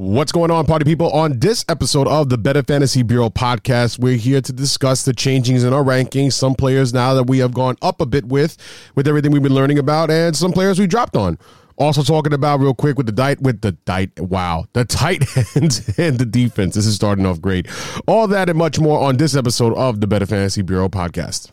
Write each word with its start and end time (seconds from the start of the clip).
What's 0.00 0.32
going 0.32 0.50
on, 0.50 0.64
party 0.64 0.86
people? 0.86 1.10
On 1.10 1.40
this 1.40 1.62
episode 1.68 2.08
of 2.08 2.30
the 2.30 2.38
Better 2.38 2.62
Fantasy 2.62 3.02
Bureau 3.02 3.28
podcast, 3.28 3.98
we're 3.98 4.16
here 4.16 4.40
to 4.40 4.50
discuss 4.50 5.04
the 5.04 5.12
changings 5.12 5.62
in 5.62 5.74
our 5.74 5.82
rankings. 5.84 6.32
Some 6.32 6.54
players 6.54 6.94
now 6.94 7.12
that 7.12 7.24
we 7.24 7.36
have 7.40 7.52
gone 7.52 7.76
up 7.82 8.00
a 8.00 8.06
bit 8.06 8.24
with, 8.24 8.56
with 8.94 9.06
everything 9.06 9.30
we've 9.30 9.42
been 9.42 9.52
learning 9.52 9.78
about, 9.78 10.10
and 10.10 10.34
some 10.34 10.52
players 10.52 10.78
we 10.78 10.86
dropped 10.86 11.18
on. 11.18 11.36
Also 11.76 12.02
talking 12.02 12.32
about 12.32 12.60
real 12.60 12.72
quick 12.72 12.96
with 12.96 13.04
the 13.04 13.12
diet 13.12 13.42
with 13.42 13.60
the 13.60 13.72
diet 13.72 14.18
wow 14.18 14.64
the 14.72 14.86
tight 14.86 15.22
ends 15.54 15.86
and 15.98 16.18
the 16.18 16.24
defense. 16.24 16.76
This 16.76 16.86
is 16.86 16.94
starting 16.94 17.26
off 17.26 17.38
great. 17.38 17.68
All 18.06 18.26
that 18.28 18.48
and 18.48 18.56
much 18.56 18.80
more 18.80 19.00
on 19.00 19.18
this 19.18 19.36
episode 19.36 19.74
of 19.76 20.00
the 20.00 20.06
Better 20.06 20.24
Fantasy 20.24 20.62
Bureau 20.62 20.88
podcast. 20.88 21.50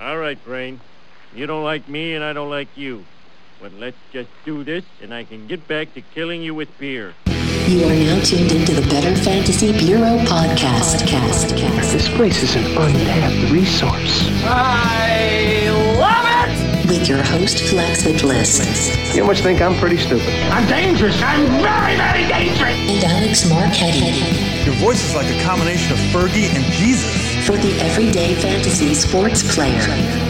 All 0.00 0.16
right, 0.16 0.42
Brain. 0.42 0.80
You 1.34 1.46
don't 1.46 1.64
like 1.64 1.86
me 1.86 2.14
and 2.14 2.24
I 2.24 2.32
don't 2.32 2.48
like 2.48 2.68
you. 2.78 3.04
But 3.60 3.74
let's 3.74 3.98
just 4.10 4.30
do 4.46 4.64
this 4.64 4.84
and 5.02 5.12
I 5.12 5.24
can 5.24 5.46
get 5.46 5.68
back 5.68 5.92
to 5.92 6.00
killing 6.00 6.40
you 6.40 6.54
with 6.54 6.70
beer. 6.78 7.12
You 7.66 7.84
are 7.86 7.94
now 7.94 8.20
tuned 8.22 8.52
into 8.52 8.72
the 8.72 8.86
Better 8.88 9.14
Fantasy 9.16 9.72
Bureau 9.72 10.16
podcast. 10.24 11.06
Cast, 11.06 11.56
cast, 11.56 11.92
This 11.92 12.08
place 12.08 12.42
is 12.42 12.56
an 12.56 12.64
untapped 12.76 13.50
resource. 13.52 14.28
I 14.44 15.68
love 15.98 16.24
it! 16.48 16.88
with 16.88 17.06
your 17.06 17.22
host 17.22 17.58
Flex 17.68 18.04
Bliss 18.22 19.14
You 19.14 19.22
must 19.24 19.42
think 19.42 19.60
I'm 19.60 19.74
pretty 19.76 19.98
stupid. 19.98 20.26
I'm 20.50 20.66
dangerous. 20.66 21.20
I'm 21.22 21.44
very, 21.60 21.96
very 21.96 22.26
dangerous. 22.28 22.76
and 22.88 23.04
Alex 23.04 23.44
Marquetti 23.44 24.64
Your 24.64 24.74
voice 24.76 25.04
is 25.04 25.14
like 25.14 25.28
a 25.34 25.42
combination 25.42 25.92
of 25.92 25.98
Fergie 26.12 26.48
and 26.54 26.64
Jesus. 26.72 27.46
for 27.46 27.56
the 27.58 27.78
everyday 27.80 28.34
fantasy 28.36 28.94
sports 28.94 29.54
player. 29.54 29.80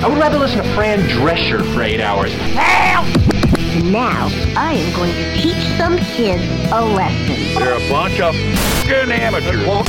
I 0.03 0.09
would 0.09 0.19
rather 0.19 0.39
listen 0.39 0.63
to 0.63 0.75
Fran 0.75 1.01
Drescher 1.09 1.63
for 1.75 1.83
eight 1.83 2.01
hours. 2.01 2.33
Help! 2.35 3.58
Now, 3.77 4.29
I 4.57 4.73
am 4.73 4.97
going 4.97 5.13
to 5.13 5.35
teach 5.35 5.63
some 5.77 5.99
kids 5.99 6.43
a 6.73 6.83
lesson. 6.83 7.55
They're 7.55 7.75
a 7.77 7.91
bunch 7.91 8.19
of 8.19 8.35
f***ing 8.35 9.13
amateurs. 9.13 9.87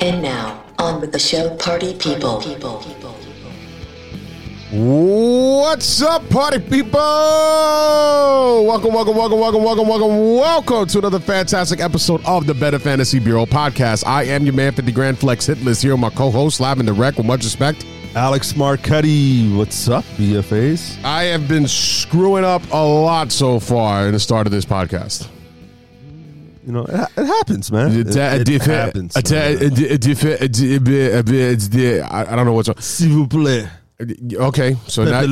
And 0.00 0.22
now 0.22 0.62
on 0.78 1.00
with 1.00 1.10
the 1.10 1.18
show, 1.18 1.56
party 1.56 1.94
people. 1.94 2.40
What's 4.70 6.00
up, 6.02 6.28
party 6.30 6.60
people? 6.60 7.00
Welcome, 8.64 8.94
welcome, 8.94 9.16
welcome, 9.16 9.40
welcome, 9.40 9.64
welcome, 9.64 9.88
welcome, 9.88 10.16
welcome 10.36 10.86
to 10.86 10.98
another 10.98 11.18
fantastic 11.18 11.80
episode 11.80 12.24
of 12.24 12.46
the 12.46 12.54
Better 12.54 12.78
Fantasy 12.78 13.18
Bureau 13.18 13.44
podcast. 13.44 14.06
I 14.06 14.22
am 14.22 14.44
your 14.44 14.54
man, 14.54 14.72
50 14.72 14.92
Grand 14.92 15.18
Flex 15.18 15.48
Hitless 15.48 15.82
here, 15.82 15.92
with 15.92 16.00
my 16.00 16.10
co-host, 16.10 16.60
live 16.60 16.78
in 16.78 16.86
direct 16.86 17.16
with 17.16 17.26
much 17.26 17.42
respect. 17.42 17.84
Alex 18.14 18.52
Marquetti, 18.52 19.56
what's 19.56 19.88
up, 19.88 20.04
BFAs? 20.18 21.02
I 21.02 21.22
have 21.24 21.48
been 21.48 21.66
screwing 21.66 22.44
up 22.44 22.60
a 22.70 22.76
lot 22.76 23.32
so 23.32 23.58
far 23.58 24.06
in 24.06 24.12
the 24.12 24.20
start 24.20 24.46
of 24.46 24.50
this 24.50 24.66
podcast. 24.66 25.28
You 26.66 26.72
know, 26.72 26.84
it, 26.84 26.94
ha- 26.94 27.08
it 27.16 27.24
happens, 27.24 27.72
man. 27.72 27.90
It, 27.98 28.14
it 28.14 28.62
happens. 28.62 29.16
I 29.16 29.22
don't 32.36 32.44
know 32.44 32.52
what's 32.52 32.68
wrong. 32.68 32.76
S'il 32.80 33.08
vous 33.08 33.26
plaît. 33.26 33.66
Okay, 34.34 34.76
so 34.88 35.04
now, 35.04 35.22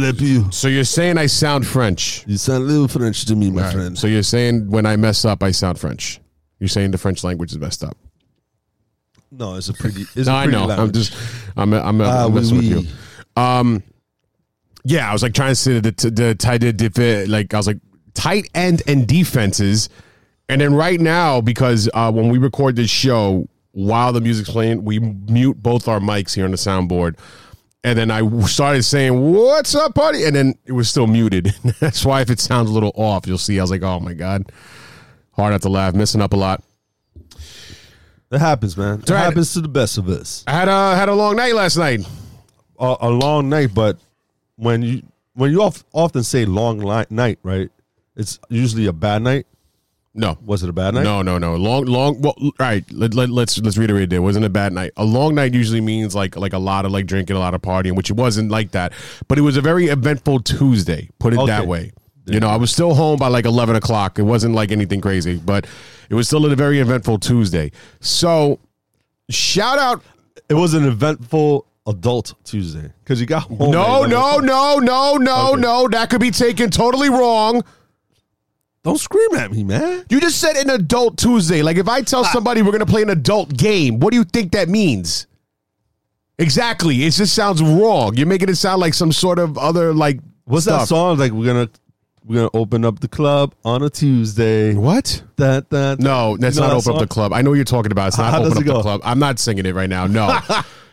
so 0.50 0.68
you're 0.68 0.84
saying 0.84 1.18
I 1.18 1.26
sound 1.26 1.66
French. 1.66 2.24
You 2.26 2.38
sound 2.38 2.62
a 2.62 2.66
little 2.66 2.88
French 2.88 3.26
to 3.26 3.36
me, 3.36 3.50
my 3.50 3.62
right, 3.62 3.74
friend. 3.74 3.98
So 3.98 4.06
you're 4.06 4.22
saying 4.22 4.70
when 4.70 4.86
I 4.86 4.96
mess 4.96 5.26
up, 5.26 5.42
I 5.42 5.50
sound 5.50 5.78
French. 5.78 6.18
You're 6.60 6.68
saying 6.68 6.92
the 6.92 6.98
French 6.98 7.24
language 7.24 7.52
is 7.52 7.58
messed 7.58 7.84
up. 7.84 7.96
No, 9.30 9.54
it's 9.56 9.68
a 9.68 9.74
pretty. 9.74 10.02
It's 10.02 10.26
No, 10.26 10.32
a 10.34 10.36
I 10.36 10.44
pretty 10.46 10.58
know. 10.66 10.70
I'm 10.72 10.92
just, 10.92 11.14
I'm, 11.56 11.72
I'm, 11.72 12.00
I'm 12.00 12.00
Ah, 12.02 12.26
oui, 12.26 12.34
messing 12.34 12.56
with 12.56 12.64
you. 12.66 13.42
Um, 13.42 13.82
yeah, 14.84 15.08
I 15.08 15.12
was 15.12 15.22
like 15.22 15.34
trying 15.34 15.50
to 15.52 15.56
say 15.56 15.78
the 15.80 15.90
the 15.92 16.34
tight 16.34 16.64
end, 16.64 16.78
def- 16.78 17.28
like 17.28 17.52
I 17.54 17.56
was 17.56 17.66
like 17.66 17.78
tight 18.14 18.48
end 18.54 18.82
and 18.86 19.06
defenses, 19.06 19.88
and 20.48 20.60
then 20.60 20.74
right 20.74 21.00
now 21.00 21.40
because 21.40 21.88
uh, 21.94 22.10
when 22.10 22.28
we 22.28 22.38
record 22.38 22.76
this 22.76 22.90
show 22.90 23.48
while 23.72 24.12
the 24.12 24.20
music's 24.20 24.50
playing, 24.50 24.84
we 24.84 24.98
mute 24.98 25.62
both 25.62 25.86
our 25.86 26.00
mics 26.00 26.34
here 26.34 26.44
on 26.44 26.50
the 26.50 26.56
soundboard. 26.56 27.16
And 27.84 27.98
then 27.98 28.10
I 28.10 28.28
started 28.46 28.82
saying, 28.82 29.32
"What's 29.32 29.74
up, 29.74 29.94
buddy?" 29.94 30.24
And 30.24 30.34
then 30.36 30.54
it 30.66 30.72
was 30.72 30.90
still 30.90 31.06
muted. 31.06 31.54
That's 31.80 32.04
why 32.04 32.20
if 32.20 32.28
it 32.28 32.38
sounds 32.40 32.68
a 32.68 32.72
little 32.72 32.92
off, 32.94 33.26
you'll 33.26 33.38
see. 33.38 33.58
I 33.58 33.62
was 33.62 33.70
like, 33.70 33.82
"Oh 33.82 34.00
my 34.00 34.12
god, 34.12 34.50
hard 35.32 35.52
not 35.52 35.62
to 35.62 35.68
laugh, 35.70 35.94
messing 35.94 36.20
up 36.20 36.32
a 36.34 36.36
lot." 36.36 36.62
It 38.30 38.38
happens, 38.38 38.76
man. 38.76 39.00
It 39.00 39.10
right. 39.10 39.18
happens 39.24 39.52
to 39.54 39.60
the 39.60 39.68
best 39.68 39.98
of 39.98 40.08
us. 40.08 40.44
I 40.46 40.52
had 40.52 40.68
a 40.68 40.96
had 40.96 41.08
a 41.08 41.14
long 41.14 41.36
night 41.36 41.54
last 41.54 41.76
night. 41.76 42.00
A, 42.78 42.96
a 43.00 43.10
long 43.10 43.48
night, 43.48 43.70
but 43.74 43.98
when 44.56 44.82
you 44.82 45.02
when 45.34 45.50
you 45.50 45.62
of, 45.62 45.84
often 45.92 46.22
say 46.22 46.44
long 46.44 46.78
li- 46.78 47.06
night, 47.10 47.38
right? 47.42 47.70
It's 48.16 48.38
usually 48.48 48.86
a 48.86 48.92
bad 48.92 49.22
night. 49.22 49.46
No, 50.12 50.36
Was 50.44 50.64
it 50.64 50.68
a 50.68 50.72
bad 50.72 50.94
night? 50.94 51.04
No, 51.04 51.22
no, 51.22 51.38
no. 51.38 51.54
Long, 51.54 51.84
long. 51.84 52.20
Well, 52.20 52.34
all 52.40 52.50
right. 52.58 52.84
Let, 52.90 53.14
let, 53.14 53.30
let's 53.30 53.58
let's 53.58 53.78
reiterate. 53.78 54.10
There. 54.10 54.16
It 54.16 54.22
wasn't 54.22 54.44
a 54.44 54.48
bad 54.50 54.72
night. 54.72 54.90
A 54.96 55.04
long 55.04 55.36
night 55.36 55.54
usually 55.54 55.80
means 55.80 56.16
like 56.16 56.36
like 56.36 56.52
a 56.52 56.58
lot 56.58 56.84
of 56.84 56.90
like 56.90 57.06
drinking, 57.06 57.36
a 57.36 57.38
lot 57.38 57.54
of 57.54 57.62
partying, 57.62 57.94
which 57.94 58.10
it 58.10 58.16
wasn't 58.16 58.50
like 58.50 58.72
that. 58.72 58.92
But 59.28 59.38
it 59.38 59.42
was 59.42 59.56
a 59.56 59.60
very 59.60 59.86
eventful 59.86 60.40
Tuesday. 60.40 61.08
Put 61.20 61.32
it 61.32 61.36
that 61.46 61.60
Okay. 61.60 61.66
way. 61.66 61.92
You 62.26 62.40
know, 62.40 62.48
I 62.48 62.56
was 62.56 62.70
still 62.72 62.94
home 62.94 63.18
by 63.18 63.28
like 63.28 63.44
eleven 63.44 63.76
o'clock. 63.76 64.18
It 64.18 64.22
wasn't 64.22 64.54
like 64.54 64.72
anything 64.72 65.00
crazy, 65.00 65.36
but 65.36 65.66
it 66.10 66.14
was 66.14 66.26
still 66.26 66.44
a 66.44 66.54
very 66.56 66.80
eventful 66.80 67.18
Tuesday. 67.18 67.70
So, 68.00 68.58
shout 69.30 69.78
out. 69.78 70.02
It 70.48 70.54
was 70.54 70.74
an 70.74 70.84
eventful 70.84 71.66
adult 71.86 72.34
Tuesday 72.44 72.92
because 73.02 73.20
you 73.20 73.26
got 73.26 73.44
home. 73.44 73.70
No, 73.70 74.04
no, 74.04 74.38
no, 74.38 74.78
no, 74.78 75.16
no, 75.16 75.52
Okay. 75.52 75.60
no. 75.60 75.88
That 75.88 76.10
could 76.10 76.20
be 76.20 76.32
taken 76.32 76.70
totally 76.70 77.08
wrong. 77.08 77.62
Don't 78.82 78.98
scream 78.98 79.34
at 79.36 79.52
me, 79.52 79.62
man. 79.62 80.04
You 80.08 80.20
just 80.20 80.40
said 80.40 80.56
an 80.56 80.70
adult 80.70 81.16
Tuesday. 81.16 81.62
Like 81.62 81.76
if 81.76 81.88
I 81.88 82.02
tell 82.02 82.24
ah. 82.24 82.30
somebody 82.32 82.62
we're 82.62 82.72
gonna 82.72 82.86
play 82.86 83.02
an 83.02 83.10
adult 83.10 83.56
game, 83.56 84.00
what 84.00 84.10
do 84.10 84.16
you 84.16 84.24
think 84.24 84.52
that 84.52 84.68
means? 84.68 85.26
Exactly. 86.38 87.04
It 87.04 87.12
just 87.12 87.34
sounds 87.34 87.62
wrong. 87.62 88.16
You're 88.16 88.26
making 88.26 88.48
it 88.48 88.56
sound 88.56 88.80
like 88.80 88.94
some 88.94 89.12
sort 89.12 89.38
of 89.38 89.58
other 89.58 89.92
like 89.92 90.18
What's 90.44 90.64
stuff. 90.64 90.80
that 90.80 90.86
song? 90.86 91.18
Like 91.18 91.32
we're 91.32 91.46
gonna 91.46 91.68
we're 92.24 92.36
gonna 92.36 92.50
open 92.54 92.84
up 92.84 93.00
the 93.00 93.08
club 93.08 93.54
on 93.64 93.82
a 93.82 93.90
Tuesday. 93.90 94.74
What? 94.74 95.22
That 95.36 95.70
that 95.70 95.98
No, 96.00 96.36
that's 96.36 96.56
You 96.56 96.62
know 96.62 96.68
not 96.68 96.74
that 96.82 96.88
open 96.90 97.02
up 97.02 97.08
the 97.08 97.12
club. 97.12 97.32
I 97.32 97.42
know 97.42 97.50
what 97.50 97.56
you're 97.56 97.64
talking 97.64 97.92
about. 97.92 98.08
It's 98.08 98.18
not 98.18 98.30
How 98.32 98.40
open 98.40 98.52
up 98.52 98.58
it 98.58 98.64
the 98.64 98.72
go? 98.72 98.82
club. 98.82 99.00
I'm 99.04 99.18
not 99.18 99.38
singing 99.38 99.66
it 99.66 99.74
right 99.74 99.88
now. 99.88 100.06
No. 100.06 100.38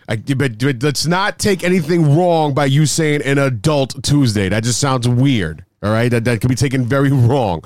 I, 0.09 0.15
but, 0.15 0.57
but 0.57 0.81
let's 0.83 1.05
not 1.05 1.38
take 1.38 1.65
anything 1.65 2.15
wrong 2.17 2.53
by 2.53 2.65
you 2.65 2.85
saying 2.85 3.23
an 3.23 3.38
adult 3.38 4.01
Tuesday. 4.03 4.47
That 4.47 4.63
just 4.63 4.79
sounds 4.79 5.07
weird. 5.07 5.65
All 5.83 5.91
right, 5.91 6.09
that 6.09 6.23
that 6.25 6.39
could 6.41 6.47
be 6.49 6.55
taken 6.55 6.85
very 6.85 7.11
wrong. 7.11 7.61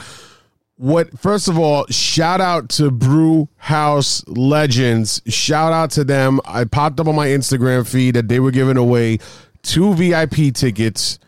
What? 0.77 1.17
First 1.19 1.47
of 1.47 1.59
all, 1.59 1.85
shout 1.91 2.41
out 2.41 2.69
to 2.69 2.89
Brew 2.89 3.47
House 3.57 4.27
Legends. 4.27 5.21
Shout 5.27 5.71
out 5.71 5.91
to 5.91 6.03
them. 6.03 6.39
I 6.43 6.63
popped 6.65 6.99
up 6.99 7.07
on 7.07 7.15
my 7.15 7.27
Instagram 7.27 7.87
feed 7.87 8.15
that 8.15 8.27
they 8.27 8.39
were 8.39 8.51
giving 8.51 8.77
away 8.77 9.19
two 9.61 9.93
VIP 9.93 10.53
tickets 10.53 11.19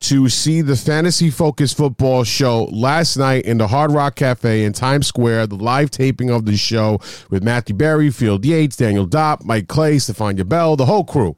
to 0.00 0.28
see 0.30 0.62
the 0.62 0.76
fantasy 0.76 1.30
focused 1.30 1.76
football 1.76 2.24
show 2.24 2.64
last 2.72 3.16
night 3.16 3.44
in 3.44 3.58
the 3.58 3.68
Hard 3.68 3.92
Rock 3.92 4.16
Cafe 4.16 4.64
in 4.64 4.72
Times 4.72 5.06
Square. 5.06 5.48
The 5.48 5.56
live 5.56 5.90
taping 5.90 6.30
of 6.30 6.46
the 6.46 6.56
show 6.56 7.00
with 7.28 7.42
Matthew 7.42 7.74
Berry, 7.74 8.10
Field 8.10 8.44
Yates, 8.44 8.76
Daniel 8.76 9.06
Dopp, 9.06 9.44
Mike 9.44 9.68
Clay, 9.68 9.96
Stefania 9.96 10.48
Bell, 10.48 10.76
the 10.76 10.86
whole 10.86 11.04
crew. 11.04 11.36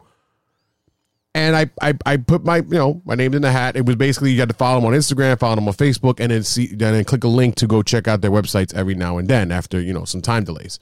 And 1.34 1.56
I, 1.56 1.70
I, 1.80 1.94
I 2.04 2.16
put 2.18 2.44
my, 2.44 2.58
you 2.58 2.78
know, 2.78 3.02
my 3.04 3.14
name 3.14 3.34
in 3.34 3.42
the 3.42 3.50
hat. 3.50 3.74
It 3.74 3.86
was 3.86 3.96
basically 3.96 4.32
you 4.32 4.40
had 4.40 4.50
to 4.50 4.54
follow 4.54 4.80
them 4.80 4.86
on 4.86 4.92
Instagram, 4.92 5.38
follow 5.40 5.56
them 5.56 5.66
on 5.66 5.74
Facebook, 5.74 6.20
and 6.20 6.30
then 6.30 6.42
see, 6.42 6.66
then 6.66 7.02
click 7.04 7.24
a 7.24 7.28
link 7.28 7.56
to 7.56 7.66
go 7.66 7.82
check 7.82 8.06
out 8.06 8.20
their 8.20 8.30
websites 8.30 8.74
every 8.74 8.94
now 8.94 9.16
and 9.16 9.28
then 9.28 9.50
after 9.50 9.80
you 9.80 9.92
know 9.92 10.04
some 10.04 10.20
time 10.20 10.44
delays. 10.44 10.78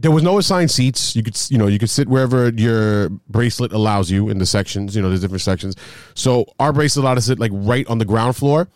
there 0.00 0.10
was 0.10 0.22
no 0.22 0.38
assigned 0.38 0.70
seats. 0.70 1.16
You 1.16 1.22
could, 1.22 1.38
you 1.50 1.58
know, 1.58 1.66
you 1.66 1.78
could 1.78 1.90
sit 1.90 2.08
wherever 2.08 2.48
your 2.50 3.08
bracelet 3.28 3.72
allows 3.72 4.10
you 4.10 4.28
in 4.28 4.38
the 4.38 4.46
sections. 4.46 4.94
You 4.94 5.02
know, 5.02 5.08
there's 5.08 5.20
different 5.20 5.42
sections. 5.42 5.76
So 6.14 6.46
our 6.58 6.72
bracelet 6.72 7.04
allowed 7.04 7.18
us 7.18 7.24
to 7.24 7.32
sit 7.32 7.38
like 7.38 7.52
right 7.54 7.86
on 7.88 7.98
the 7.98 8.04
ground 8.04 8.36
floor. 8.36 8.68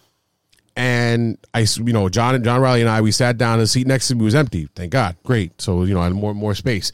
And 0.74 1.38
I, 1.52 1.66
you 1.76 1.92
know, 1.92 2.08
John, 2.08 2.34
and 2.34 2.42
John 2.42 2.60
Riley 2.60 2.80
and 2.80 2.88
I, 2.88 3.00
we 3.02 3.12
sat 3.12 3.36
down. 3.36 3.58
The 3.58 3.66
seat 3.66 3.86
next 3.86 4.08
to 4.08 4.14
me 4.14 4.24
was 4.24 4.34
empty. 4.34 4.68
Thank 4.74 4.90
God. 4.92 5.16
Great. 5.22 5.60
So 5.60 5.84
you 5.84 5.94
know, 5.94 6.00
I 6.00 6.04
had 6.04 6.14
more 6.14 6.34
more 6.34 6.54
space. 6.54 6.92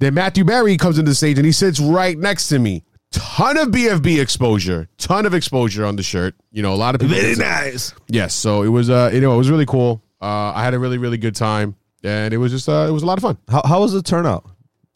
Then 0.00 0.14
Matthew 0.14 0.44
Berry 0.44 0.76
comes 0.76 0.98
into 0.98 1.10
the 1.10 1.14
stage 1.14 1.38
and 1.38 1.46
he 1.46 1.52
sits 1.52 1.78
right 1.78 2.18
next 2.18 2.48
to 2.48 2.58
me. 2.58 2.82
Ton 3.12 3.58
of 3.58 3.68
BFB 3.68 4.20
exposure. 4.20 4.88
Ton 4.98 5.26
of 5.26 5.34
exposure 5.34 5.84
on 5.84 5.96
the 5.96 6.02
shirt. 6.02 6.34
You 6.52 6.62
know, 6.62 6.72
a 6.72 6.76
lot 6.76 6.94
of 6.94 7.00
people. 7.00 7.16
Very 7.16 7.34
nice. 7.34 7.92
Yes. 8.08 8.34
So 8.34 8.62
it 8.62 8.68
was, 8.68 8.88
uh, 8.88 9.10
you 9.12 9.20
know, 9.20 9.34
it 9.34 9.36
was 9.36 9.50
really 9.50 9.66
cool. 9.66 10.02
Uh, 10.20 10.52
I 10.54 10.64
had 10.64 10.74
a 10.74 10.78
really, 10.78 10.98
really 10.98 11.18
good 11.18 11.34
time, 11.34 11.76
and 12.04 12.32
it 12.34 12.38
was 12.38 12.52
just, 12.52 12.68
uh, 12.68 12.86
it 12.88 12.92
was 12.92 13.02
a 13.02 13.06
lot 13.06 13.18
of 13.18 13.22
fun. 13.22 13.38
How, 13.48 13.62
how 13.64 13.80
was 13.80 13.92
the 13.92 14.02
turnout? 14.02 14.44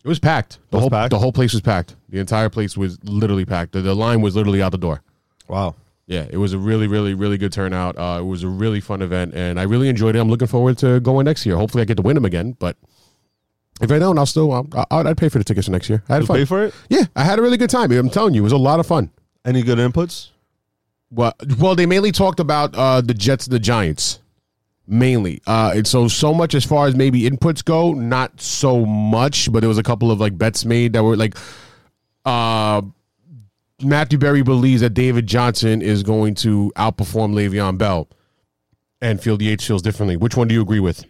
It 0.05 0.09
was 0.09 0.19
packed. 0.19 0.59
The 0.71 0.77
Was 0.77 0.83
whole 0.83 0.91
packed? 0.91 1.11
the 1.11 1.19
whole 1.19 1.33
place 1.33 1.53
was 1.53 1.63
packed. 1.63 1.97
The 2.11 2.19
entire 2.19 2.51
place 2.51 2.77
was 2.77 3.03
literally 3.05 3.45
packed. 3.47 3.73
The, 3.73 3.81
the 3.81 3.95
line 3.95 4.21
was 4.21 4.37
literally 4.37 4.63
out 4.63 4.73
the 4.73 4.79
door. 4.79 5.03
Wow. 5.49 5.77
Yeah, 6.07 6.27
it 6.29 6.37
was 6.37 6.53
a 6.53 6.59
really, 6.59 6.87
really, 6.87 7.15
really 7.15 7.39
good 7.39 7.53
turnout. 7.53 7.97
Uh, 7.99 8.19
it 8.21 8.25
was 8.25 8.43
a 8.43 8.49
really 8.49 8.81
fun 8.81 9.01
event, 9.01 9.33
and 9.35 9.59
I 9.59 9.63
really 9.63 9.89
enjoyed 9.89 10.15
it. 10.15 10.19
I'm 10.19 10.29
looking 10.29 10.47
forward 10.47 10.77
to 10.79 11.01
going 11.01 11.25
next 11.25 11.47
year. 11.47 11.57
Hopefully, 11.57 11.81
I 11.81 11.87
get 11.87 11.97
to 11.97 12.03
win 12.03 12.15
them 12.15 12.27
again. 12.27 12.55
But 12.59 12.77
if 13.81 13.91
I 13.91 13.99
don't, 13.99 14.19
I'll 14.19 14.27
still 14.27 14.53
I'll, 14.53 14.69
I'll, 14.91 15.09
I'd 15.09 15.17
pay 15.17 15.31
for 15.31 15.39
the 15.39 15.45
tickets 15.45 15.67
for 15.67 15.73
next 15.73 15.89
year. 15.89 16.03
I 16.11 16.17
had 16.17 16.27
fun. 16.27 16.37
pay 16.37 16.45
for 16.45 16.65
it? 16.65 16.75
Yeah, 16.91 17.05
I 17.17 17.25
had 17.25 17.39
a 17.39 17.43
really 17.43 17.57
good 17.57 17.71
time. 17.71 17.91
I'm 17.91 18.11
telling 18.11 18.35
you, 18.35 18.43
it 18.43 18.45
was 18.45 18.53
a 18.53 18.59
lot 18.59 18.81
of 18.81 18.87
fun. 18.87 19.11
Any 19.47 19.63
good 19.63 19.79
inputs? 19.79 20.29
Well, 21.11 21.33
well, 21.59 21.75
they 21.75 21.87
mainly 21.87 22.13
talked 22.13 22.39
about 22.41 22.75
uh, 22.75 23.01
the 23.01 23.15
Jets 23.15 23.47
and 23.47 23.55
the 23.55 23.59
Giants, 23.59 24.21
mainly. 24.87 25.41
Uh, 25.47 25.73
and 25.77 25.87
so, 25.87 26.09
so 26.09 26.35
much 26.35 26.55
as 26.55 26.65
far 26.65 26.87
as 26.87 26.95
maybe 26.95 27.23
inputs 27.23 27.65
go, 27.65 27.93
not 27.93 28.41
so 28.41 28.85
much. 28.85 29.51
But 29.53 29.61
there 29.61 29.69
was 29.69 29.79
a 29.79 29.83
couple 29.83 30.11
of 30.11 30.21
like 30.21 30.37
bets 30.37 30.65
made 30.65 30.93
that 30.93 31.03
were 31.03 31.17
like, 31.17 31.37
uh, 32.25 32.83
Matthew 33.83 34.19
Berry 34.19 34.43
believes 34.43 34.81
that 34.81 34.91
David 34.91 35.27
Johnson 35.27 35.83
is 35.83 36.03
going 36.03 36.35
to 36.37 36.73
outperform 36.77 37.35
Le'Veon 37.35 37.77
Bell, 37.77 38.09
and 39.01 39.21
Field 39.21 39.43
Yates 39.43 39.67
feels 39.67 39.83
differently. 39.83 40.17
Which 40.17 40.37
one 40.37 40.49
do 40.49 40.55
you 40.55 40.63
agree 40.63 40.81
with? 40.81 41.05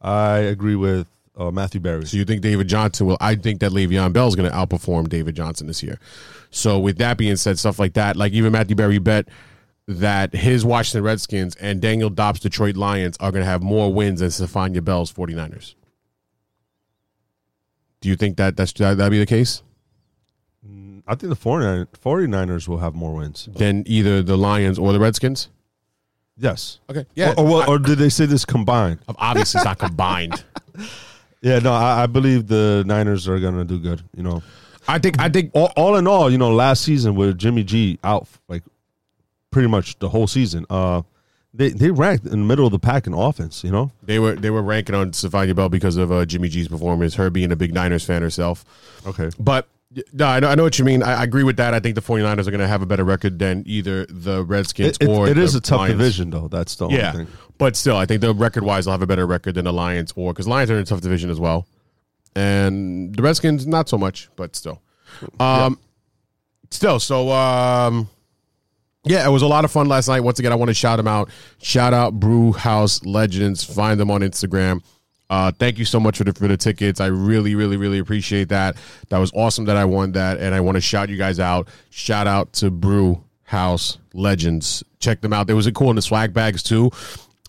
I 0.00 0.38
agree 0.38 0.76
with 0.76 1.06
uh, 1.36 1.50
Matthew 1.50 1.80
Berry. 1.80 2.06
So 2.06 2.16
you 2.16 2.24
think 2.24 2.40
David 2.40 2.68
Johnson 2.68 3.06
will? 3.06 3.18
I 3.20 3.34
think 3.34 3.60
that 3.60 3.72
Le'Veon 3.72 4.12
Bell 4.12 4.26
is 4.26 4.34
going 4.34 4.50
to 4.50 4.56
outperform 4.56 5.08
David 5.08 5.36
Johnson 5.36 5.66
this 5.66 5.82
year. 5.82 5.98
So 6.50 6.78
with 6.78 6.98
that 6.98 7.18
being 7.18 7.36
said, 7.36 7.58
stuff 7.58 7.78
like 7.78 7.94
that, 7.94 8.16
like 8.16 8.32
even 8.32 8.52
Matthew 8.52 8.74
Berry 8.76 8.98
bet 8.98 9.28
that 9.88 10.34
his 10.34 10.64
Washington 10.64 11.04
Redskins 11.04 11.54
and 11.56 11.80
Daniel 11.80 12.10
Dopp's 12.10 12.40
Detroit 12.40 12.76
Lions 12.76 13.16
are 13.20 13.30
going 13.30 13.42
to 13.44 13.48
have 13.50 13.62
more 13.62 13.92
wins 13.92 14.20
than 14.20 14.30
Stefania 14.30 14.82
Bell's 14.84 15.12
49ers. 15.12 15.74
Do 18.00 18.08
you 18.08 18.16
think 18.16 18.36
that 18.36 18.56
that's 18.56 18.72
that 18.74 18.96
that'd 18.98 19.10
be 19.10 19.18
the 19.18 19.26
case? 19.26 19.62
I 21.08 21.14
think 21.14 21.30
the 21.30 21.36
49, 21.36 21.86
49ers 22.02 22.66
will 22.66 22.78
have 22.78 22.94
more 22.94 23.14
wins. 23.14 23.48
Than 23.54 23.84
either 23.86 24.22
the 24.22 24.36
Lions 24.36 24.76
or 24.78 24.92
the 24.92 24.98
Redskins? 24.98 25.48
Yes. 26.36 26.80
Okay. 26.90 27.06
Yeah. 27.14 27.30
Or, 27.38 27.40
or, 27.40 27.46
what- 27.46 27.68
or 27.68 27.78
did 27.78 27.98
they 27.98 28.08
say 28.08 28.26
this 28.26 28.44
combined? 28.44 28.98
Obviously, 29.18 29.58
it's 29.58 29.64
not 29.64 29.78
combined. 29.78 30.44
Yeah, 31.42 31.60
no, 31.60 31.72
I, 31.72 32.02
I 32.04 32.06
believe 32.06 32.48
the 32.48 32.82
Niners 32.86 33.28
are 33.28 33.38
going 33.38 33.54
to 33.56 33.64
do 33.64 33.78
good. 33.78 34.02
You 34.16 34.22
know, 34.24 34.42
I 34.88 34.98
think. 34.98 35.20
I 35.20 35.28
think. 35.28 35.50
all, 35.54 35.70
all 35.76 35.96
in 35.96 36.08
all, 36.08 36.28
you 36.28 36.38
know, 36.38 36.50
last 36.52 36.82
season 36.82 37.14
with 37.14 37.38
Jimmy 37.38 37.62
G 37.62 38.00
out 38.02 38.26
like 38.48 38.62
pretty 39.56 39.68
much 39.68 39.98
the 40.00 40.10
whole 40.10 40.26
season, 40.26 40.66
uh, 40.68 41.00
they 41.54 41.70
they 41.70 41.90
ranked 41.90 42.26
in 42.26 42.30
the 42.32 42.36
middle 42.46 42.66
of 42.66 42.72
the 42.72 42.78
pack 42.78 43.06
in 43.06 43.14
offense. 43.14 43.64
You 43.64 43.70
know, 43.70 43.90
They 44.02 44.18
were 44.18 44.34
they 44.34 44.50
were 44.50 44.60
ranking 44.60 44.94
on 44.94 45.12
Stefania 45.12 45.56
Bell 45.56 45.70
because 45.70 45.96
of 45.96 46.12
uh, 46.12 46.26
Jimmy 46.26 46.48
G's 46.50 46.68
performance, 46.68 47.14
her 47.14 47.30
being 47.30 47.50
a 47.52 47.56
big 47.56 47.72
Niners 47.72 48.04
fan 48.04 48.20
herself. 48.20 48.66
okay, 49.06 49.30
But 49.38 49.66
no, 50.12 50.26
I 50.26 50.40
know, 50.40 50.48
I 50.48 50.54
know 50.56 50.62
what 50.64 50.78
you 50.78 50.84
mean. 50.84 51.02
I, 51.02 51.20
I 51.20 51.24
agree 51.24 51.42
with 51.42 51.56
that. 51.56 51.72
I 51.72 51.80
think 51.80 51.94
the 51.94 52.02
49ers 52.02 52.46
are 52.46 52.50
going 52.50 52.60
to 52.60 52.68
have 52.68 52.82
a 52.82 52.86
better 52.86 53.04
record 53.04 53.38
than 53.38 53.62
either 53.64 54.04
the 54.10 54.44
Redskins 54.44 54.98
it, 55.00 55.04
it- 55.04 55.08
or 55.08 55.26
it 55.28 55.34
the 55.34 55.40
is 55.42 55.54
a 55.54 55.60
tough 55.62 55.78
Lions. 55.78 55.92
division 55.96 56.28
though. 56.28 56.48
That's 56.48 56.74
the 56.76 56.84
only 56.84 56.98
Yeah, 56.98 57.12
thing. 57.12 57.26
but 57.56 57.74
still, 57.76 57.96
I 57.96 58.04
think 58.04 58.20
the 58.20 58.34
record 58.34 58.62
wise, 58.62 58.84
they'll 58.84 58.92
have 58.92 59.00
a 59.00 59.06
better 59.06 59.26
record 59.26 59.54
than 59.54 59.64
the 59.64 59.72
Lions 59.72 60.12
or 60.14 60.34
because 60.34 60.46
Lions 60.46 60.70
are 60.70 60.74
in 60.76 60.82
a 60.82 60.84
tough 60.84 61.00
division 61.00 61.30
as 61.30 61.40
well, 61.40 61.66
and 62.34 63.14
the 63.16 63.22
Redskins 63.22 63.66
not 63.66 63.88
so 63.88 63.96
much, 63.96 64.28
but 64.36 64.54
still, 64.54 64.82
um, 65.40 65.78
still. 66.70 67.00
So, 67.00 67.30
um, 67.30 68.10
yeah, 69.06 69.26
it 69.26 69.30
was 69.30 69.42
a 69.42 69.46
lot 69.46 69.64
of 69.64 69.70
fun 69.70 69.88
last 69.88 70.08
night. 70.08 70.20
Once 70.20 70.38
again, 70.38 70.52
I 70.52 70.56
want 70.56 70.68
to 70.68 70.74
shout 70.74 70.98
them 70.98 71.08
out. 71.08 71.30
Shout 71.62 71.94
out 71.94 72.18
Brew 72.18 72.52
House 72.52 73.04
Legends. 73.04 73.64
Find 73.64 73.98
them 73.98 74.10
on 74.10 74.20
Instagram. 74.20 74.82
Uh, 75.28 75.50
thank 75.50 75.78
you 75.78 75.84
so 75.84 75.98
much 75.98 76.18
for 76.18 76.24
the 76.24 76.32
for 76.32 76.46
the 76.46 76.56
tickets. 76.56 77.00
I 77.00 77.06
really, 77.06 77.54
really, 77.54 77.76
really 77.76 77.98
appreciate 77.98 78.48
that. 78.50 78.76
That 79.08 79.18
was 79.18 79.32
awesome 79.34 79.64
that 79.64 79.76
I 79.76 79.84
won 79.84 80.12
that, 80.12 80.38
and 80.38 80.54
I 80.54 80.60
want 80.60 80.76
to 80.76 80.80
shout 80.80 81.08
you 81.08 81.16
guys 81.16 81.40
out. 81.40 81.68
Shout 81.90 82.26
out 82.26 82.52
to 82.54 82.70
Brew 82.70 83.24
House 83.42 83.98
Legends. 84.12 84.84
Check 85.00 85.20
them 85.20 85.32
out. 85.32 85.46
They 85.46 85.54
was 85.54 85.66
a 85.66 85.72
cool 85.72 85.90
in 85.90 85.96
the 85.96 86.02
swag 86.02 86.32
bags 86.32 86.62
too. 86.62 86.90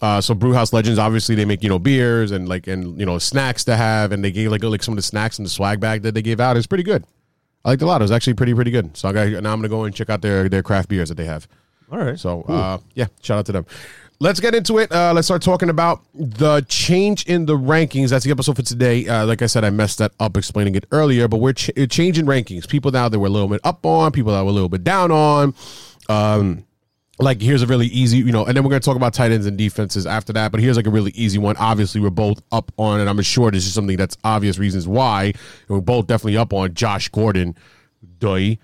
Uh, 0.02 0.22
so 0.22 0.34
Brew 0.34 0.54
House 0.54 0.74
Legends, 0.74 1.00
obviously 1.00 1.36
they 1.36 1.46
make 1.46 1.64
you 1.64 1.70
know 1.70 1.80
beers 1.80 2.32
and 2.32 2.48
like 2.48 2.68
and 2.68 3.00
you 3.00 3.06
know 3.06 3.20
snacks 3.20 3.64
to 3.66 3.76
have, 3.76 4.12
and 4.12 4.24
they 4.24 4.32
gave 4.32 4.52
like 4.52 4.64
like 4.64 4.84
some 4.84 4.94
of 4.94 4.98
the 4.98 5.04
snacks 5.04 5.38
in 5.38 5.44
the 5.44 5.50
swag 5.50 5.80
bag 5.80 6.02
that 6.04 6.14
they 6.14 6.22
gave 6.22 6.40
out. 6.40 6.58
It's 6.58 6.68
pretty 6.68 6.84
good. 6.84 7.04
I 7.66 7.70
liked 7.70 7.82
it 7.82 7.86
a 7.86 7.88
lot. 7.88 8.02
It 8.02 8.06
was 8.06 8.12
actually 8.12 8.36
pretty 8.36 8.54
pretty 8.54 8.72
good. 8.72 8.96
So 8.96 9.10
I 9.10 9.14
got 9.14 9.28
now 9.44 9.52
I'm 9.54 9.60
gonna 9.60 9.70
go 9.70 9.84
and 9.84 9.94
check 9.94 10.10
out 10.10 10.22
their 10.22 10.48
their 10.50 10.64
craft 10.64 10.90
beers 10.90 11.10
that 11.10 11.16
they 11.16 11.26
have. 11.26 11.48
All 11.92 12.00
right, 12.00 12.20
So 12.20 12.42
uh, 12.44 12.80
yeah, 12.96 13.08
shout 13.22 13.40
out 13.40 13.46
to 13.46 13.52
them. 13.54 13.66
Let's 14.20 14.40
get 14.40 14.56
into 14.56 14.80
it. 14.80 14.92
Uh, 14.92 15.14
let's 15.14 15.28
start 15.28 15.42
talking 15.42 15.70
about 15.70 16.02
the 16.14 16.66
change 16.68 17.26
in 17.28 17.46
the 17.46 17.56
rankings. 17.56 18.10
That's 18.10 18.26
the 18.26 18.32
episode 18.32 18.56
for 18.56 18.62
today. 18.64 19.08
Uh, 19.08 19.26
like 19.26 19.42
I 19.42 19.46
said, 19.46 19.64
I 19.64 19.70
messed 19.70 20.00
that 20.00 20.12
up 20.20 20.36
explaining 20.36 20.76
it 20.76 20.86
earlier, 20.92 21.28
but 21.28 21.38
we're 21.38 21.54
ch- 21.54 21.70
changing 21.90 22.26
rankings. 22.26 22.68
People 22.68 22.92
now 22.92 23.08
that 23.08 23.20
we're 23.20 23.28
a 23.28 23.30
little 23.30 23.48
bit 23.48 23.62
up 23.64 23.86
on, 23.86 24.12
people 24.12 24.34
that 24.34 24.44
we're 24.44 24.50
a 24.50 24.54
little 24.54 24.70
bit 24.70 24.84
down 24.84 25.12
on. 25.12 25.54
Um, 26.10 26.66
like 27.20 27.42
here's 27.42 27.62
a 27.62 27.68
really 27.68 27.88
easy, 27.88 28.18
you 28.18 28.32
know, 28.32 28.46
and 28.46 28.56
then 28.56 28.64
we're 28.64 28.70
gonna 28.70 28.80
talk 28.80 28.96
about 28.96 29.14
tight 29.14 29.32
ends 29.32 29.46
and 29.46 29.58
defenses 29.58 30.06
after 30.06 30.34
that. 30.34 30.52
But 30.52 30.62
here's 30.62 30.78
like 30.78 30.88
a 30.88 30.92
really 30.92 31.12
easy 31.12 31.40
one. 31.40 31.58
Obviously, 31.58 32.00
we're 32.00 32.10
both 32.10 32.42
up 32.52 32.72
on, 32.78 33.00
and 33.00 33.10
I'm 33.10 33.22
sure 33.22 33.50
this 33.50 33.66
is 33.66 33.74
something 33.74 33.98
that's 33.98 34.18
obvious 34.24 34.58
reasons 34.58 34.88
why. 34.88 35.26
And 35.26 35.36
we're 35.70 35.82
both 35.82 36.08
definitely 36.08 36.38
up 36.38 36.54
on 36.54 36.74
Josh 36.74 37.10
Gordon, 37.10 37.56
Doy, 38.20 38.60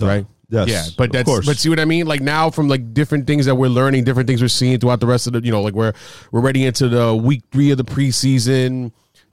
right? 0.00 0.26
Yes, 0.48 0.68
yeah, 0.68 0.84
but 0.98 1.12
that's 1.12 1.46
but 1.46 1.56
see 1.56 1.68
what 1.70 1.80
I 1.80 1.84
mean? 1.84 2.06
Like 2.06 2.20
now 2.20 2.50
from 2.50 2.68
like 2.68 2.92
different 2.92 3.26
things 3.26 3.46
that 3.46 3.54
we're 3.54 3.68
learning, 3.68 4.04
different 4.04 4.26
things 4.26 4.42
we're 4.42 4.48
seeing 4.48 4.78
throughout 4.78 5.00
the 5.00 5.06
rest 5.06 5.26
of 5.26 5.32
the, 5.32 5.42
you 5.42 5.52
know, 5.52 5.62
like 5.62 5.74
we're 5.74 5.94
we're 6.30 6.42
ready 6.42 6.66
into 6.66 6.88
the 6.88 7.14
week 7.14 7.42
three 7.52 7.70
of 7.70 7.78
the 7.78 7.84
preseason. 7.84 8.92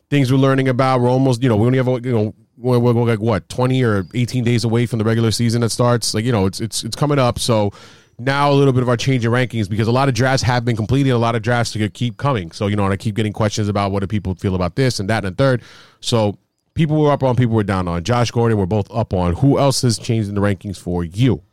Things 0.09 0.31
we're 0.31 0.39
learning 0.39 0.69
about. 0.69 1.01
We're 1.01 1.09
almost, 1.09 1.43
you 1.43 1.49
know, 1.49 1.57
we 1.57 1.67
only 1.67 1.77
have 1.77 1.87
you 2.05 2.11
know 2.13 2.33
we're, 2.57 2.79
we're 2.79 2.93
like 2.93 3.19
what 3.19 3.49
twenty 3.49 3.83
or 3.83 4.05
eighteen 4.13 4.43
days 4.43 4.63
away 4.63 4.85
from 4.85 4.99
the 4.99 5.05
regular 5.05 5.31
season 5.31 5.61
that 5.61 5.71
starts. 5.71 6.13
Like 6.13 6.23
you 6.23 6.31
know, 6.31 6.45
it's 6.45 6.61
it's 6.61 6.83
it's 6.83 6.95
coming 6.95 7.19
up. 7.19 7.37
So 7.37 7.71
now 8.19 8.51
a 8.51 8.53
little 8.53 8.73
bit 8.73 8.83
of 8.83 8.89
our 8.89 8.97
change 8.97 9.25
in 9.25 9.31
rankings 9.31 9.69
because 9.69 9.87
a 9.87 9.91
lot 9.91 10.07
of 10.09 10.13
drafts 10.13 10.43
have 10.43 10.65
been 10.65 10.75
completed, 10.75 11.11
a 11.11 11.17
lot 11.17 11.35
of 11.35 11.41
drafts 11.41 11.71
to 11.73 11.89
keep 11.89 12.17
coming. 12.17 12.51
So 12.51 12.67
you 12.67 12.75
know, 12.75 12.83
and 12.83 12.93
I 12.93 12.97
keep 12.97 13.15
getting 13.15 13.33
questions 13.33 13.67
about 13.67 13.91
what 13.91 14.01
do 14.01 14.07
people 14.07 14.35
feel 14.35 14.55
about 14.55 14.75
this 14.75 14.99
and 14.99 15.09
that 15.09 15.25
and 15.25 15.35
the 15.35 15.43
third. 15.43 15.61
So 16.01 16.37
people 16.73 17.01
were 17.01 17.11
up 17.11 17.23
on, 17.23 17.35
people 17.35 17.55
were 17.55 17.63
down 17.63 17.87
on. 17.87 18.03
Josh 18.03 18.31
Gordon, 18.31 18.57
we're 18.57 18.65
both 18.65 18.89
up 18.91 19.13
on. 19.13 19.33
Who 19.35 19.59
else 19.59 19.81
has 19.81 19.97
changed 19.97 20.29
in 20.29 20.35
the 20.35 20.41
rankings 20.41 20.77
for 20.77 21.03
you? 21.03 21.43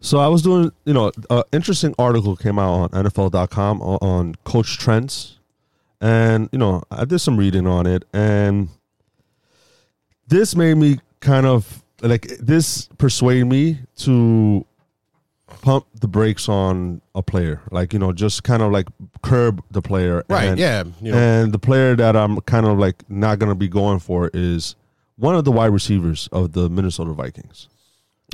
So 0.00 0.18
I 0.18 0.28
was 0.28 0.42
doing, 0.42 0.70
you 0.84 0.92
know, 0.92 1.10
an 1.30 1.44
interesting 1.52 1.94
article 1.98 2.36
came 2.36 2.58
out 2.58 2.92
on 2.92 3.04
NFL.com 3.04 3.80
on, 3.80 4.34
coach 4.44 4.76
trends. 4.76 5.38
And, 6.02 6.50
you 6.52 6.58
know, 6.58 6.82
I 6.90 7.06
did 7.06 7.20
some 7.20 7.38
reading 7.38 7.66
on 7.66 7.86
it. 7.86 8.04
And 8.12 8.68
this 10.28 10.54
made 10.54 10.74
me 10.74 10.98
kind 11.20 11.46
of 11.46 11.82
like, 12.02 12.26
this 12.38 12.86
persuaded 12.98 13.46
me 13.46 13.78
to 14.00 14.66
pump 15.64 15.86
the 15.98 16.06
brakes 16.06 16.46
on 16.46 17.00
a 17.14 17.22
player, 17.22 17.62
like 17.70 17.94
you 17.94 17.98
know, 17.98 18.12
just 18.12 18.44
kind 18.44 18.62
of 18.62 18.70
like 18.70 18.86
curb 19.22 19.62
the 19.70 19.80
player. 19.80 20.22
Right, 20.28 20.44
And- 20.48 20.58
yeah, 20.58 20.84
you 21.00 21.10
know. 21.10 21.16
And 21.18 21.52
the 21.52 21.58
player 21.58 21.96
that 21.96 22.14
I'm 22.14 22.38
kind 22.42 22.66
of 22.66 22.78
like 22.78 23.02
not 23.08 23.38
going 23.38 23.48
to 23.50 23.54
be 23.54 23.66
going 23.68 23.98
for 23.98 24.30
is 24.34 24.76
one 25.16 25.34
of 25.34 25.44
the 25.44 25.52
wide 25.52 25.72
receivers 25.72 26.28
of 26.32 26.52
the 26.52 26.68
Minnesota 26.68 27.12
Vikings. 27.12 27.68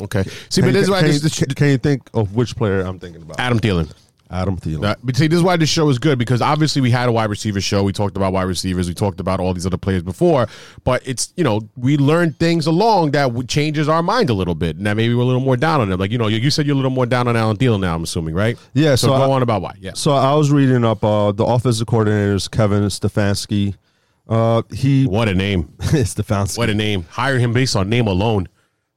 Okay. 0.02 0.24
See, 0.48 0.60
Can 0.60 0.70
but 0.70 0.72
this 0.74 0.84
is 0.84 0.90
why 0.90 1.00
can, 1.00 1.08
this, 1.10 1.40
you, 1.40 1.46
can 1.46 1.68
you 1.68 1.78
think 1.78 2.08
of 2.14 2.34
which 2.34 2.56
player 2.56 2.80
I'm 2.80 2.98
thinking 2.98 3.22
about? 3.22 3.38
Adam 3.38 3.60
Thielen. 3.60 3.92
Adam 4.32 4.56
Thielen. 4.56 4.94
But 5.02 5.16
see, 5.16 5.26
this 5.26 5.36
is 5.38 5.42
why 5.42 5.56
this 5.56 5.68
show 5.68 5.88
is 5.88 5.98
good 5.98 6.18
because 6.18 6.40
obviously 6.40 6.80
we 6.80 6.90
had 6.90 7.08
a 7.08 7.12
wide 7.12 7.30
receiver 7.30 7.60
show. 7.60 7.82
We 7.82 7.92
talked 7.92 8.16
about 8.16 8.32
wide 8.32 8.44
receivers. 8.44 8.86
We 8.88 8.94
talked 8.94 9.18
about 9.18 9.40
all 9.40 9.52
these 9.52 9.66
other 9.66 9.76
players 9.76 10.02
before. 10.04 10.46
But 10.84 11.06
it's 11.06 11.32
you 11.36 11.42
know 11.44 11.62
we 11.76 11.96
learned 11.96 12.38
things 12.38 12.66
along 12.66 13.10
that 13.10 13.24
w- 13.24 13.46
changes 13.46 13.88
our 13.88 14.02
mind 14.02 14.30
a 14.30 14.34
little 14.34 14.54
bit, 14.54 14.76
and 14.76 14.86
that 14.86 14.96
maybe 14.96 15.14
we're 15.14 15.22
a 15.22 15.26
little 15.26 15.40
more 15.40 15.56
down 15.56 15.80
on 15.80 15.90
him. 15.90 15.98
Like 15.98 16.12
you 16.12 16.18
know, 16.18 16.28
you, 16.28 16.38
you 16.38 16.50
said 16.50 16.64
you're 16.66 16.74
a 16.74 16.76
little 16.76 16.90
more 16.90 17.06
down 17.06 17.26
on 17.26 17.36
Alan 17.36 17.56
Thielen 17.56 17.80
now. 17.80 17.94
I'm 17.94 18.04
assuming, 18.04 18.34
right? 18.34 18.56
Yeah, 18.72 18.94
So, 18.94 19.08
so 19.08 19.18
go 19.18 19.30
I- 19.32 19.34
on 19.34 19.42
about 19.42 19.62
why. 19.62 19.74
Yeah. 19.80 19.92
So 19.94 20.12
I 20.12 20.34
was 20.34 20.50
reading 20.52 20.84
up 20.84 21.02
uh, 21.02 21.32
the 21.32 21.44
offensive 21.44 21.86
coordinators, 21.88 22.48
Kevin 22.50 22.84
Stefanski. 22.84 23.74
Uh, 24.28 24.62
he 24.72 25.06
What 25.06 25.28
a 25.28 25.34
name! 25.34 25.64
Stefanski. 25.80 26.56
What 26.58 26.70
a 26.70 26.74
name! 26.74 27.04
Hire 27.10 27.38
him 27.38 27.52
based 27.52 27.74
on 27.74 27.88
name 27.88 28.06
alone. 28.06 28.48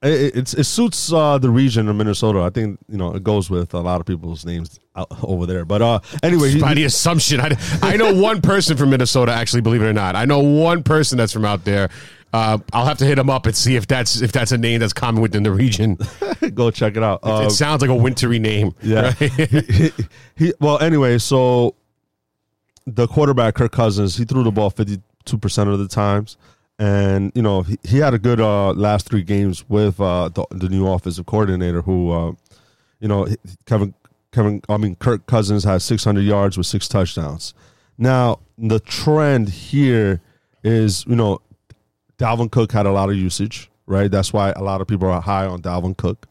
It, 0.04 0.54
it 0.54 0.64
suits 0.64 1.12
uh, 1.12 1.38
the 1.38 1.50
region 1.50 1.88
of 1.88 1.96
Minnesota. 1.96 2.40
I 2.40 2.50
think 2.50 2.78
you 2.88 2.98
know 2.98 3.14
it 3.14 3.22
goes 3.24 3.50
with 3.50 3.74
a 3.74 3.80
lot 3.80 4.00
of 4.00 4.06
people's 4.06 4.44
names 4.44 4.78
out, 4.96 5.08
over 5.22 5.46
there. 5.46 5.64
But 5.64 5.82
uh, 5.82 6.00
anyway, 6.22 6.60
By 6.60 6.74
the 6.74 6.84
assumption, 6.84 7.40
I, 7.40 7.56
I 7.82 7.96
know 7.96 8.14
one 8.14 8.40
person 8.40 8.76
from 8.76 8.90
Minnesota. 8.90 9.32
Actually, 9.32 9.62
believe 9.62 9.82
it 9.82 9.86
or 9.86 9.92
not, 9.92 10.16
I 10.16 10.24
know 10.24 10.40
one 10.40 10.82
person 10.82 11.18
that's 11.18 11.32
from 11.32 11.44
out 11.44 11.64
there. 11.64 11.88
Uh, 12.32 12.58
I'll 12.72 12.84
have 12.84 12.98
to 12.98 13.04
hit 13.04 13.16
him 13.16 13.30
up 13.30 13.46
and 13.46 13.54
see 13.54 13.76
if 13.76 13.86
that's 13.86 14.20
if 14.20 14.32
that's 14.32 14.50
a 14.50 14.58
name 14.58 14.80
that's 14.80 14.92
common 14.92 15.22
within 15.22 15.44
the 15.44 15.52
region. 15.52 15.96
go 16.54 16.70
check 16.72 16.96
it 16.96 17.02
out. 17.02 17.20
Uh, 17.22 17.44
it 17.46 17.50
sounds 17.50 17.80
like 17.80 17.90
a 17.90 17.94
wintry 17.94 18.40
name. 18.40 18.74
Yeah. 18.82 19.14
right? 19.20 19.30
he, 19.30 19.90
he- 20.36 20.54
well, 20.60 20.80
anyway, 20.80 21.18
so 21.18 21.76
the 22.86 23.06
quarterback 23.06 23.54
Kirk 23.54 23.70
Cousins, 23.70 24.16
he 24.16 24.24
threw 24.24 24.42
the 24.42 24.50
ball 24.50 24.70
fifty 24.70 25.00
two 25.24 25.38
percent 25.38 25.70
of 25.70 25.78
the 25.78 25.86
times, 25.86 26.36
and 26.78 27.32
you 27.34 27.42
know 27.42 27.62
he, 27.62 27.78
he 27.84 27.98
had 27.98 28.14
a 28.14 28.18
good 28.18 28.40
uh, 28.40 28.72
last 28.72 29.08
three 29.08 29.22
games 29.22 29.68
with 29.68 30.00
uh, 30.00 30.28
the, 30.28 30.46
the 30.50 30.68
new 30.68 30.86
offensive 30.86 31.26
coordinator, 31.26 31.82
who 31.82 32.10
uh, 32.10 32.32
you 33.00 33.08
know 33.08 33.26
Kevin 33.66 33.94
Kevin. 34.32 34.62
I 34.68 34.76
mean 34.76 34.96
Kirk 34.96 35.26
Cousins 35.26 35.64
had 35.64 35.82
six 35.82 36.04
hundred 36.04 36.22
yards 36.22 36.56
with 36.56 36.66
six 36.66 36.88
touchdowns. 36.88 37.54
Now 37.98 38.40
the 38.58 38.80
trend 38.80 39.48
here 39.48 40.20
is 40.62 41.04
you 41.06 41.16
know 41.16 41.40
Dalvin 42.18 42.50
Cook 42.50 42.72
had 42.72 42.86
a 42.86 42.92
lot 42.92 43.10
of 43.10 43.16
usage, 43.16 43.70
right? 43.86 44.10
That's 44.10 44.32
why 44.32 44.50
a 44.50 44.62
lot 44.62 44.80
of 44.80 44.86
people 44.86 45.08
are 45.08 45.20
high 45.20 45.46
on 45.46 45.62
Dalvin 45.62 45.96
Cook. 45.96 46.26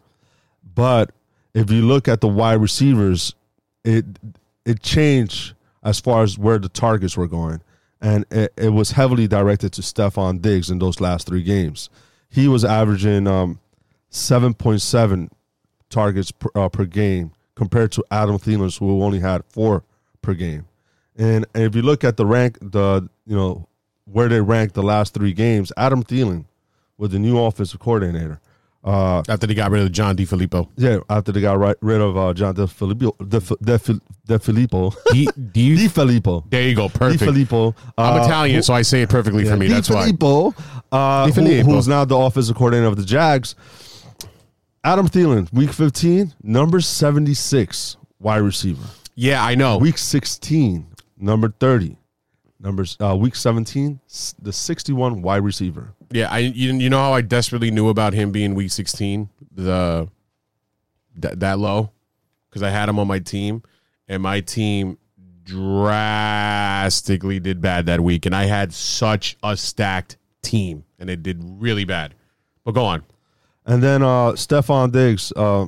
But 0.75 1.12
if 1.53 1.69
you 1.69 1.83
look 1.83 2.07
at 2.07 2.21
the 2.21 2.27
wide 2.27 2.62
receivers, 2.62 3.33
it 3.83 4.05
it 4.65 4.81
changed 4.81 5.53
as 5.83 6.00
far 6.00 6.23
as 6.23 6.38
where 6.38 6.57
the 6.57 6.69
targets 6.69 7.17
were 7.17 7.27
going, 7.27 7.62
and 8.03 8.25
it, 8.29 8.53
it 8.57 8.69
was 8.69 8.91
heavily 8.91 9.27
directed 9.27 9.72
to 9.74 9.81
Stefon 9.81 10.41
Diggs 10.41 10.69
in 10.69 10.77
those 10.77 11.00
last 11.00 11.25
three 11.25 11.41
games. 11.41 11.89
He 12.29 12.48
was 12.50 12.65
averaging 12.65 13.27
um, 13.27 13.60
seven 14.10 14.53
point 14.53 14.81
seven 14.81 15.31
targets 15.89 16.31
per, 16.31 16.50
uh, 16.53 16.69
per 16.69 16.86
game 16.86 17.31
compared 17.55 17.93
to 17.93 18.03
Adam 18.12 18.38
Thielen, 18.38 18.77
who 18.77 19.01
only 19.01 19.19
had 19.19 19.45
four 19.45 19.83
per 20.22 20.33
game. 20.33 20.65
And 21.15 21.45
if 21.55 21.75
you 21.75 21.81
look 21.81 22.03
at 22.03 22.17
the 22.17 22.25
rank, 22.25 22.57
the 22.62 23.10
you 23.25 23.36
know 23.36 23.67
where 24.05 24.27
they 24.27 24.41
ranked 24.41 24.75
the 24.75 24.83
last 24.83 25.13
three 25.13 25.33
games, 25.33 25.72
Adam 25.77 26.03
Thielen 26.03 26.45
was 26.98 27.12
the 27.12 27.19
new 27.19 27.39
offensive 27.39 27.79
coordinator. 27.79 28.41
Uh, 28.83 29.23
After 29.29 29.47
they 29.47 29.53
got 29.53 29.71
rid 29.71 29.81
of 29.83 29.91
John 29.93 30.17
DiFilippo. 30.17 30.67
yeah, 30.75 30.97
after 31.09 31.31
they 31.31 31.39
got 31.39 31.57
right, 31.57 31.77
rid 31.81 32.01
of 32.01 32.17
uh, 32.17 32.33
John 32.33 32.53
De 32.53 32.67
Filippo, 32.67 33.15
De, 33.25 33.39
De, 33.61 34.01
De 34.25 34.39
Filippo, 34.39 34.91
D, 35.13 35.25
Di 35.53 35.87
Filippo, 35.87 36.43
there 36.49 36.67
you 36.67 36.75
go. 36.75 36.89
Di 36.89 36.97
Perfect. 36.99 37.23
Filippo. 37.23 37.73
I'm 37.97 38.21
uh, 38.21 38.25
Italian, 38.25 38.55
who- 38.57 38.61
so 38.61 38.73
I 38.73 38.81
say 38.81 39.03
it 39.03 39.09
perfectly 39.09 39.45
for 39.45 39.55
me. 39.55 39.67
Di 39.69 39.73
That's 39.75 39.89
why. 39.89 40.03
Filippo, 40.07 40.53
uh, 40.91 41.27
Di 41.29 41.59
who- 41.61 41.71
who's 41.71 41.87
now 41.87 42.03
the 42.03 42.17
offensive 42.17 42.57
coordinator 42.57 42.87
of 42.87 42.97
the 42.97 43.05
Jags. 43.05 43.55
Adam 44.83 45.07
Thielen, 45.07 45.51
week 45.53 45.69
15, 45.71 46.33
number 46.43 46.81
76 46.81 47.95
wide 48.19 48.37
receiver. 48.39 48.83
Yeah, 49.15 49.41
I 49.43 49.55
know. 49.55 49.77
Week 49.77 49.97
16, 49.97 50.85
number 51.17 51.53
30. 51.59 51.95
Numbers 52.59 52.97
uh, 53.01 53.15
week 53.15 53.35
17, 53.35 53.99
s- 54.09 54.35
the 54.41 54.51
61 54.53 55.21
wide 55.21 55.43
receiver. 55.43 55.93
Yeah, 56.13 56.32
I 56.32 56.39
you, 56.39 56.74
you 56.74 56.89
know 56.91 57.00
how 57.00 57.13
I 57.13 57.22
desperately 57.22 57.72
knew 57.72 57.89
about 57.89 58.13
him 58.13 58.32
being 58.32 58.53
week 58.53 58.72
16, 58.72 59.29
the 59.51 60.08
that, 61.15 61.58
low 61.58 61.91
because 62.50 62.62
I 62.62 62.70
had 62.70 62.88
him 62.88 63.00
on 63.00 63.08
my 63.08 63.17
team 63.17 63.63
and 64.08 64.22
my 64.22 64.39
team 64.39 65.00
drastically 65.43 67.39
did 67.39 67.62
bad 67.62 67.88
that 67.88 68.01
week 68.01 68.27
and 68.27 68.36
I 68.36 68.46
had 68.46 68.74
such 68.74 69.38
a 69.41 69.58
stacked 69.58 70.17
team 70.43 70.86
and 71.00 71.10
it 71.10 71.24
did 71.24 71.39
really 71.41 71.84
bad. 71.84 72.13
But 72.63 72.74
go 72.74 72.86
on. 72.86 73.01
And 73.65 73.82
then 73.82 74.03
uh 74.03 74.34
Stefon 74.34 74.91
Diggs, 74.91 75.34
uh, 75.36 75.65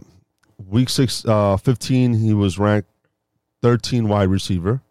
week 0.63 0.89
six, 0.89 1.25
uh, 1.25 1.57
15, 1.57 2.13
he 2.13 2.35
was 2.35 2.59
ranked 2.59 2.89
13 3.63 4.07
wide 4.07 4.29
receiver. 4.29 4.83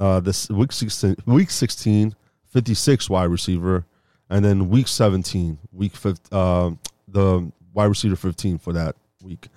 Uh, 0.00 0.18
this 0.18 0.50
week 0.50 0.72
16, 0.72 1.18
week 1.24 1.50
16, 1.52 2.16
56 2.48 3.08
wide 3.08 3.30
receiver, 3.30 3.86
and 4.30 4.44
then 4.44 4.68
week 4.68 4.88
17, 4.88 5.58
week 5.72 5.94
15, 5.96 6.26
uh, 6.36 6.70
the 7.08 7.50
wide 7.72 7.84
receiver 7.86 8.16
15 8.16 8.58
for 8.58 8.72
that 8.72 8.96
week. 9.22 9.48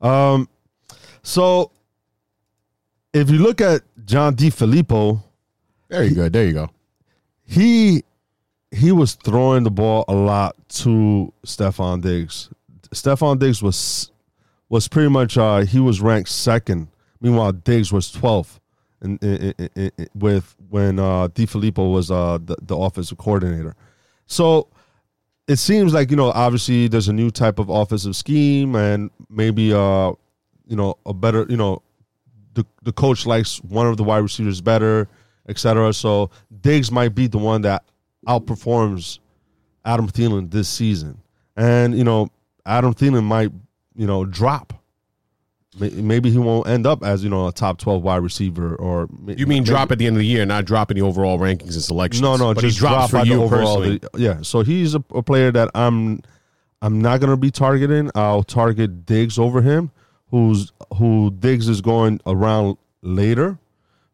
Um, 0.00 0.48
so 1.22 1.70
if 3.12 3.30
you 3.30 3.38
look 3.38 3.60
at 3.60 3.82
John 4.04 4.34
D. 4.34 4.50
Filippo, 4.50 5.22
There 5.88 6.04
you 6.04 6.14
go. 6.14 6.28
There 6.28 6.46
you 6.46 6.52
go. 6.52 6.70
he 7.44 8.02
he 8.72 8.92
was 8.92 9.14
throwing 9.14 9.64
the 9.64 9.70
ball 9.70 10.04
a 10.06 10.14
lot 10.14 10.54
to 10.68 11.32
Stefon 11.44 12.00
Diggs. 12.02 12.48
Stefon 12.94 13.38
Diggs 13.38 13.62
was 13.62 14.12
was 14.68 14.86
pretty 14.86 15.08
much 15.10 15.36
uh, 15.36 15.60
he 15.60 15.80
was 15.80 16.00
ranked 16.00 16.28
second. 16.30 16.88
Meanwhile, 17.20 17.52
Diggs 17.52 17.92
was 17.92 18.10
12th 18.12 18.60
in, 19.02 19.18
in, 19.18 19.54
in, 19.74 19.90
in- 19.98 20.08
with 20.14 20.54
when 20.70 20.98
uh, 20.98 21.28
DiFilippo 21.28 21.92
was 21.92 22.10
uh, 22.10 22.38
the, 22.42 22.56
the 22.62 22.76
offensive 22.76 23.18
coordinator. 23.18 23.74
So 24.30 24.68
it 25.48 25.56
seems 25.56 25.92
like 25.92 26.10
you 26.10 26.16
know 26.16 26.30
obviously 26.30 26.88
there's 26.88 27.08
a 27.08 27.12
new 27.12 27.30
type 27.30 27.58
of 27.58 27.68
offensive 27.68 28.14
scheme 28.14 28.76
and 28.76 29.10
maybe 29.28 29.72
uh 29.72 30.12
you 30.66 30.76
know 30.76 30.96
a 31.04 31.12
better 31.12 31.44
you 31.48 31.56
know 31.56 31.82
the 32.54 32.64
the 32.82 32.92
coach 32.92 33.26
likes 33.26 33.58
one 33.64 33.86
of 33.86 33.96
the 33.96 34.04
wide 34.04 34.18
receivers 34.18 34.60
better, 34.60 35.08
etc. 35.48 35.92
So 35.92 36.30
Diggs 36.60 36.90
might 36.90 37.14
be 37.14 37.26
the 37.26 37.38
one 37.38 37.62
that 37.62 37.84
outperforms 38.26 39.18
Adam 39.84 40.08
Thielen 40.08 40.50
this 40.50 40.68
season, 40.68 41.18
and 41.56 41.96
you 41.96 42.04
know 42.04 42.28
Adam 42.64 42.94
Thielen 42.94 43.24
might 43.24 43.50
you 43.96 44.06
know 44.06 44.24
drop. 44.24 44.72
May- 45.80 45.90
Maybe 46.02 46.30
he 46.30 46.38
won't 46.38 46.68
end 46.68 46.86
up 46.86 47.02
as 47.02 47.24
you 47.24 47.30
know 47.30 47.48
a 47.48 47.52
top 47.52 47.78
twelve 47.78 48.02
wide 48.02 48.18
receiver, 48.22 48.74
or 48.76 49.08
You 49.26 49.46
mean 49.46 49.48
maybe- 49.48 49.64
drop 49.64 49.90
at 49.90 49.98
the 49.98 50.06
end 50.06 50.16
of 50.16 50.20
the 50.20 50.26
year, 50.26 50.44
not 50.46 50.64
drop 50.66 50.90
in 50.90 50.96
the 50.96 51.02
overall 51.02 51.38
rankings 51.38 51.72
and 51.74 51.82
selections. 51.82 52.20
no, 52.22 52.36
no, 52.36 52.54
but 52.54 52.60
just 52.60 52.76
he 52.76 52.80
drops 52.80 53.10
drop 53.10 53.22
for 53.22 53.26
you 53.26 53.36
the 53.38 53.42
overall. 53.42 53.76
personally. 53.78 53.98
the- 54.12 54.20
yeah, 54.20 54.38
so 54.42 54.60
he's 54.62 54.94
a, 54.94 55.02
a 55.14 55.22
player 55.22 55.50
that 55.50 55.70
I'm, 55.74 56.20
I'm 56.82 57.00
not 57.00 57.20
gonna 57.20 57.36
be 57.36 57.50
targeting. 57.50 58.10
I'll 58.14 58.42
target 58.42 59.06
Diggs 59.06 59.38
over 59.38 59.62
him, 59.62 59.90
who's 60.30 60.72
who 60.96 61.30
Diggs 61.38 61.68
is 61.68 61.80
going 61.80 62.20
around 62.26 62.76
later. 63.02 63.58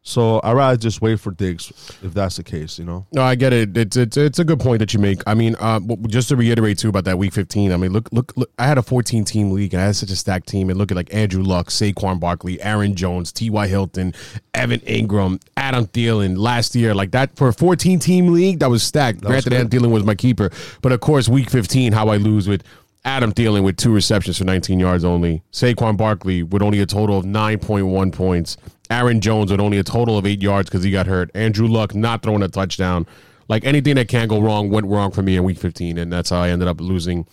So 0.07 0.39
I 0.39 0.53
rather 0.53 0.77
just 0.77 1.01
wait 1.01 1.19
for 1.19 1.31
Diggs 1.31 1.67
if 2.01 2.13
that's 2.13 2.37
the 2.37 2.43
case. 2.43 2.79
You 2.79 2.85
know. 2.85 3.05
No, 3.11 3.23
I 3.23 3.35
get 3.35 3.51
it. 3.51 3.75
It's 3.75 3.97
it's 3.97 4.15
it's 4.15 4.39
a 4.39 4.45
good 4.45 4.61
point 4.61 4.79
that 4.79 4.93
you 4.93 5.01
make. 5.01 5.21
I 5.27 5.33
mean, 5.33 5.57
uh, 5.59 5.81
just 6.07 6.29
to 6.29 6.37
reiterate 6.37 6.77
too 6.77 6.87
about 6.87 7.03
that 7.03 7.17
week 7.17 7.33
fifteen. 7.33 7.73
I 7.73 7.77
mean, 7.77 7.91
look, 7.91 8.07
look, 8.13 8.31
look. 8.37 8.49
I 8.57 8.67
had 8.67 8.77
a 8.77 8.81
fourteen 8.81 9.25
team 9.25 9.51
league 9.51 9.73
and 9.73 9.83
I 9.83 9.87
had 9.87 9.97
such 9.97 10.09
a 10.09 10.15
stacked 10.15 10.47
team. 10.47 10.69
And 10.69 10.79
look 10.79 10.91
at 10.91 10.95
like 10.95 11.13
Andrew 11.13 11.43
Luck, 11.43 11.67
Saquon 11.67 12.21
Barkley, 12.21 12.61
Aaron 12.61 12.95
Jones, 12.95 13.33
T. 13.33 13.49
Y. 13.49 13.67
Hilton, 13.67 14.13
Evan 14.53 14.79
Engram, 14.79 15.41
Adam 15.57 15.87
Thielen. 15.87 16.37
Last 16.37 16.73
year, 16.73 16.95
like 16.95 17.11
that 17.11 17.35
for 17.35 17.49
a 17.49 17.53
fourteen 17.53 17.99
team 17.99 18.31
league, 18.31 18.59
that 18.59 18.69
was 18.69 18.83
stacked. 18.83 19.19
was 19.23 19.27
Granted, 19.27 19.49
good. 19.49 19.59
Adam 19.59 19.69
Thielen 19.69 19.91
was 19.91 20.05
my 20.05 20.15
keeper, 20.15 20.49
but 20.81 20.93
of 20.93 21.01
course, 21.01 21.27
week 21.27 21.49
fifteen, 21.49 21.91
how 21.91 22.07
I 22.07 22.15
lose 22.15 22.47
with. 22.47 22.63
Adam 23.05 23.31
Thielen 23.31 23.63
with 23.63 23.77
two 23.77 23.93
receptions 23.93 24.37
for 24.37 24.43
19 24.43 24.81
yards 24.81 25.05
only. 25.05 25.41
Saquon 25.53 25.95
Barkley 25.95 26.43
with 26.43 26.61
only 26.61 26.81
a 26.81 26.85
total 26.85 27.17
of 27.17 27.23
9.1 27.23 28.11
points. 28.11 28.57
Aaron 28.89 29.21
Jones 29.21 29.51
with 29.51 29.59
only 29.59 29.77
a 29.77 29.83
total 29.83 30.17
of 30.17 30.25
eight 30.25 30.41
yards 30.41 30.69
because 30.69 30.83
he 30.83 30.91
got 30.91 31.07
hurt. 31.07 31.29
Andrew 31.33 31.67
Luck 31.67 31.95
not 31.95 32.21
throwing 32.23 32.43
a 32.43 32.47
touchdown. 32.47 33.05
Like 33.49 33.65
anything 33.65 33.95
that 33.95 34.07
can 34.07 34.27
go 34.27 34.41
wrong 34.41 34.69
went 34.69 34.87
wrong 34.87 35.11
for 35.11 35.21
me 35.21 35.37
in 35.37 35.43
week 35.43 35.57
15, 35.57 35.97
and 35.97 36.11
that's 36.11 36.29
how 36.29 36.41
I 36.41 36.49
ended 36.49 36.67
up 36.67 36.81
losing 36.81 37.25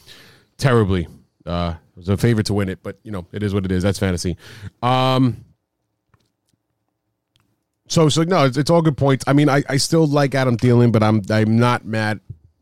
terribly. 0.58 1.08
Uh, 1.44 1.74
it 1.92 1.96
was 1.96 2.08
a 2.08 2.16
favorite 2.16 2.46
to 2.46 2.54
win 2.54 2.68
it, 2.68 2.82
but 2.82 2.98
you 3.02 3.10
know 3.10 3.26
it 3.32 3.42
is 3.42 3.52
what 3.52 3.64
it 3.64 3.72
is. 3.72 3.82
That's 3.82 3.98
fantasy. 3.98 4.36
Um, 4.82 5.44
so 7.88 8.08
so 8.08 8.22
no, 8.22 8.44
it's, 8.44 8.56
it's 8.56 8.70
all 8.70 8.82
good 8.82 8.96
points. 8.96 9.24
I 9.26 9.32
mean, 9.32 9.48
I, 9.48 9.62
I 9.68 9.76
still 9.76 10.06
like 10.06 10.34
Adam 10.34 10.56
Thielen, 10.56 10.92
but 10.92 11.02
I'm 11.02 11.22
I'm 11.30 11.58
not 11.58 11.84
mad, 11.84 12.20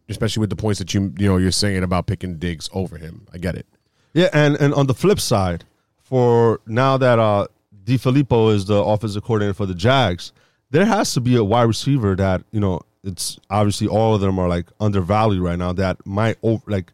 especially 0.08 0.40
with 0.40 0.50
the 0.50 0.56
points 0.56 0.78
that 0.78 0.94
you 0.94 1.12
you 1.18 1.28
know 1.28 1.36
you're 1.36 1.50
saying 1.50 1.82
about 1.82 2.06
picking 2.06 2.38
Diggs 2.38 2.68
over 2.72 2.96
him. 2.98 3.26
I 3.32 3.38
get 3.38 3.54
it. 3.54 3.66
Yeah, 4.14 4.28
and 4.32 4.56
and 4.56 4.74
on 4.74 4.86
the 4.86 4.94
flip 4.94 5.20
side, 5.20 5.64
for 6.02 6.60
now 6.66 6.96
that 6.96 7.18
uh 7.18 7.46
DiFilippo 7.84 8.52
is 8.54 8.66
the 8.66 8.76
offensive 8.82 9.22
coordinator 9.22 9.54
for 9.54 9.66
the 9.66 9.74
Jags, 9.74 10.32
there 10.70 10.84
has 10.86 11.12
to 11.14 11.20
be 11.20 11.36
a 11.36 11.44
wide 11.44 11.62
receiver 11.64 12.14
that 12.16 12.42
you 12.52 12.60
know 12.60 12.80
it's 13.04 13.38
obviously 13.50 13.88
all 13.88 14.14
of 14.14 14.20
them 14.20 14.38
are 14.38 14.48
like 14.48 14.66
undervalued 14.80 15.42
right 15.42 15.58
now 15.58 15.72
that 15.72 16.04
might 16.06 16.38
over 16.42 16.62
like 16.70 16.92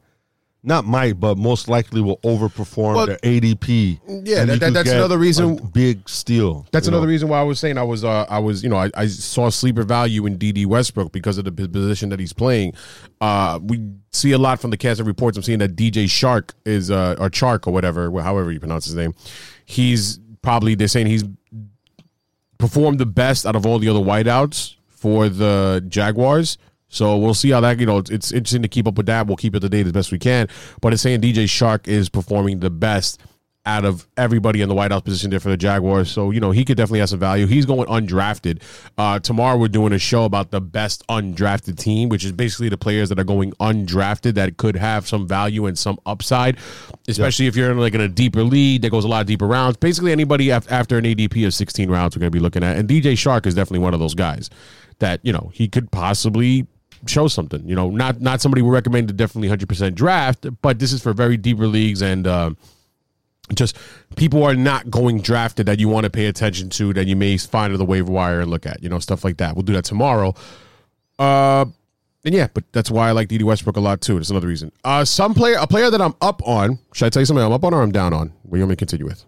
not 0.64 0.84
might 0.84 1.20
but 1.20 1.38
most 1.38 1.68
likely 1.68 2.00
will 2.00 2.16
overperform 2.18 2.94
Well, 2.96 3.06
their 3.06 3.18
ADP. 3.18 4.00
yeah, 4.24 4.44
that- 4.44 4.58
that- 4.58 4.72
that's 4.72 4.90
another 4.90 5.16
reason- 5.16 5.56
big 5.72 6.08
steal. 6.08 6.66
That's 6.72 6.88
another 6.88 7.06
know? 7.06 7.10
reason 7.10 7.28
why 7.28 7.38
I 7.38 7.42
was 7.44 7.60
saying 7.60 7.78
I 7.78 7.84
was 7.84 8.02
uh, 8.04 8.26
I 8.28 8.40
was 8.40 8.64
you 8.64 8.68
know 8.68 8.76
I, 8.76 8.90
I 8.96 9.06
saw 9.06 9.50
sleeper 9.50 9.84
value 9.84 10.26
in 10.26 10.36
Dede 10.36 10.66
Westbrook 10.66 11.12
because 11.12 11.38
of 11.38 11.44
the 11.44 11.52
position 11.52 12.08
that 12.08 12.18
he's 12.18 12.32
playing. 12.32 12.72
Uh, 13.20 13.60
we 13.62 13.88
see 14.12 14.32
a 14.32 14.38
lot 14.38 14.60
from 14.60 14.70
the 14.70 14.76
cast 14.76 14.98
of 14.98 15.06
reports. 15.06 15.36
I'm 15.36 15.44
seeing 15.44 15.60
that 15.60 15.76
DJ 15.76 16.08
Shark 16.10 16.54
is 16.64 16.90
uh, 16.90 17.14
or 17.20 17.30
Chark 17.30 17.66
or 17.68 17.72
whatever, 17.72 18.10
however 18.20 18.50
you 18.50 18.58
pronounce 18.58 18.86
his 18.86 18.94
name. 18.96 19.14
He's 19.64 20.18
probably 20.42 20.74
they're 20.74 20.88
saying 20.88 21.06
he's 21.06 21.24
performed 22.58 22.98
the 22.98 23.06
best 23.06 23.46
out 23.46 23.56
of 23.56 23.64
all 23.66 23.78
the 23.78 23.88
other 23.88 24.00
wideouts 24.00 24.76
for 24.88 25.28
the 25.28 25.84
Jaguars. 25.88 26.58
So 26.88 27.16
we'll 27.18 27.34
see 27.34 27.50
how 27.50 27.60
that 27.60 27.78
you 27.78 27.86
know 27.86 27.98
it's, 27.98 28.10
it's 28.10 28.32
interesting 28.32 28.62
to 28.62 28.68
keep 28.68 28.86
up 28.86 28.96
with 28.96 29.06
that. 29.06 29.26
We'll 29.26 29.36
keep 29.36 29.54
it 29.54 29.60
to 29.60 29.68
date 29.68 29.86
as 29.86 29.92
best 29.92 30.10
we 30.10 30.18
can. 30.18 30.48
But 30.80 30.92
it's 30.92 31.02
saying 31.02 31.20
DJ 31.20 31.44
Chark 31.44 31.86
is 31.86 32.08
performing 32.08 32.60
the 32.60 32.70
best 32.70 33.20
out 33.68 33.84
of 33.84 34.08
everybody 34.16 34.62
in 34.62 34.68
the 34.70 34.74
wideout 34.74 35.04
position 35.04 35.28
there 35.28 35.38
for 35.38 35.50
the 35.50 35.56
Jaguars. 35.56 36.10
So, 36.10 36.30
you 36.30 36.40
know, 36.40 36.52
he 36.52 36.64
could 36.64 36.78
definitely 36.78 37.00
have 37.00 37.10
some 37.10 37.18
value. 37.18 37.46
He's 37.46 37.66
going 37.66 37.86
undrafted. 37.86 38.62
Uh, 38.96 39.18
tomorrow 39.18 39.58
we're 39.58 39.68
doing 39.68 39.92
a 39.92 39.98
show 39.98 40.24
about 40.24 40.50
the 40.50 40.60
best 40.60 41.06
undrafted 41.08 41.76
team, 41.76 42.08
which 42.08 42.24
is 42.24 42.32
basically 42.32 42.70
the 42.70 42.78
players 42.78 43.10
that 43.10 43.18
are 43.18 43.24
going 43.24 43.52
undrafted 43.60 44.34
that 44.34 44.56
could 44.56 44.74
have 44.74 45.06
some 45.06 45.28
value 45.28 45.66
and 45.66 45.78
some 45.78 45.98
upside, 46.06 46.56
especially 47.08 47.46
if 47.46 47.56
you're 47.56 47.70
in 47.70 47.78
like 47.78 47.92
in 47.92 48.00
a 48.00 48.08
deeper 48.08 48.42
lead 48.42 48.80
that 48.80 48.90
goes 48.90 49.04
a 49.04 49.08
lot 49.08 49.26
deeper 49.26 49.46
rounds. 49.46 49.76
Basically 49.76 50.12
anybody 50.12 50.48
af- 50.48 50.72
after 50.72 50.96
an 50.96 51.04
ADP 51.04 51.46
of 51.46 51.52
16 51.52 51.90
rounds 51.90 52.16
we're 52.16 52.20
going 52.20 52.32
to 52.32 52.36
be 52.36 52.42
looking 52.42 52.64
at. 52.64 52.78
And 52.78 52.88
DJ 52.88 53.12
Chark 53.12 53.44
is 53.44 53.54
definitely 53.54 53.80
one 53.80 53.92
of 53.92 54.00
those 54.00 54.14
guys 54.14 54.48
that, 55.00 55.20
you 55.22 55.32
know, 55.32 55.50
he 55.52 55.68
could 55.68 55.90
possibly 55.90 56.66
show 57.04 57.28
something. 57.28 57.68
You 57.68 57.76
know, 57.76 57.90
not 57.90 58.22
not 58.22 58.40
somebody 58.40 58.62
we 58.62 58.70
recommend 58.70 59.08
to 59.08 59.14
definitely 59.14 59.54
100% 59.54 59.94
draft, 59.94 60.46
but 60.62 60.78
this 60.78 60.90
is 60.94 61.02
for 61.02 61.12
very 61.12 61.36
deeper 61.36 61.66
leagues 61.66 62.00
and 62.00 62.26
um 62.26 62.56
just 63.54 63.76
people 64.16 64.42
are 64.42 64.54
not 64.54 64.90
going 64.90 65.20
drafted 65.20 65.66
that 65.66 65.78
you 65.78 65.88
want 65.88 66.04
to 66.04 66.10
pay 66.10 66.26
attention 66.26 66.68
to 66.70 66.92
that 66.94 67.06
you 67.06 67.16
may 67.16 67.36
find 67.36 67.72
on 67.72 67.78
the 67.78 67.84
waiver 67.84 68.10
wire 68.10 68.40
and 68.40 68.50
look 68.50 68.66
at, 68.66 68.82
you 68.82 68.88
know, 68.88 68.98
stuff 68.98 69.24
like 69.24 69.38
that. 69.38 69.54
We'll 69.54 69.62
do 69.62 69.72
that 69.74 69.84
tomorrow. 69.84 70.34
Uh, 71.18 71.66
and 72.24 72.34
yeah, 72.34 72.48
but 72.52 72.64
that's 72.72 72.90
why 72.90 73.08
I 73.08 73.12
like 73.12 73.28
Dede 73.28 73.42
Westbrook 73.42 73.76
a 73.76 73.80
lot 73.80 74.00
too. 74.00 74.16
That's 74.16 74.30
another 74.30 74.48
reason. 74.48 74.72
Uh, 74.84 75.04
some 75.04 75.34
player, 75.34 75.56
a 75.60 75.66
player 75.66 75.90
that 75.90 76.00
I'm 76.00 76.14
up 76.20 76.46
on. 76.46 76.78
Should 76.92 77.06
I 77.06 77.08
tell 77.10 77.22
you 77.22 77.26
something? 77.26 77.44
I'm 77.44 77.52
up 77.52 77.64
on 77.64 77.72
or 77.72 77.82
I'm 77.82 77.92
down 77.92 78.12
on? 78.12 78.32
What 78.42 78.52
do 78.52 78.56
you 78.58 78.62
want 78.62 78.70
me 78.70 78.76
to 78.76 78.78
continue 78.78 79.06
with? 79.06 79.24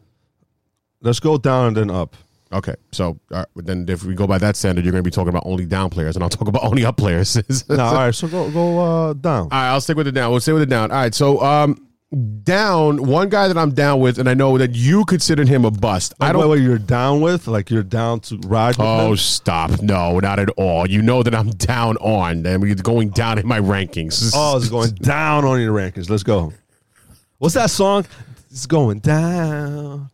Let's 1.00 1.20
go 1.20 1.38
down 1.38 1.68
and 1.68 1.76
then 1.76 1.90
up. 1.90 2.16
Okay, 2.52 2.74
so 2.90 3.18
uh, 3.30 3.44
then 3.54 3.86
if 3.88 4.02
we 4.02 4.14
go 4.14 4.26
by 4.26 4.36
that 4.38 4.56
standard, 4.56 4.84
you're 4.84 4.90
going 4.90 5.04
to 5.04 5.08
be 5.08 5.12
talking 5.12 5.28
about 5.28 5.44
only 5.46 5.64
down 5.66 5.88
players, 5.88 6.16
and 6.16 6.22
I'll 6.24 6.28
talk 6.28 6.48
about 6.48 6.64
only 6.64 6.84
up 6.84 6.96
players. 6.96 7.36
No, 7.68 7.84
all 7.84 7.94
right, 7.94 8.14
so 8.14 8.26
go 8.26 8.50
go 8.50 8.78
uh, 8.78 9.12
down. 9.12 9.42
All 9.42 9.48
right, 9.50 9.68
I'll 9.68 9.80
stick 9.80 9.96
with 9.96 10.08
it 10.08 10.12
down. 10.12 10.32
We'll 10.32 10.40
stay 10.40 10.52
with 10.52 10.62
it 10.62 10.68
down. 10.68 10.90
All 10.90 10.96
right, 10.96 11.14
so 11.14 11.40
um, 11.42 11.86
down 12.42 13.04
one 13.06 13.28
guy 13.28 13.46
that 13.48 13.56
I'm 13.56 13.70
down 13.72 14.00
with, 14.00 14.18
and 14.18 14.28
I 14.28 14.34
know 14.34 14.58
that 14.58 14.74
you 14.74 15.04
considered 15.04 15.46
him 15.48 15.64
a 15.64 15.70
bust. 15.70 16.12
I 16.20 16.28
I 16.28 16.32
don't. 16.32 16.40
don't. 16.42 16.48
What 16.50 16.60
you're 16.60 16.78
down 16.78 17.20
with? 17.20 17.46
Like 17.46 17.70
you're 17.70 17.82
down 17.84 18.20
to 18.20 18.36
ride 18.46 18.76
Oh, 18.78 19.08
them? 19.08 19.16
stop! 19.16 19.80
No, 19.80 20.18
not 20.18 20.38
at 20.40 20.48
all. 20.50 20.88
You 20.88 21.02
know 21.02 21.22
that 21.22 21.34
I'm 21.34 21.50
down 21.50 21.96
on, 21.98 22.44
and 22.44 22.60
we're 22.60 22.74
going 22.74 23.10
down 23.10 23.38
in 23.38 23.46
my 23.46 23.60
rankings. 23.60 24.32
Oh, 24.36 24.56
it's 24.56 24.68
going 24.68 24.90
down 24.94 25.44
on 25.44 25.60
your 25.60 25.72
rankings. 25.74 26.10
Let's 26.10 26.22
go. 26.24 26.52
What's 27.38 27.54
that 27.54 27.70
song? 27.70 28.06
It's 28.50 28.66
going 28.66 28.98
down. 28.98 30.10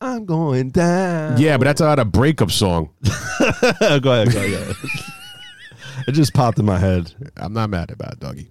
I'm 0.00 0.24
going 0.24 0.70
down. 0.70 1.38
yeah, 1.38 1.56
but 1.56 1.64
that's 1.64 1.80
not 1.80 1.98
a 1.98 2.04
breakup 2.04 2.50
song. 2.50 2.90
Go 3.04 3.48
ahead. 3.80 4.02
Go 4.02 4.10
ahead. 4.12 4.76
it 6.08 6.12
just 6.12 6.34
popped 6.34 6.58
in 6.58 6.64
my 6.64 6.78
head. 6.78 7.12
I'm 7.36 7.52
not 7.52 7.70
mad 7.70 7.90
about 7.92 8.14
it, 8.14 8.20
doggy. 8.20 8.48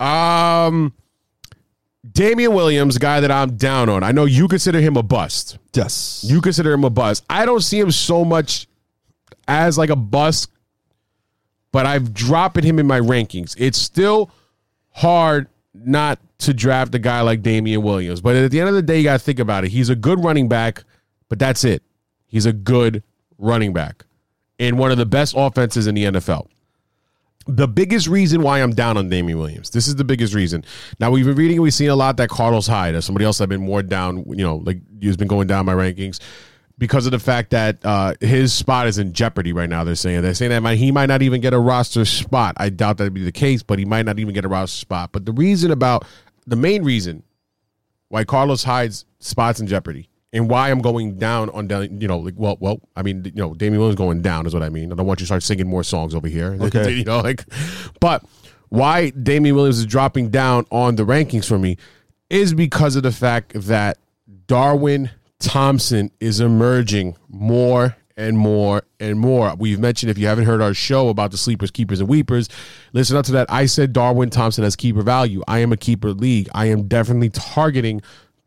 Um, 0.00 0.92
Damien 2.12 2.54
Williams, 2.54 2.98
guy 2.98 3.20
that 3.20 3.30
I'm 3.30 3.56
down 3.56 3.88
on. 3.88 4.02
I 4.02 4.12
know 4.12 4.24
you 4.24 4.48
consider 4.48 4.80
him 4.80 4.96
a 4.96 5.02
bust. 5.02 5.58
Yes. 5.74 6.24
You 6.26 6.40
consider 6.40 6.72
him 6.72 6.84
a 6.84 6.90
bust. 6.90 7.24
I 7.28 7.46
don't 7.46 7.62
see 7.62 7.78
him 7.78 7.90
so 7.90 8.24
much 8.24 8.66
as 9.48 9.78
like 9.78 9.90
a 9.90 9.96
bust, 9.96 10.50
but 11.72 11.86
I've 11.86 12.12
dropped 12.12 12.62
him 12.62 12.78
in 12.78 12.86
my 12.86 13.00
rankings. 13.00 13.54
It's 13.58 13.78
still 13.78 14.30
hard 14.90 15.48
not 15.74 16.18
to 16.38 16.54
draft 16.54 16.94
a 16.94 16.98
guy 16.98 17.20
like 17.22 17.42
Damien 17.42 17.82
Williams. 17.82 18.20
But 18.20 18.36
at 18.36 18.50
the 18.50 18.60
end 18.60 18.68
of 18.68 18.74
the 18.74 18.82
day, 18.82 18.98
you 18.98 19.04
got 19.04 19.18
to 19.18 19.24
think 19.24 19.38
about 19.38 19.64
it. 19.64 19.70
He's 19.70 19.88
a 19.88 19.96
good 19.96 20.22
running 20.22 20.48
back, 20.48 20.84
but 21.28 21.38
that's 21.38 21.64
it. 21.64 21.82
He's 22.26 22.46
a 22.46 22.52
good 22.52 23.02
running 23.38 23.72
back 23.72 24.04
in 24.58 24.76
one 24.76 24.90
of 24.90 24.98
the 24.98 25.06
best 25.06 25.34
offenses 25.36 25.86
in 25.86 25.94
the 25.94 26.04
NFL. 26.04 26.48
The 27.48 27.68
biggest 27.68 28.08
reason 28.08 28.42
why 28.42 28.60
I'm 28.60 28.72
down 28.72 28.96
on 28.96 29.08
Damien 29.08 29.38
Williams. 29.38 29.70
This 29.70 29.86
is 29.86 29.96
the 29.96 30.04
biggest 30.04 30.34
reason. 30.34 30.64
Now 30.98 31.10
we've 31.12 31.24
been 31.24 31.36
reading, 31.36 31.60
we've 31.60 31.72
seen 31.72 31.90
a 31.90 31.96
lot 31.96 32.16
that 32.16 32.28
Carlos 32.28 32.66
Hyde, 32.66 32.94
as 32.96 33.04
somebody 33.04 33.24
else 33.24 33.40
I've 33.40 33.48
been 33.48 33.64
more 33.64 33.82
down, 33.82 34.24
you 34.28 34.44
know, 34.44 34.56
like 34.56 34.78
he's 35.00 35.16
been 35.16 35.28
going 35.28 35.46
down 35.46 35.64
my 35.64 35.74
rankings 35.74 36.20
because 36.78 37.06
of 37.06 37.12
the 37.12 37.18
fact 37.18 37.50
that 37.50 37.78
uh, 37.84 38.14
his 38.20 38.52
spot 38.52 38.86
is 38.86 38.98
in 38.98 39.12
jeopardy 39.12 39.52
right 39.52 39.68
now. 39.68 39.84
They're 39.84 39.94
saying 39.94 40.22
they're 40.22 40.34
saying 40.34 40.50
that 40.50 40.76
he 40.76 40.92
might 40.92 41.06
not 41.06 41.22
even 41.22 41.40
get 41.40 41.54
a 41.54 41.58
roster 41.58 42.04
spot. 42.04 42.54
I 42.58 42.68
doubt 42.68 42.98
that'd 42.98 43.14
be 43.14 43.24
the 43.24 43.32
case, 43.32 43.62
but 43.62 43.78
he 43.78 43.84
might 43.84 44.04
not 44.04 44.18
even 44.18 44.34
get 44.34 44.44
a 44.44 44.48
roster 44.48 44.78
spot. 44.78 45.12
But 45.12 45.24
the 45.24 45.32
reason 45.32 45.70
about 45.70 46.04
the 46.46 46.56
main 46.56 46.82
reason 46.82 47.22
why 48.08 48.24
Carlos 48.24 48.64
Hyde's 48.64 49.04
spots 49.18 49.60
in 49.60 49.66
jeopardy 49.66 50.08
and 50.32 50.50
why 50.50 50.70
I'm 50.70 50.80
going 50.80 51.18
down 51.18 51.50
on 51.50 51.66
down, 51.66 52.00
you 52.00 52.08
know, 52.08 52.18
like 52.18 52.34
well, 52.36 52.56
well, 52.60 52.80
I 52.96 53.02
mean, 53.02 53.24
you 53.24 53.32
know, 53.40 53.54
Damien 53.54 53.78
Williams 53.80 53.96
going 53.96 54.22
down 54.22 54.46
is 54.46 54.54
what 54.54 54.62
I 54.62 54.68
mean. 54.68 54.92
I 54.92 54.94
don't 54.96 55.06
want 55.06 55.20
you 55.20 55.24
to 55.24 55.26
start 55.26 55.42
singing 55.42 55.68
more 55.68 55.82
songs 55.84 56.14
over 56.14 56.28
here. 56.28 56.56
Okay. 56.66 56.94
you 56.94 57.04
know, 57.04 57.20
like, 57.20 57.44
but 58.00 58.24
why 58.70 59.10
Damien 59.10 59.54
Williams 59.54 59.78
is 59.78 59.86
dropping 59.86 60.30
down 60.30 60.66
on 60.72 60.96
the 60.96 61.04
rankings 61.04 61.46
for 61.46 61.58
me 61.58 61.76
is 62.28 62.54
because 62.54 62.96
of 62.96 63.04
the 63.04 63.12
fact 63.12 63.52
that 63.54 63.98
Darwin 64.48 65.10
Thompson 65.38 66.10
is 66.18 66.40
emerging 66.40 67.16
more 67.28 67.96
and 68.16 68.36
more 68.36 68.82
and 68.98 69.18
more. 69.18 69.54
We've 69.56 69.78
mentioned 69.78 70.10
if 70.10 70.18
you 70.18 70.26
haven't 70.26 70.46
heard 70.46 70.62
our 70.62 70.74
show 70.74 71.08
about 71.08 71.30
the 71.30 71.36
sleepers, 71.36 71.70
keepers, 71.70 72.00
and 72.00 72.08
weepers, 72.08 72.48
listen 72.92 73.16
up 73.16 73.26
to 73.26 73.32
that. 73.32 73.50
I 73.50 73.66
said 73.66 73.92
Darwin 73.92 74.30
Thompson 74.30 74.64
has 74.64 74.74
keeper 74.74 75.02
value. 75.02 75.42
I 75.46 75.58
am 75.58 75.72
a 75.72 75.76
keeper 75.76 76.12
league. 76.12 76.48
I 76.54 76.66
am 76.66 76.88
definitely 76.88 77.30
targeting 77.30 78.02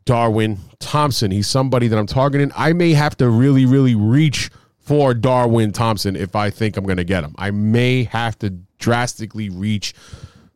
Darwin 0.10 0.58
Thompson. 0.80 1.30
He's 1.30 1.46
somebody 1.46 1.88
that 1.88 2.00
I'm 2.00 2.08
targeting. 2.08 2.52
I 2.58 2.74
may 2.74 2.94
have 2.94 3.16
to 3.18 3.30
really, 3.30 3.68
really 3.68 3.94
reach 3.94 4.50
for 4.80 5.14
Darwin 5.14 5.72
Thompson 5.72 6.16
if 6.16 6.36
I 6.36 6.50
think 6.50 6.78
I'm 6.78 6.84
going 6.84 6.98
to 6.98 7.04
get 7.04 7.24
him. 7.24 7.36
I 7.38 7.52
may 7.52 8.06
have 8.06 8.40
to 8.40 8.50
drastically 8.80 9.52
reach 9.52 9.94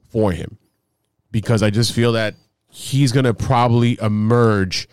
for 0.09 0.31
him 0.31 0.57
because 1.29 1.61
I 1.61 1.69
just 1.69 1.93
feel 1.93 2.13
that 2.13 2.33
he's 2.67 3.11
going 3.11 3.25
to 3.25 3.33
probably 3.35 3.95
emerge 4.01 4.87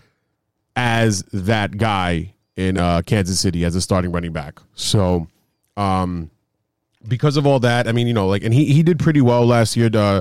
as 0.76 1.22
that 1.32 1.78
guy 1.78 2.34
in 2.54 2.76
uh, 2.76 3.00
Kansas 3.06 3.40
City 3.40 3.64
as 3.64 3.74
a 3.74 3.80
starting 3.80 4.12
running 4.12 4.34
back. 4.34 4.60
So, 4.74 5.26
um, 5.78 6.30
because 7.08 7.38
of 7.38 7.46
all 7.46 7.60
that, 7.60 7.88
I 7.88 7.92
mean, 7.92 8.06
you 8.06 8.12
know, 8.12 8.28
like, 8.28 8.44
and 8.44 8.52
he 8.52 8.66
he 8.66 8.82
did 8.82 8.98
pretty 8.98 9.22
well 9.22 9.46
last 9.46 9.74
year. 9.74 9.88
Uh, 9.90 10.20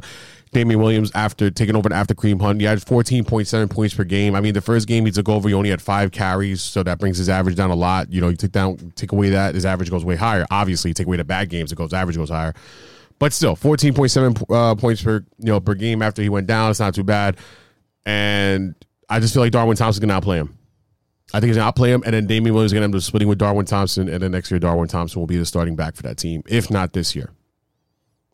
Damien 0.51 0.79
Williams 0.79 1.11
after 1.13 1.51
taking 1.51 1.75
over 1.75 1.93
after 1.93 2.15
Kareem 2.15 2.41
Hunt, 2.41 2.59
he 2.59 2.65
had 2.65 2.81
fourteen 2.81 3.23
point 3.23 3.47
seven 3.47 3.67
points 3.67 3.93
per 3.93 4.03
game. 4.03 4.35
I 4.35 4.41
mean, 4.41 4.53
the 4.53 4.61
first 4.61 4.87
game 4.87 5.05
he 5.05 5.11
took 5.11 5.29
over, 5.29 5.47
he 5.47 5.53
only 5.53 5.69
had 5.69 5.81
five 5.81 6.11
carries, 6.11 6.61
so 6.61 6.81
that 6.83 6.97
brings 6.97 7.17
his 7.17 7.29
average 7.29 7.55
down 7.55 7.69
a 7.69 7.75
lot. 7.75 8.11
You 8.11 8.21
know, 8.21 8.29
you 8.29 8.35
take 8.35 8.51
down, 8.51 8.91
take 8.95 9.11
away 9.11 9.29
that, 9.29 9.53
his 9.53 9.65
average 9.65 9.91
goes 9.91 10.03
way 10.03 10.15
higher. 10.15 10.47
Obviously, 10.49 10.93
take 10.93 11.05
away 11.05 11.17
the 11.17 11.23
bad 11.23 11.49
games, 11.49 11.71
it 11.71 11.75
goes 11.75 11.93
average 11.93 12.17
goes 12.17 12.29
higher. 12.29 12.53
But 13.19 13.33
still, 13.33 13.55
fourteen 13.55 13.93
point 13.93 14.11
seven 14.11 14.35
uh, 14.49 14.75
points 14.75 15.03
per 15.03 15.23
you 15.37 15.45
know 15.45 15.59
per 15.59 15.75
game 15.75 16.01
after 16.01 16.21
he 16.21 16.29
went 16.29 16.47
down. 16.47 16.71
It's 16.71 16.79
not 16.79 16.95
too 16.95 17.03
bad. 17.03 17.37
And 18.05 18.73
I 19.07 19.19
just 19.19 19.33
feel 19.33 19.43
like 19.43 19.51
Darwin 19.51 19.77
Thompson's 19.77 19.99
gonna 19.99 20.13
outplay 20.13 20.37
him. 20.37 20.57
I 21.31 21.39
think 21.39 21.49
he's 21.49 21.57
gonna 21.57 21.67
outplay 21.67 21.91
him, 21.91 22.01
and 22.05 22.13
then 22.13 22.25
Damien 22.25 22.55
Williams 22.55 22.71
is 22.71 22.73
gonna 22.73 22.85
end 22.85 22.95
up 22.95 23.01
splitting 23.01 23.27
with 23.27 23.37
Darwin 23.37 23.67
Thompson, 23.67 24.09
and 24.09 24.23
then 24.23 24.31
next 24.31 24.49
year 24.49 24.59
Darwin 24.59 24.87
Thompson 24.87 25.19
will 25.19 25.27
be 25.27 25.37
the 25.37 25.45
starting 25.45 25.75
back 25.75 25.95
for 25.95 26.01
that 26.03 26.17
team, 26.17 26.41
if 26.47 26.71
not 26.71 26.93
this 26.93 27.15
year. 27.15 27.29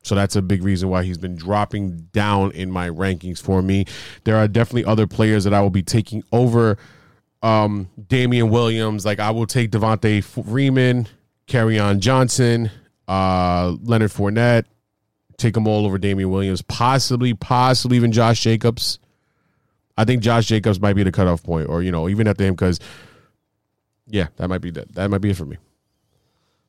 So 0.05 0.13
that's 0.13 0.35
a 0.35 0.41
big 0.43 0.61
reason 0.61 0.89
why 0.89 1.03
he's 1.03 1.17
been 1.17 1.35
dropping 1.35 1.97
down 2.13 2.51
in 2.51 2.69
my 2.69 2.89
rankings 2.89 3.41
for 3.41 3.63
me. 3.63 3.85
There 4.23 4.37
are 4.37 4.47
definitely 4.47 4.85
other 4.85 5.07
players 5.07 5.45
that 5.45 5.53
I 5.53 5.61
will 5.61 5.71
be 5.71 5.81
taking 5.81 6.23
over 6.31 6.77
um, 7.41 7.89
Damien 8.07 8.51
Williams. 8.51 9.03
Like 9.03 9.19
I 9.19 9.31
will 9.31 9.47
take 9.47 9.71
Devonta 9.71 10.23
Freeman, 10.23 11.07
on 11.79 11.99
Johnson, 11.99 12.69
uh, 13.07 13.75
Leonard 13.81 14.11
Fournette, 14.11 14.65
take 15.37 15.55
them 15.55 15.67
all 15.67 15.87
over 15.87 15.97
Damien 15.97 16.29
Williams, 16.29 16.61
possibly, 16.61 17.33
possibly 17.33 17.97
even 17.97 18.11
Josh 18.11 18.41
Jacobs. 18.41 18.99
I 19.97 20.05
think 20.05 20.21
Josh 20.21 20.45
Jacobs 20.45 20.79
might 20.79 20.93
be 20.93 21.01
the 21.01 21.11
cutoff 21.11 21.41
point, 21.41 21.67
or 21.67 21.81
you 21.81 21.91
know, 21.91 22.07
even 22.09 22.27
after 22.27 22.43
him, 22.43 22.53
because 22.53 22.79
yeah, 24.05 24.27
that 24.35 24.49
might 24.49 24.61
be 24.61 24.69
that. 24.69 24.93
That 24.93 25.09
might 25.09 25.21
be 25.21 25.31
it 25.31 25.37
for 25.37 25.45
me. 25.45 25.57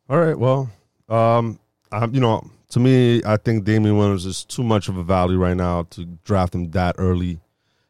All 0.09 0.18
right. 0.18 0.38
Well, 0.38 0.70
um, 1.11 1.59
I'm, 1.92 2.14
you 2.14 2.20
know, 2.20 2.51
to 2.70 2.81
me, 2.81 3.22
I 3.24 3.37
think 3.37 3.64
Damien 3.64 3.96
Williams 3.96 4.26
is 4.26 4.44
too 4.44 4.62
much 4.62 4.88
of 4.88 4.96
a 4.96 5.02
value 5.05 5.38
right 5.38 5.57
now 5.57 5.85
to 5.90 6.05
draft 6.24 6.55
him 6.55 6.70
that 6.72 6.96
early 6.98 7.40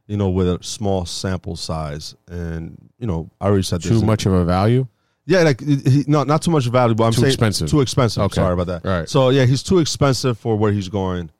you 0.06 0.16
know, 0.16 0.30
with 0.30 0.48
a 0.48 0.62
small 0.62 1.04
sample 1.04 1.56
size. 1.56 2.14
And 2.28 2.90
you 2.98 3.06
know, 3.06 3.30
I 3.40 3.46
already 3.46 3.62
said 3.64 3.82
Too 3.82 4.02
much 4.02 4.26
of 4.26 4.32
a 4.32 4.44
value. 4.44 4.86
Yeah, 5.24 5.40
like 5.42 5.60
he, 5.60 5.76
he- 5.76 6.04
no, 6.06 6.22
not 6.22 6.42
too 6.42 6.52
much 6.52 6.66
value, 6.66 6.94
but 6.94 7.04
I'm 7.04 7.12
Too 7.12 7.22
saying 7.22 7.32
expensive. 7.32 7.68
Too 7.68 7.80
expensive. 7.80 8.22
Okay. 8.24 8.36
Sorry 8.36 8.52
about 8.52 8.68
that. 8.68 8.84
Right. 8.84 9.08
So 9.08 9.30
yeah, 9.30 9.44
he's 9.44 9.62
too 9.62 9.80
expensive 9.80 10.38
for 10.38 10.56
where 10.56 10.70
he's 10.72 10.88
going, 10.88 11.30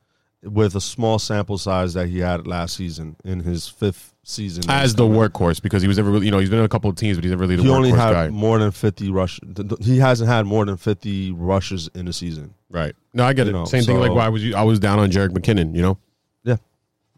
with 0.47 0.75
a 0.77 0.81
small 0.81 1.19
sample 1.19 1.59
size 1.59 1.95
that 1.95 2.09
he 2.09 2.19
had 2.21 2.47
last 2.47 2.77
season 2.77 3.17
in 3.25 3.41
his 3.41 3.69
fifth 3.69 4.15
season 4.23 4.65
As 4.69 4.95
the 4.95 5.05
workhorse, 5.05 5.61
because 5.63 5.83
he 5.83 5.89
was 5.89 5.97
never 5.99 6.11
really, 6.11 6.27
you 6.27 6.33
know, 6.33 6.39
he's 6.39 6.51
been 6.51 6.59
in 6.61 6.65
a 6.65 6.69
couple 6.69 6.89
of 6.91 6.97
teams, 6.97 7.17
but 7.17 7.25
he's 7.25 7.31
never 7.31 7.43
really 7.43 7.57
the 7.57 7.63
He 7.63 7.69
workhorse 7.69 7.75
only 7.77 7.91
had 7.91 8.13
guy. 8.13 8.29
more 8.29 8.59
than 8.59 8.71
fifty 8.71 9.11
rush. 9.11 9.39
th- 9.41 9.69
th- 9.69 9.85
He 9.85 9.99
hasn't 9.99 10.29
had 10.29 10.47
more 10.47 10.65
than 10.65 10.77
fifty 10.77 11.31
rushes 11.33 11.89
in 11.95 12.09
a 12.09 12.13
season. 12.13 12.55
Right. 12.71 12.95
No, 13.15 13.25
I 13.25 13.33
get 13.33 13.47
You 13.47 13.51
it. 13.51 13.53
know, 13.55 13.65
Same 13.67 13.85
thing. 13.85 13.99
Like 14.01 14.13
why 14.13 14.29
was 14.29 14.43
you? 14.45 14.55
I 14.57 14.63
was 14.63 14.79
down 14.79 14.99
on 14.99 15.11
Jerick 15.11 15.31
McKinnon. 15.31 15.75
You 15.75 15.83
know. 15.83 15.99
Yeah. 16.45 16.57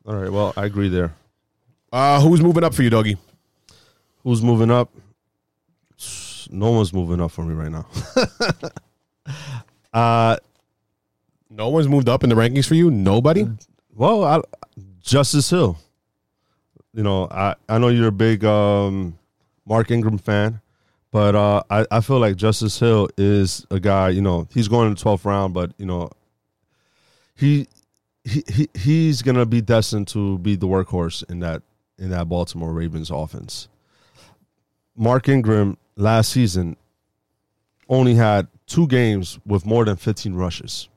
All 0.06 0.14
right. 0.16 0.30
Well, 0.32 0.52
I 0.56 0.64
agree 0.66 0.88
there. 0.88 1.14
Uh, 1.92 2.20
who's 2.20 2.40
moving 2.42 2.64
up 2.64 2.74
for 2.74 2.82
you, 2.82 2.90
doggy? 2.90 3.16
Who's 4.24 4.42
moving 4.42 4.70
up? 4.70 4.90
No 6.50 6.70
one's 6.72 6.92
moving 6.92 7.20
up 7.20 7.30
for 7.30 7.42
me 7.44 7.54
right 7.54 7.70
now. 7.70 7.86
uh, 9.92 10.36
No 11.50 11.68
one's 11.68 11.88
moved 11.88 12.08
up 12.08 12.22
in 12.22 12.30
the 12.30 12.36
rankings 12.36 12.66
for 12.66 12.74
you. 12.74 12.90
Nobody. 12.90 13.46
well, 13.94 14.24
I, 14.24 14.40
Justice 15.00 15.48
Hill. 15.50 15.78
You 16.92 17.02
know, 17.02 17.28
I, 17.30 17.54
I 17.68 17.78
know 17.78 17.88
you're 17.88 18.08
a 18.08 18.12
big 18.12 18.44
um, 18.44 19.18
Mark 19.66 19.90
Ingram 19.90 20.18
fan, 20.18 20.60
but 21.10 21.34
uh, 21.34 21.62
I, 21.70 21.86
I 21.90 22.00
feel 22.00 22.18
like 22.18 22.36
Justice 22.36 22.78
Hill 22.78 23.08
is 23.16 23.66
a 23.70 23.80
guy. 23.80 24.10
You 24.10 24.22
know, 24.22 24.48
he's 24.52 24.68
going 24.68 24.88
in 24.88 24.94
the 24.94 25.00
twelfth 25.00 25.24
round, 25.24 25.54
but 25.54 25.72
you 25.78 25.86
know, 25.86 26.10
he 27.34 27.68
he, 28.24 28.42
he 28.52 28.68
he's 28.74 29.22
gonna 29.22 29.46
be 29.46 29.60
destined 29.60 30.08
to 30.08 30.38
be 30.38 30.56
the 30.56 30.66
workhorse 30.66 31.28
in 31.30 31.40
that 31.40 31.62
in 31.98 32.10
that 32.10 32.28
Baltimore 32.28 32.72
Ravens 32.72 33.10
offense. 33.10 33.68
Mark 34.96 35.28
Ingram 35.28 35.76
last 35.96 36.32
season 36.32 36.76
only 37.88 38.14
had 38.14 38.48
two 38.66 38.86
games 38.86 39.38
with 39.46 39.64
more 39.64 39.84
than 39.84 39.96
15 39.96 40.34
rushes. 40.34 40.88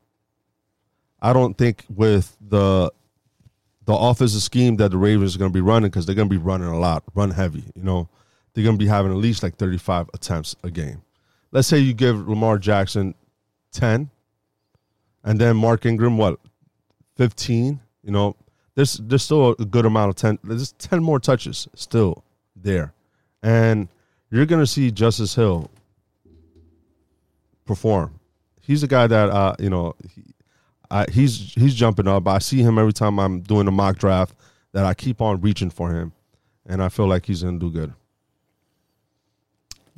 I 1.22 1.34
don't 1.34 1.58
think 1.58 1.86
with 1.90 2.36
the 2.42 2.92
the 3.86 3.94
offensive 3.94 4.42
scheme 4.42 4.78
that 4.78 4.92
the 4.92 4.98
Ravens 4.98 5.36
are 5.36 5.40
going 5.40 5.52
to 5.52 5.54
be 5.54 5.62
running 5.62 5.90
because 5.90 6.06
they're 6.06 6.16
going 6.16 6.30
to 6.30 6.34
be 6.34 6.42
running 6.42 6.68
a 6.68 6.80
lot, 6.80 7.04
run 7.16 7.32
heavy. 7.32 7.64
You 7.76 7.84
know, 7.84 8.10
they're 8.54 8.64
going 8.64 8.78
to 8.78 8.84
be 8.84 8.88
having 8.88 9.12
at 9.12 9.18
least 9.18 9.44
like 9.44 9.58
35 9.58 10.10
attempts 10.14 10.56
a 10.64 10.70
game. 10.70 11.02
Let's 11.52 11.68
say 11.68 11.80
you 11.80 11.94
give 11.94 12.28
Lamar 12.28 12.58
Jackson 12.58 13.16
10, 13.74 14.10
and 15.24 15.40
then 15.40 15.58
Mark 15.58 15.86
Ingram 15.86 16.18
what 16.18 16.40
15. 17.18 17.80
You 18.04 18.12
know, 18.12 18.36
there's 18.76 18.94
there's 18.94 19.24
still 19.24 19.56
a 19.60 19.66
good 19.66 19.86
amount 19.86 20.10
of 20.10 20.16
10. 20.16 20.40
There's 20.44 20.72
10 20.74 21.04
more 21.04 21.20
touches 21.20 21.68
still 21.76 22.24
there, 22.56 22.94
and 23.44 23.88
you're 24.30 24.46
going 24.46 24.62
to 24.62 24.68
see 24.68 24.92
Justice 24.92 25.36
Hill 25.36 25.70
perform. 27.66 28.20
He's 28.62 28.84
a 28.84 28.88
guy 28.88 29.08
that 29.08 29.30
uh, 29.30 29.56
you 29.60 29.70
know 29.70 29.96
he, 30.16 30.24
I, 30.92 31.06
he's 31.10 31.54
he's 31.54 31.74
jumping 31.74 32.08
up. 32.08 32.28
I 32.28 32.40
see 32.40 32.62
him 32.62 32.78
every 32.78 32.94
time 32.94 33.20
I'm 33.20 33.42
doing 33.42 33.68
a 33.68 33.72
mock 33.72 33.98
draft 33.98 34.36
that 34.74 34.86
I 34.86 34.94
keep 34.94 35.22
on 35.22 35.40
reaching 35.42 35.70
for 35.70 35.92
him, 35.92 36.12
and 36.66 36.84
I 36.84 36.90
feel 36.90 37.08
like 37.08 37.26
he's 37.26 37.42
to 37.60 37.66
do 37.66 37.72
good. 37.72 37.94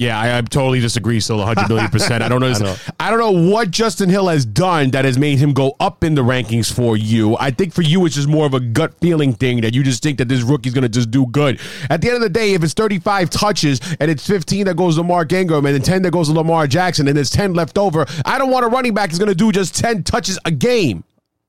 Yeah, 0.03 0.19
I, 0.19 0.37
I 0.37 0.41
totally 0.41 0.79
disagree. 0.79 1.19
Still, 1.19 1.37
100 1.37 1.67
million 1.69 1.89
percent. 1.89 2.21
I 2.23 2.29
don't 2.29 2.41
know. 2.41 2.47
I 2.53 2.59
know. 2.59 2.75
I 2.99 3.09
don't 3.09 3.19
know 3.19 3.49
what 3.51 3.71
Justin 3.71 4.09
Hill 4.09 4.27
has 4.27 4.45
done 4.45 4.91
that 4.91 5.05
has 5.05 5.17
made 5.17 5.39
him 5.39 5.53
go 5.53 5.75
up 5.79 6.03
in 6.03 6.13
the 6.15 6.23
rankings 6.23 6.71
for 6.71 6.97
you. 6.97 7.37
I 7.37 7.51
think 7.51 7.73
for 7.73 7.81
you, 7.81 8.05
it's 8.05 8.15
just 8.15 8.27
more 8.27 8.45
of 8.45 8.53
a 8.53 8.59
gut 8.59 8.93
feeling 8.99 9.33
thing 9.33 9.61
that 9.61 9.73
you 9.73 9.83
just 9.83 10.03
think 10.03 10.17
that 10.17 10.27
this 10.27 10.41
rookie's 10.41 10.73
going 10.73 10.83
to 10.83 10.89
just 10.89 11.09
do 11.09 11.25
good. 11.27 11.59
At 11.89 12.01
the 12.01 12.07
end 12.07 12.17
of 12.17 12.21
the 12.21 12.29
day, 12.29 12.53
if 12.53 12.63
it's 12.63 12.73
35 12.73 13.29
touches 13.29 13.79
and 13.99 14.11
it's 14.11 14.27
15 14.27 14.65
that 14.65 14.75
goes 14.75 14.97
to 14.97 15.03
Mark 15.03 15.31
Ingram 15.31 15.65
and 15.65 15.73
then 15.73 15.81
10 15.81 16.01
that 16.03 16.11
goes 16.11 16.27
to 16.27 16.33
Lamar 16.33 16.67
Jackson 16.67 17.07
and 17.07 17.15
there's 17.15 17.29
10 17.29 17.53
left 17.53 17.77
over, 17.77 18.05
I 18.25 18.37
don't 18.37 18.51
want 18.51 18.65
a 18.65 18.67
running 18.67 18.93
back 18.93 19.11
going 19.17 19.29
to 19.29 19.35
do 19.35 19.51
just 19.51 19.75
10 19.75 20.03
touches 20.03 20.39
a 20.45 20.51
game. 20.51 21.03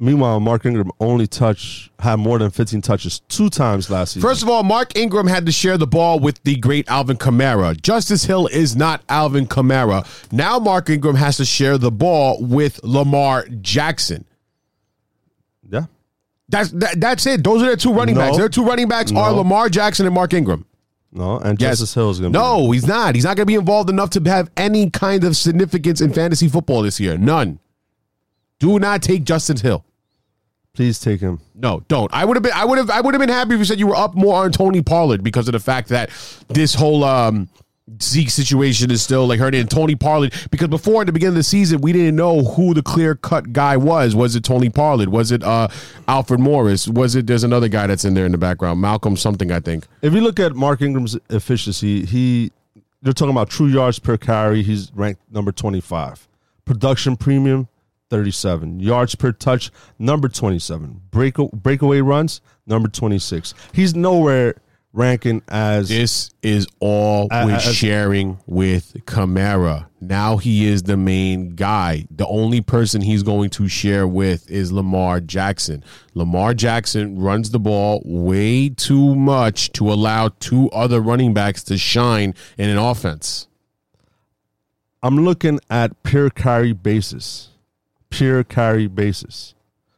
Meanwhile, 0.05 0.41
Mark 0.41 0.67
Ingram 0.67 0.91
only 1.01 1.27
touch 1.27 1.91
had 1.99 2.17
more 2.17 2.39
than 2.39 2.51
15 2.51 2.83
touches 2.83 3.21
two 3.29 3.49
times 3.49 3.89
last 3.91 4.13
season. 4.13 4.29
First 4.29 4.43
of 4.43 4.49
all, 4.51 4.63
Mark 4.63 4.95
Ingram 4.97 5.27
had 5.27 5.47
to 5.47 5.53
share 5.53 5.79
the 5.79 5.87
ball 5.87 6.19
with 6.21 6.43
the 6.45 6.57
great 6.57 6.89
Alvin 6.91 7.17
Kamara. 7.17 7.81
Justice 7.81 8.25
Hill 8.25 8.47
is 8.49 8.77
not 8.77 9.03
Alvin 9.09 9.47
Kamara. 9.47 10.07
Now 10.31 10.59
Mark 10.59 10.91
Ingram 10.91 11.17
has 11.17 11.39
to 11.39 11.45
share 11.47 11.79
the 11.79 11.91
ball 11.91 12.37
with 12.43 12.81
Lamar 12.85 13.47
Jackson. 13.63 14.27
yeah, 15.71 15.87
That's 16.51 16.71
that, 16.73 17.01
that's 17.01 17.27
it. 17.27 17.43
Those 17.43 17.63
are 17.63 17.67
their 17.67 17.77
two 17.77 17.93
running 17.95 18.15
No. 18.17 18.21
backs. 18.21 18.37
Their 18.37 18.49
two 18.51 18.65
running 18.65 18.89
backs 18.89 19.11
are 19.13 19.33
Lamar 19.33 19.69
Jackson 19.71 20.05
and 20.05 20.15
Mark 20.15 20.35
Ingram. 20.35 20.67
no, 21.13 21.39
and 21.39 21.59
Yes. 21.59 21.79
Justice 21.79 21.95
Hill 21.95 22.11
is 22.11 22.21
going 22.21 22.33
to 22.33 22.39
No, 22.39 22.71
he's 22.73 22.87
not. 22.87 23.15
He's 23.15 23.25
not 23.25 23.37
going 23.37 23.47
to 23.47 23.51
be 23.51 23.55
involved 23.55 23.89
enough 23.89 24.11
to 24.11 24.21
have 24.27 24.51
any 24.57 24.91
kind 24.91 25.25
of 25.25 25.35
significance 25.37 26.03
in 26.03 26.13
fantasy 26.13 26.49
football 26.49 26.83
this 26.83 27.01
year. 27.01 27.17
None. 27.17 27.59
Do 28.59 28.79
not 28.79 29.01
take 29.03 29.25
Justin 29.25 29.57
Hill. 29.57 29.83
Please 30.75 30.99
take 30.99 31.21
him. 31.21 31.41
No, 31.55 31.85
don't. 31.87 32.13
I 32.13 32.25
would 32.25 32.37
have 32.37 32.43
been. 32.43 32.53
I 32.53 32.65
would 32.65 32.79
have. 32.79 32.91
I 32.91 33.01
would 33.01 33.15
have 33.15 33.21
been 33.21 33.29
happy 33.29 33.55
if 33.55 33.59
you 33.59 33.65
said 33.65 33.79
you 33.79 33.87
were 33.87 33.97
up 33.97 34.15
more 34.15 34.45
on 34.45 34.51
Tony 34.51 34.83
Pollard 34.83 35.23
because 35.23 35.47
of 35.47 35.53
the 35.53 35.61
fact 35.61 35.89
that 35.91 36.11
this 36.49 36.75
whole 36.75 37.05
um, 37.05 37.49
Zeke 38.03 38.31
situation 38.31 38.91
is 38.91 39.01
still 39.01 39.27
like 39.27 39.39
hurting. 39.39 39.61
And 39.61 39.71
Tony 39.71 39.95
Pollard 39.95 40.35
because 40.51 40.69
before 40.69 41.03
at 41.03 41.07
the 41.07 41.13
beginning 41.13 41.35
of 41.35 41.37
the 41.37 41.43
season 41.45 41.81
we 41.81 41.93
didn't 41.93 42.17
know 42.17 42.43
who 42.43 42.75
the 42.75 42.83
clear 42.83 43.15
cut 43.15 43.53
guy 43.53 43.77
was. 43.77 44.17
Was 44.17 44.35
it 44.35 44.43
Tony 44.43 44.69
Pollard? 44.69 45.11
Was 45.11 45.31
it 45.31 45.45
uh, 45.45 45.69
Alfred 46.09 46.41
Morris? 46.41 46.89
Was 46.89 47.15
it? 47.15 47.29
There's 47.29 47.45
another 47.45 47.69
guy 47.69 47.87
that's 47.87 48.05
in 48.05 48.15
there 48.15 48.27
in 48.27 48.33
the 48.33 48.39
background, 48.39 48.81
Malcolm 48.81 49.17
something 49.17 49.53
I 49.53 49.61
think. 49.61 49.87
If 50.03 50.13
you 50.13 50.23
look 50.23 50.41
at 50.41 50.55
Mark 50.55 50.83
Ingram's 50.83 51.17
efficiency, 51.31 52.05
he 52.05 52.51
they're 53.03 53.13
talking 53.13 53.33
about 53.33 53.51
true 53.51 53.69
yards 53.69 53.99
per 53.99 54.17
carry. 54.17 54.63
He's 54.63 54.91
ranked 54.95 55.21
number 55.31 55.53
25. 55.53 56.27
Production 56.65 57.17
premium, 57.17 57.69
37. 58.11 58.81
Yards 58.81 59.15
per 59.15 59.33
touch, 59.33 59.71
number 59.99 60.29
27. 60.29 61.03
Break, 61.11 61.37
breakaway 61.53 62.01
runs, 62.01 62.41
number 62.67 62.89
26. 62.89 63.55
He's 63.73 63.95
nowhere 63.95 64.55
ranking 64.95 65.43
as 65.49 65.89
This 65.89 66.31
is 66.43 66.67
all 66.79 67.29
we're 67.31 67.55
uh, 67.55 67.59
sharing 67.59 68.39
with 68.47 68.95
Kamara. 69.07 69.87
Now 70.01 70.37
he 70.37 70.67
is 70.67 70.85
the 70.85 70.97
main 70.97 71.57
guy. 71.57 72.07
The 72.11 72.27
only 72.27 72.61
person 72.61 73.01
he's 73.01 73.23
going 73.25 73.51
to 73.51 73.69
share 73.69 74.07
with 74.07 74.49
is 74.51 74.71
Lamar 74.71 75.21
Jackson. 75.21 75.83
Lamar 76.15 76.55
Jackson 76.55 77.19
runs 77.19 77.51
the 77.51 77.59
ball 77.59 78.03
way 78.05 78.69
too 78.69 79.15
much 79.17 79.73
to 79.73 79.93
allow 79.93 80.29
two 80.39 80.71
other 80.71 81.01
running 81.01 81.35
backs 81.35 81.65
to 81.65 81.77
shine 81.77 82.35
in 82.57 82.71
an 82.71 82.79
offense. 82.79 83.49
I'm 85.03 85.25
looking 85.25 85.59
at 85.69 86.03
pure 86.03 86.31
carry 86.31 86.73
basis. 86.73 87.51
Pure 88.15 88.45
carry 88.45 88.87
basis. 88.87 89.55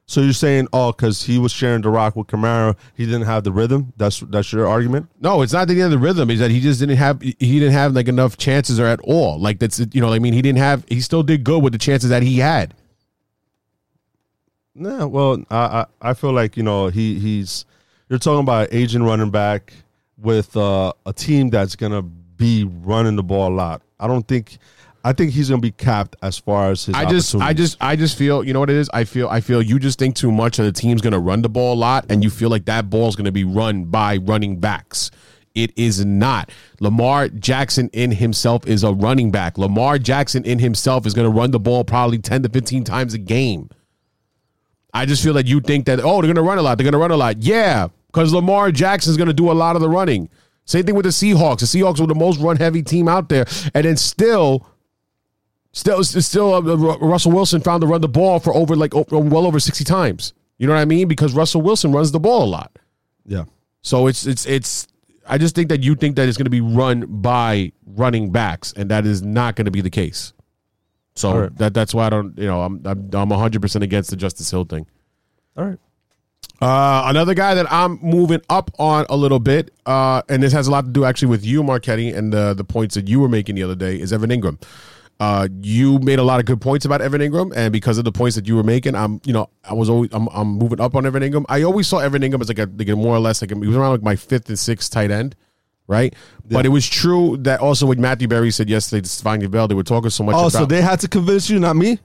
So 0.09 0.21
you're 0.21 0.33
saying, 0.33 0.69
oh, 0.73 0.93
because 0.93 1.25
he 1.25 1.37
was 1.37 1.51
sharing 1.51 1.83
the 1.83 1.91
rock 1.91 2.15
with 2.15 2.29
Kamara, 2.29 2.77
he 2.95 3.05
didn't 3.05 3.23
have 3.23 3.43
the 3.43 3.51
rhythm. 3.51 3.93
That's 3.97 4.21
that's 4.21 4.53
your 4.53 4.69
argument. 4.69 5.09
No, 5.21 5.43
it's 5.43 5.53
not 5.53 5.67
the 5.67 5.75
end 5.75 5.93
of 5.93 6.01
the 6.01 6.05
rhythm. 6.07 6.31
Is 6.31 6.39
that 6.39 6.53
he 6.53 6.61
just 6.61 6.79
didn't 6.79 6.97
have 6.97 7.21
he 7.21 7.35
didn't 7.35 7.73
have 7.73 7.93
like 7.93 8.07
enough 8.07 8.37
chances 8.37 8.79
or 8.79 8.87
at 8.87 9.01
all. 9.01 9.39
Like 9.41 9.59
that's 9.59 9.81
you 9.93 10.01
know 10.01 10.13
I 10.13 10.21
mean 10.21 10.33
he 10.33 10.43
didn't 10.43 10.59
have 10.59 10.85
he 10.89 11.01
still 11.01 11.25
did 11.25 11.43
good 11.43 11.63
with 11.63 11.73
the 11.73 11.79
chances 11.79 12.11
that 12.11 12.23
he 12.23 12.39
had. 12.39 12.73
No, 14.77 15.09
well, 15.09 15.43
I, 15.51 15.57
I 16.03 16.11
I 16.11 16.15
feel 16.15 16.33
like 16.33 16.57
you 16.57 16.63
know 16.63 16.87
he 16.87 17.19
he's 17.19 17.65
you're 18.09 18.21
talking 18.21 18.41
about 18.41 18.69
an 18.71 18.77
aging 18.77 19.03
running 19.03 19.31
back 19.31 19.73
with 20.19 20.57
uh, 20.57 20.93
a 21.05 21.13
team 21.13 21.51
that's 21.51 21.75
gonna 21.75 22.03
be 22.03 22.63
running 22.63 23.17
the 23.17 23.25
ball 23.25 23.53
a 23.53 23.55
lot. 23.55 23.83
I 23.99 24.07
don't 24.07 24.27
think. 24.29 24.59
I 25.07 25.13
think 25.13 25.31
he's 25.31 25.51
gonna 25.51 25.63
be 25.63 25.71
capped 25.71 26.17
as 26.21 26.37
far 26.37 26.73
as 26.73 26.87
his. 26.87 26.97
I 26.97 27.05
just, 27.05 27.37
I 27.37 27.53
just, 27.53 27.77
I 27.81 27.95
just 27.95 28.19
feel, 28.19 28.43
you 28.43 28.53
know 28.53 28.59
what 28.59 28.71
it 28.71 28.77
is? 28.77 28.91
I 28.93 29.05
feel, 29.05 29.29
I 29.29 29.41
feel 29.41 29.63
you 29.63 29.79
just 29.79 30.01
think 30.01 30.17
too 30.17 30.33
much 30.33 30.59
of 30.59 30.65
the 30.65 30.73
team's 30.73 31.01
going 31.01 31.13
to 31.13 31.21
run 31.21 31.43
the 31.43 31.49
ball 31.49 31.75
a 31.75 31.79
lot, 31.79 32.07
and 32.09 32.25
you 32.25 32.29
feel 32.29 32.51
like 32.51 32.65
that 32.65 32.91
ball's 32.91 33.15
going 33.15 33.27
to 33.27 33.31
be 33.31 33.45
run 33.45 33.85
by 33.85 34.17
running 34.17 34.59
backs. 34.59 35.13
It 35.55 35.73
is 35.79 36.05
not. 36.05 36.51
Lamar 36.81 37.29
Jackson 37.29 37.89
in 37.93 38.11
himself 38.11 38.67
is 38.67 38.83
a 38.83 38.93
running 38.93 39.31
back. 39.31 39.59
Lamar 39.59 40.01
Jackson 40.01 40.45
in 40.45 40.59
himself 40.59 41.07
is 41.07 41.15
going 41.15 41.33
to 41.33 41.39
run 41.39 41.53
the 41.53 41.61
ball 41.61 41.85
probably 41.85 42.19
ten 42.19 42.43
to 42.43 42.49
fifteen 42.49 42.83
times 42.83 43.15
a 43.15 43.19
game. 43.19 43.71
I 44.93 45.07
just 45.07 45.23
feel 45.23 45.35
that 45.35 45.47
you 45.47 45.61
think 45.61 45.87
that 45.87 46.01
oh 46.01 46.21
they're 46.21 46.23
going 46.23 46.35
to 46.35 46.43
run 46.43 46.59
a 46.59 46.63
lot, 46.63 46.79
they're 46.79 46.85
going 46.85 46.95
to 46.95 46.99
run 46.99 47.13
a 47.13 47.17
lot. 47.17 47.45
Yeah, 47.45 47.87
because 48.09 48.33
Lamar 48.33 48.73
Jackson 48.73 49.13
is 49.13 49.17
going 49.17 49.29
to 49.29 49.33
do 49.33 49.53
a 49.53 49.55
lot 49.55 49.77
of 49.77 49.83
the 49.83 49.89
running. 49.89 50.31
Same 50.65 50.85
thing 50.85 50.97
with 50.97 51.05
the 51.05 51.11
Seahawks. 51.11 51.61
The 51.61 51.67
Seahawks 51.67 52.01
were 52.01 52.09
the 52.09 52.17
most 52.17 52.41
run 52.41 52.57
heavy 52.57 52.83
team 52.83 53.07
out 53.07 53.29
there, 53.29 53.47
and 53.73 53.85
then 53.85 53.97
still. 53.97 54.67
Still, 55.77 56.03
still, 56.03 56.55
uh, 56.55 56.61
Russell 56.97 57.33
Wilson 57.33 57.61
found 57.61 57.83
to 57.83 57.87
run 57.87 58.01
the 58.01 58.09
ball 58.09 58.41
for 58.41 58.55
over 58.55 58.75
like 58.75 58.95
well 58.95 59.47
over 59.47 59.61
sixty 59.61 59.85
times. 59.85 60.33
You 60.57 60.67
know 60.67 60.73
what 60.73 60.81
I 60.81 60.87
mean? 60.87 61.07
Because 61.07 61.35
Russell 61.35 61.61
Wilson 61.61 61.93
runs 61.93 62.13
the 62.13 62.19
ball 62.19 62.45
a 62.45 62.49
lot. 62.49 62.79
yeah. 63.27 63.45
So 63.83 64.07
it's 64.07 64.27
it's 64.27 64.47
it's. 64.47 64.89
I 65.29 65.37
just 65.37 65.55
think 65.55 65.69
that 65.69 65.83
you 65.83 65.95
think 65.95 66.17
that 66.17 66.29
it's 66.29 66.39
going 66.39 66.47
to 66.47 66.51
be 66.51 66.63
run 66.63 67.05
by 67.21 67.73
running 67.85 68.31
backs, 68.31 68.73
and 68.73 68.91
that 68.91 69.05
is 69.05 69.21
not 69.21 69.55
going 69.55 69.67
to 69.67 69.71
be 69.71 69.83
the 69.83 69.91
case. 69.91 70.33
So 71.15 71.41
right. 71.41 71.59
that 71.59 71.75
that's 71.75 71.93
why 71.93 72.07
I 72.07 72.09
don't. 72.09 72.39
You 72.39 72.47
know, 72.47 72.63
I'm 72.63 72.81
I'm 72.87 73.11
I'm 73.13 73.29
100 73.29 73.61
percent 73.61 73.85
against 73.85 74.09
the 74.09 74.17
Justice 74.17 74.51
Hill 74.51 74.65
thing. 74.65 74.87
All 75.59 75.65
right. 75.67 75.79
Uh, 76.59 77.03
another 77.05 77.35
guy 77.35 77.55
that 77.55 77.71
I'm 77.71 77.99
moving 78.01 78.41
up 78.49 78.71
on 78.79 79.05
a 79.11 79.17
little 79.17 79.41
bit, 79.41 79.75
uh, 79.85 80.23
and 80.31 80.43
this 80.43 80.55
has 80.55 80.69
a 80.69 80.71
lot 80.71 80.87
to 80.87 80.91
do 80.91 81.05
actually 81.05 81.29
with 81.29 81.45
you, 81.45 81.63
Marquetti, 81.63 82.17
and 82.17 82.33
the 82.33 82.55
the 82.55 82.65
points 82.65 82.95
that 82.95 83.09
you 83.09 83.21
were 83.21 83.29
making 83.29 83.57
the 83.57 83.63
other 83.63 83.77
day 83.77 84.01
is 84.01 84.11
Evan 84.11 84.31
Engram. 84.31 84.59
Uh, 85.19 85.49
you 85.63 85.99
made 86.01 86.19
a 86.19 86.23
lot 86.23 86.41
of 86.41 86.47
good 86.47 86.61
points 86.61 86.85
about 86.85 87.01
Evan 87.01 87.23
Engram, 87.23 87.51
and 87.57 87.73
because 87.73 87.97
of 87.97 88.05
the 88.05 88.13
points 88.13 88.37
that 88.37 88.47
you 88.47 88.55
were 88.55 88.63
making, 88.63 88.95
I'm, 88.95 89.21
you 89.25 89.33
know, 89.33 89.49
I 89.65 89.73
was 89.73 89.89
always, 89.89 90.13
I'm, 90.13 90.29
I'm 90.29 90.49
moving 90.49 90.79
up 90.81 90.95
on 90.95 91.07
Evan 91.07 91.23
Engram. 91.23 91.47
I 91.49 91.63
always 91.63 91.89
saw 91.89 91.99
Evan 91.99 92.21
Engram 92.21 92.43
as 92.43 92.49
like 92.49 92.59
a, 92.59 92.69
like 92.77 92.89
a 92.89 92.97
more 92.97 93.17
or 93.17 93.19
less 93.19 93.41
like 93.41 93.51
a, 93.51 93.55
he 93.55 93.67
was 93.67 93.77
around 93.77 93.93
like 93.93 94.03
my 94.03 94.15
fifth 94.17 94.49
and 94.51 94.59
sixth 94.59 94.93
tight 94.93 95.11
end, 95.11 95.35
right? 95.87 96.15
But 96.45 96.67
it 96.67 96.69
was 96.69 96.87
true 96.87 97.39
that 97.39 97.61
also 97.61 97.87
what 97.87 97.99
Matthew 97.99 98.29
Berry 98.29 98.51
said 98.51 98.69
yesterday 98.69 99.01
to 99.01 99.09
Stefan 99.09 99.41
Bell, 99.51 99.67
they 99.69 99.75
were 99.75 99.83
talking 99.83 100.11
so 100.11 100.23
much 100.23 100.35
Oh, 100.35 100.41
about 100.49 100.53
so 100.53 100.67
they 100.67 100.83
had 100.83 101.01
to 101.01 101.09
convince 101.09 101.49
you, 101.49 101.59
not 101.61 101.77
me? 101.77 101.99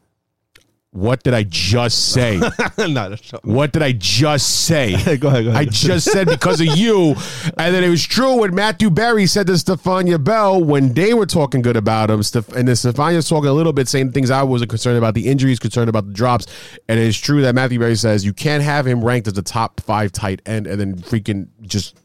What 0.93 1.23
did 1.23 1.34
I 1.34 1.43
just 1.43 2.12
say? 2.12 2.38
no, 2.77 3.15
what 3.43 3.71
did 3.71 3.82
I 3.82 3.93
just 3.93 4.65
say? 4.65 4.91
Go 5.17 5.30
ahead, 5.30 5.45
go 5.45 5.49
ahead. 5.51 5.56
I 5.56 5.63
just 5.65 6.12
said 6.12 6.27
because 6.27 6.60
of 6.60 6.67
you. 6.67 7.15
And 7.58 7.73
then 7.73 7.82
it 7.84 7.89
was 7.89 8.04
true 8.06 8.39
when 8.41 8.54
Matthew 8.54 8.89
Berry 8.89 9.25
said 9.25 9.47
to 9.47 9.54
Stefania 9.54 10.21
Bell 10.21 10.62
when 10.62 10.93
they 10.93 11.13
were 11.13 11.25
talking 11.25 11.62
good 11.62 11.77
about 11.77 12.10
him. 12.10 12.21
Steph- 12.23 12.49
And 12.49 12.67
then 12.67 12.75
Stefania's 12.75 13.30
talking 13.30 13.47
a 13.49 13.54
little 13.54 13.71
bit, 13.71 13.88
saying 13.88 14.12
things 14.12 14.30
I 14.30 14.43
wasn't 14.43 14.69
concerned 14.69 14.97
about 14.97 15.13
the 15.13 15.30
injuries, 15.30 15.60
concerned 15.60 15.88
about 15.88 16.08
the 16.08 16.13
drops. 16.13 16.47
And 16.89 16.99
it's 16.99 17.17
true 17.17 17.41
that 17.43 17.56
Matthew 17.56 17.80
Berry 17.80 17.95
says 17.95 18.25
you 18.25 18.34
can't 18.34 18.62
have 18.62 18.86
him 18.86 19.01
ranked 19.04 19.27
as 19.30 19.38
a 19.38 19.41
top 19.41 19.80
five 19.80 20.12
tight 20.12 20.41
end 20.45 20.67
and 20.67 20.77
then 20.77 20.97
freaking 20.97 21.47
just 21.62 21.97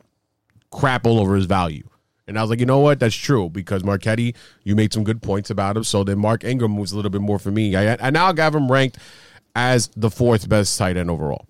crap 0.71 1.07
all 1.07 1.19
over 1.19 1.35
his 1.35 1.47
value. 1.47 1.83
And 2.29 2.39
I 2.39 2.43
was 2.43 2.51
like, 2.51 2.59
you 2.61 2.67
know 2.67 2.81
what? 2.81 2.99
That's 2.99 3.15
true 3.15 3.49
because 3.49 3.83
Marquetti, 3.85 4.35
you 4.65 4.75
made 4.75 4.93
some 4.93 5.05
good 5.05 5.23
points 5.23 5.51
about 5.51 5.77
him. 5.77 5.85
So 5.85 6.03
then 6.03 6.19
Mark 6.19 6.43
Ingram 6.45 6.73
moves 6.73 6.93
a 6.93 6.97
little 6.97 7.11
bit 7.11 7.21
more 7.21 7.39
for 7.39 7.51
me. 7.51 7.77
I, 7.77 7.97
I 8.01 8.11
now 8.11 8.33
got 8.33 8.55
him 8.55 8.71
ranked 8.71 8.99
as 9.55 9.89
the 9.97 10.11
fourth 10.11 10.49
best 10.49 10.77
tight 10.77 10.97
end 10.97 11.11
overall 11.11 11.47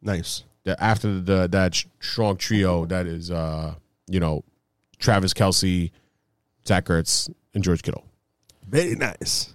Nice. 0.00 0.44
after 0.78 1.20
the 1.20 1.46
that 1.48 1.74
strong 2.00 2.36
trio 2.36 2.86
that 2.86 3.06
is 3.06 3.30
uh 3.30 3.74
you 4.06 4.18
know 4.18 4.44
Travis 4.98 5.34
Kelce, 5.34 5.90
Zach 6.66 6.84
Ertz, 6.86 7.30
and 7.54 7.64
George 7.64 7.82
Kittle. 7.82 8.04
Very 8.68 8.94
nice. 8.94 9.54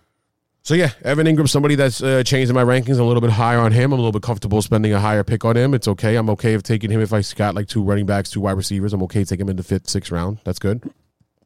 So 0.66 0.74
yeah, 0.74 0.90
Evan 1.04 1.28
Engram, 1.28 1.48
somebody 1.48 1.76
that's 1.76 2.02
uh, 2.02 2.24
changed 2.24 2.50
in 2.50 2.56
my 2.56 2.64
rankings. 2.64 2.96
I'm 2.96 3.02
a 3.02 3.08
little 3.08 3.22
bit 3.22 3.30
higher 3.30 3.60
on 3.60 3.72
him. 3.72 3.94
I'm 3.94 4.00
a 4.00 4.02
little 4.02 4.12
bit 4.12 4.24
comfortable 4.24 4.64
spending 4.64 4.94
a 4.94 5.00
higher 5.00 5.24
pick 5.24 5.46
on 5.46 5.56
him. 5.56 5.76
It's 5.76 5.88
okay. 5.88 6.16
I'm 6.16 6.28
okay 6.32 6.56
with 6.56 6.66
taking 6.66 6.90
him 6.90 7.02
if 7.02 7.14
I 7.14 7.22
got 7.36 7.54
like 7.54 7.68
two 7.68 7.84
running 7.84 8.08
backs, 8.08 8.32
two 8.32 8.42
wide 8.42 8.54
receivers. 8.58 8.92
I'm 8.92 9.04
okay 9.04 9.24
taking 9.24 9.46
him 9.46 9.52
in 9.52 9.58
the 9.58 9.64
fifth, 9.64 9.88
sixth 9.88 10.12
round. 10.12 10.40
That's 10.44 10.58
good. 10.58 10.82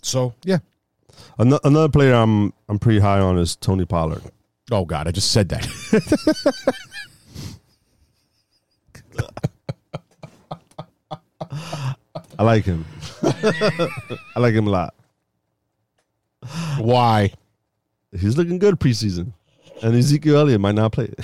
So 0.02 0.36
yeah. 0.46 0.60
Ano- 1.38 1.60
Another 1.66 1.90
player 1.90 2.14
I'm 2.14 2.54
I'm 2.70 2.80
pretty 2.80 3.02
high 3.02 3.20
on 3.20 3.38
is 3.38 3.58
Tony 3.58 3.84
Pollard. 3.84 4.22
Oh 4.72 4.86
God, 4.86 5.06
I 5.06 5.12
just 5.12 5.34
said 5.34 5.50
that. 5.50 5.68
I 12.40 12.44
like 12.44 12.64
him. 12.64 12.86
I 13.22 14.40
like 14.40 14.54
him 14.54 14.68
a 14.68 14.70
lot. 14.70 14.96
Why? 16.78 17.34
He's 18.18 18.38
looking 18.38 18.58
good 18.60 18.80
preseason, 18.80 19.34
and 19.84 19.96
Ezekiel 19.96 20.38
Elliott 20.38 20.62
might 20.62 20.76
not 20.76 20.92
play. 20.92 21.14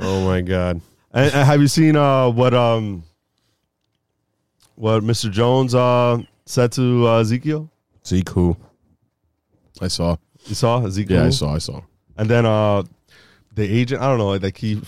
Oh 0.00 0.24
my 0.24 0.40
God. 0.40 0.80
And, 1.12 1.34
and 1.34 1.46
have 1.46 1.60
you 1.60 1.68
seen 1.68 1.96
uh, 1.96 2.28
what 2.30 2.54
um 2.54 3.02
what 4.76 5.02
Mr. 5.02 5.30
Jones 5.30 5.74
uh, 5.74 6.18
said 6.46 6.70
to 6.72 7.06
uh, 7.08 7.20
Ezekiel? 7.20 7.68
Zeke 8.06 8.28
who? 8.28 8.56
I 9.80 9.88
saw. 9.88 10.16
You 10.46 10.54
saw 10.54 10.84
Ezekiel? 10.86 11.20
Yeah, 11.22 11.26
I 11.26 11.30
saw. 11.30 11.54
I 11.54 11.58
saw. 11.58 11.80
And 12.16 12.30
then 12.30 12.46
uh, 12.46 12.84
the 13.54 13.64
agent, 13.64 14.00
I 14.00 14.06
don't 14.08 14.18
know, 14.18 14.30
like 14.36 14.56
he 14.56 14.80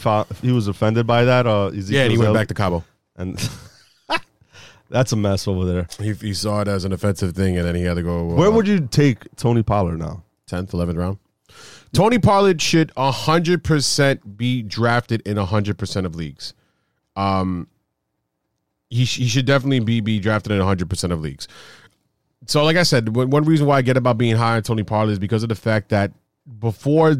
he 0.42 0.53
was 0.53 0.68
offended 0.68 1.07
by 1.07 1.24
that. 1.24 1.46
Uh, 1.46 1.66
Ezekiel 1.68 1.96
Yeah, 1.98 2.03
and 2.05 2.12
he 2.12 2.18
went 2.18 2.35
back 2.35 2.48
to 2.48 2.55
Cabo. 2.55 2.85
and 3.16 3.37
that's 4.90 5.12
a 5.12 5.16
mess 5.16 5.48
over 5.48 5.64
there. 5.64 5.87
He, 5.98 6.12
he 6.12 6.35
saw 6.35 6.61
it 6.61 6.68
as 6.68 6.85
an 6.85 6.92
offensive 6.92 7.35
thing, 7.35 7.57
and 7.57 7.66
then 7.66 7.74
he 7.74 7.83
had 7.83 7.94
to 7.94 8.03
go. 8.03 8.24
Where 8.24 8.50
would 8.50 8.68
you 8.68 8.87
take 8.87 9.24
Tony 9.37 9.62
Pollard 9.62 9.98
now? 9.98 10.24
10th, 10.48 10.70
11th 10.72 10.96
round. 10.96 11.18
Tony 11.92 12.18
Pollard 12.18 12.61
should 12.61 12.92
100% 12.94 14.37
be 14.37 14.62
drafted 14.62 15.22
in 15.26 15.37
100% 15.37 16.05
of 16.05 16.14
leagues. 16.14 16.55
Um, 17.16 17.68
he, 18.88 19.05
sh- 19.05 19.18
he 19.18 19.26
should 19.29 19.46
definitely 19.46 19.81
be, 19.81 20.00
be 20.00 20.18
drafted 20.18 20.53
in 20.53 20.61
100% 20.61 21.12
of 21.12 21.20
leagues. 21.20 21.48
So, 22.46 22.64
like 22.64 22.76
I 22.76 22.85
said, 22.85 23.14
one 23.14 23.31
one 23.31 23.44
reason 23.44 23.66
why 23.66 23.76
I 23.76 23.83
get 23.83 23.96
about 23.96 24.16
being 24.16 24.35
high 24.35 24.57
on 24.57 24.62
Tony 24.62 24.83
Pollard 24.83 25.12
is 25.12 25.18
because 25.18 25.42
of 25.42 25.50
the 25.50 25.55
fact 25.55 25.90
that 25.90 26.12
before 26.59 27.14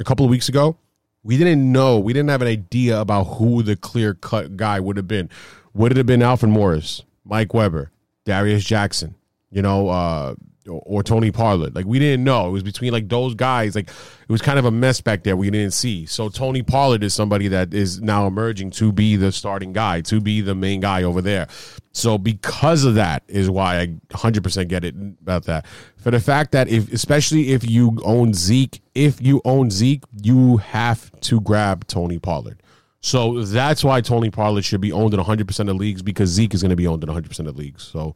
a 0.00 0.04
couple 0.04 0.24
of 0.24 0.30
weeks 0.30 0.48
ago, 0.48 0.76
we 1.22 1.36
didn't 1.36 1.70
know, 1.70 1.98
we 1.98 2.12
didn't 2.12 2.30
have 2.30 2.42
an 2.42 2.48
idea 2.48 3.00
about 3.00 3.24
who 3.24 3.62
the 3.62 3.76
clear 3.76 4.14
cut 4.14 4.56
guy 4.56 4.80
would 4.80 4.96
have 4.96 5.06
been. 5.06 5.30
Would 5.74 5.92
it 5.92 5.96
have 5.98 6.06
been 6.06 6.22
Alfred 6.22 6.50
Morris, 6.50 7.02
Mike 7.24 7.54
Weber, 7.54 7.90
Darius 8.24 8.64
Jackson, 8.64 9.14
you 9.50 9.62
know, 9.62 9.88
uh, 9.88 10.34
or, 10.66 10.82
or 10.84 11.02
Tony 11.02 11.30
Pollard? 11.30 11.74
Like 11.74 11.86
we 11.86 11.98
didn't 11.98 12.24
know. 12.24 12.48
It 12.48 12.50
was 12.50 12.62
between 12.62 12.92
like 12.92 13.08
those 13.08 13.34
guys. 13.34 13.74
Like 13.76 13.88
it 13.88 14.32
was 14.32 14.42
kind 14.42 14.58
of 14.58 14.64
a 14.64 14.70
mess 14.70 15.00
back 15.00 15.22
there. 15.22 15.36
We 15.36 15.50
didn't 15.50 15.72
see. 15.72 16.06
So 16.06 16.28
Tony 16.28 16.62
Pollard 16.62 17.04
is 17.04 17.14
somebody 17.14 17.48
that 17.48 17.72
is 17.72 18.00
now 18.00 18.26
emerging 18.26 18.72
to 18.72 18.92
be 18.92 19.16
the 19.16 19.30
starting 19.30 19.72
guy, 19.72 20.00
to 20.02 20.20
be 20.20 20.40
the 20.40 20.54
main 20.54 20.80
guy 20.80 21.04
over 21.04 21.22
there. 21.22 21.46
So 21.92 22.18
because 22.18 22.84
of 22.84 22.94
that 22.96 23.22
is 23.28 23.50
why 23.50 23.80
I 23.80 23.86
100% 24.10 24.68
get 24.68 24.84
it 24.84 24.94
about 25.22 25.44
that. 25.44 25.66
For 25.96 26.10
the 26.10 26.20
fact 26.20 26.52
that 26.52 26.68
if 26.68 26.92
especially 26.92 27.52
if 27.52 27.68
you 27.68 27.98
own 28.04 28.34
Zeke, 28.34 28.80
if 28.94 29.20
you 29.20 29.40
own 29.44 29.70
Zeke, 29.70 30.04
you 30.20 30.58
have 30.58 31.12
to 31.22 31.40
grab 31.40 31.86
Tony 31.86 32.18
Pollard. 32.18 32.62
So 33.02 33.42
that's 33.44 33.82
why 33.82 34.00
Tony 34.02 34.30
Pollard 34.30 34.62
should 34.64 34.80
be 34.82 34.92
owned 34.92 35.14
in 35.14 35.20
100% 35.20 35.70
of 35.70 35.76
leagues 35.76 36.02
because 36.02 36.28
Zeke 36.28 36.52
is 36.54 36.62
going 36.62 36.70
to 36.70 36.76
be 36.76 36.86
owned 36.86 37.02
in 37.02 37.08
100% 37.08 37.46
of 37.48 37.56
leagues. 37.56 37.82
So 37.82 38.14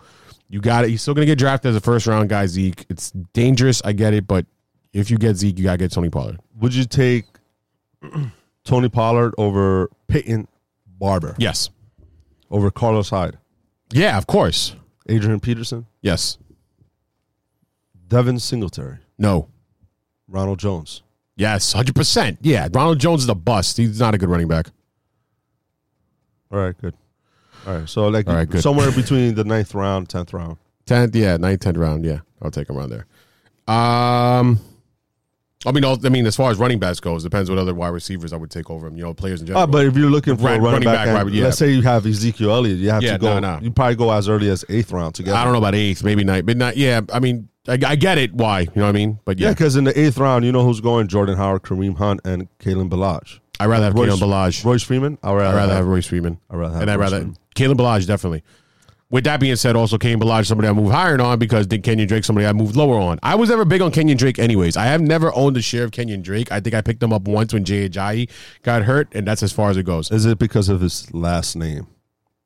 you 0.48 0.60
got 0.60 0.84
it. 0.84 0.90
He's 0.90 1.00
still 1.00 1.14
going 1.14 1.26
to 1.26 1.30
get 1.30 1.38
drafted 1.38 1.70
as 1.70 1.76
a 1.76 1.80
first 1.80 2.06
round 2.06 2.28
guy, 2.28 2.46
Zeke. 2.46 2.84
It's 2.90 3.10
dangerous. 3.32 3.80
I 3.84 3.92
get 3.92 4.12
it. 4.12 4.26
But 4.26 4.44
if 4.92 5.10
you 5.10 5.16
get 5.16 5.36
Zeke, 5.36 5.56
you 5.58 5.64
got 5.64 5.72
to 5.72 5.78
get 5.78 5.90
Tony 5.92 6.10
Pollard. 6.10 6.38
Would 6.56 6.74
you 6.74 6.84
take 6.84 7.24
Tony 8.64 8.88
Pollard 8.90 9.34
over 9.38 9.90
Peyton 10.06 10.48
Barber, 10.86 11.34
Yes. 11.38 11.70
over 12.50 12.70
Carlos 12.70 13.08
Hyde, 13.10 13.38
Yeah, 13.92 14.18
of 14.18 14.26
course. 14.26 14.76
Adrian 15.08 15.40
Peterson, 15.40 15.86
Yes. 16.02 16.36
Devin 18.08 18.38
Singletary, 18.38 18.98
No. 19.18 19.48
Ronald 20.28 20.58
Jones? 20.58 21.02
Yes. 21.36 21.74
100%. 21.74 22.38
Yeah. 22.42 22.68
Ronald 22.72 22.98
Jones 23.00 23.22
is 23.24 23.28
a 23.28 23.34
bust. 23.34 23.76
He's 23.76 23.98
not 24.00 24.14
a 24.14 24.18
good 24.18 24.28
running 24.28 24.48
back. 24.48 24.66
All 26.52 26.58
right, 26.60 26.76
good. 26.80 26.94
All 27.66 27.78
right, 27.78 27.88
so 27.88 28.06
like 28.08 28.28
All 28.28 28.34
right, 28.34 28.48
good. 28.48 28.62
somewhere 28.62 28.92
between 28.92 29.34
the 29.34 29.42
ninth 29.44 29.74
round, 29.74 30.08
tenth 30.08 30.32
round. 30.32 30.58
10th, 30.86 31.14
yeah. 31.14 31.36
9th, 31.38 31.58
10th 31.58 31.78
round. 31.78 32.04
Yeah. 32.04 32.18
I'll 32.42 32.50
take 32.50 32.68
him 32.68 32.76
around 32.76 32.90
there. 32.90 33.06
Um, 33.66 34.60
I 35.66 35.72
mean, 35.72 35.82
I 35.84 36.08
mean, 36.10 36.26
as 36.26 36.36
far 36.36 36.50
as 36.50 36.58
running 36.58 36.78
backs 36.78 37.00
goes, 37.00 37.24
it 37.24 37.30
depends 37.30 37.48
what 37.48 37.58
other 37.58 37.72
wide 37.74 37.88
receivers 37.88 38.34
I 38.34 38.36
would 38.36 38.50
take 38.50 38.68
over 38.70 38.86
him. 38.86 38.96
You 38.98 39.04
know, 39.04 39.14
players 39.14 39.40
in 39.40 39.46
general. 39.46 39.62
Uh, 39.62 39.66
but 39.66 39.86
if 39.86 39.96
you're 39.96 40.10
looking 40.10 40.36
for 40.36 40.42
Right, 40.44 40.58
a 40.58 40.60
running, 40.60 40.72
running 40.72 40.84
back, 40.86 40.96
back, 41.06 41.06
and 41.16 41.24
right, 41.26 41.32
yeah. 41.34 41.44
let's 41.44 41.56
say 41.56 41.70
you 41.72 41.80
have 41.80 42.04
Ezekiel 42.04 42.50
Elliott, 42.50 42.78
you 42.78 42.90
have 42.90 43.02
Yeah, 43.02 43.12
to 43.14 43.18
go. 43.18 43.40
no, 43.40 43.56
no. 43.56 43.60
You 43.62 43.70
probably 43.70 43.96
go 43.96 44.10
as 44.10 44.28
early 44.28 44.50
as 44.50 44.62
eighth 44.68 44.92
round 44.92 45.14
to 45.14 45.22
get. 45.22 45.34
I 45.34 45.42
don't 45.42 45.54
know 45.54 45.58
about 45.58 45.74
eighth, 45.74 46.04
maybe 46.04 46.22
ninth, 46.22 46.44
but 46.44 46.58
not. 46.58 46.76
Yeah, 46.76 47.00
I 47.10 47.18
mean, 47.18 47.48
I, 47.66 47.78
I 47.86 47.96
get 47.96 48.18
it. 48.18 48.34
Why? 48.34 48.60
You 48.60 48.70
know 48.76 48.82
what 48.82 48.88
I 48.88 48.92
mean? 48.92 49.18
But 49.24 49.38
Yeah, 49.38 49.48
yeah, 49.48 49.52
because 49.54 49.76
in 49.76 49.84
the 49.84 49.98
eighth 49.98 50.18
round, 50.18 50.44
you 50.44 50.52
know 50.52 50.64
who's 50.64 50.80
going: 50.80 51.08
Jordan 51.08 51.36
Howard, 51.36 51.62
Kareem 51.62 51.96
Hunt, 51.96 52.20
and 52.24 52.48
Kalen 52.58 52.90
Ballage. 52.90 53.40
I'd 53.60 53.66
rather 53.66 53.84
have 53.84 53.94
Royce- 53.94 54.10
Kalen 54.10 54.18
Ballage. 54.20 54.64
Royce 54.64 54.82
Freeman. 54.82 55.18
I'd 55.22 55.32
rather, 55.32 55.56
I'd 55.56 55.60
rather 55.60 55.74
have 55.74 55.86
Royce 55.86 56.06
Freeman. 56.06 56.38
I'd 56.50 56.56
rather 56.56 56.72
have 56.74 56.82
and 56.82 56.90
I'd 56.90 56.98
rather 56.98 57.18
Freeman. 57.18 57.36
Kalen 57.54 57.74
Ballage 57.76 58.06
definitely. 58.06 58.42
With 59.10 59.24
that 59.24 59.38
being 59.38 59.54
said, 59.54 59.76
also 59.76 59.96
Kane 59.96 60.18
Ballage, 60.18 60.46
somebody 60.46 60.66
I 60.66 60.72
moved 60.72 60.92
higher 60.92 61.20
on 61.20 61.38
because 61.38 61.68
Dick 61.68 61.84
Kenyon 61.84 62.08
Drake, 62.08 62.24
somebody 62.24 62.46
I 62.48 62.52
moved 62.52 62.74
lower 62.74 62.98
on. 62.98 63.20
I 63.22 63.36
was 63.36 63.48
never 63.48 63.64
big 63.64 63.80
on 63.80 63.92
Kenyon 63.92 64.16
Drake, 64.16 64.40
anyways. 64.40 64.76
I 64.76 64.86
have 64.86 65.00
never 65.00 65.32
owned 65.36 65.56
a 65.56 65.62
share 65.62 65.84
of 65.84 65.92
Kenyon 65.92 66.20
Drake. 66.22 66.50
I 66.50 66.58
think 66.58 66.74
I 66.74 66.80
picked 66.80 67.00
him 67.00 67.12
up 67.12 67.28
once 67.28 67.52
when 67.52 67.64
Jay 67.64 67.88
Ajayi 67.88 68.28
got 68.62 68.82
hurt, 68.82 69.08
and 69.14 69.24
that's 69.24 69.42
as 69.44 69.52
far 69.52 69.70
as 69.70 69.76
it 69.76 69.84
goes. 69.84 70.10
Is 70.10 70.24
it 70.26 70.38
because 70.38 70.68
of 70.68 70.80
his 70.80 71.12
last 71.14 71.54
name? 71.54 71.86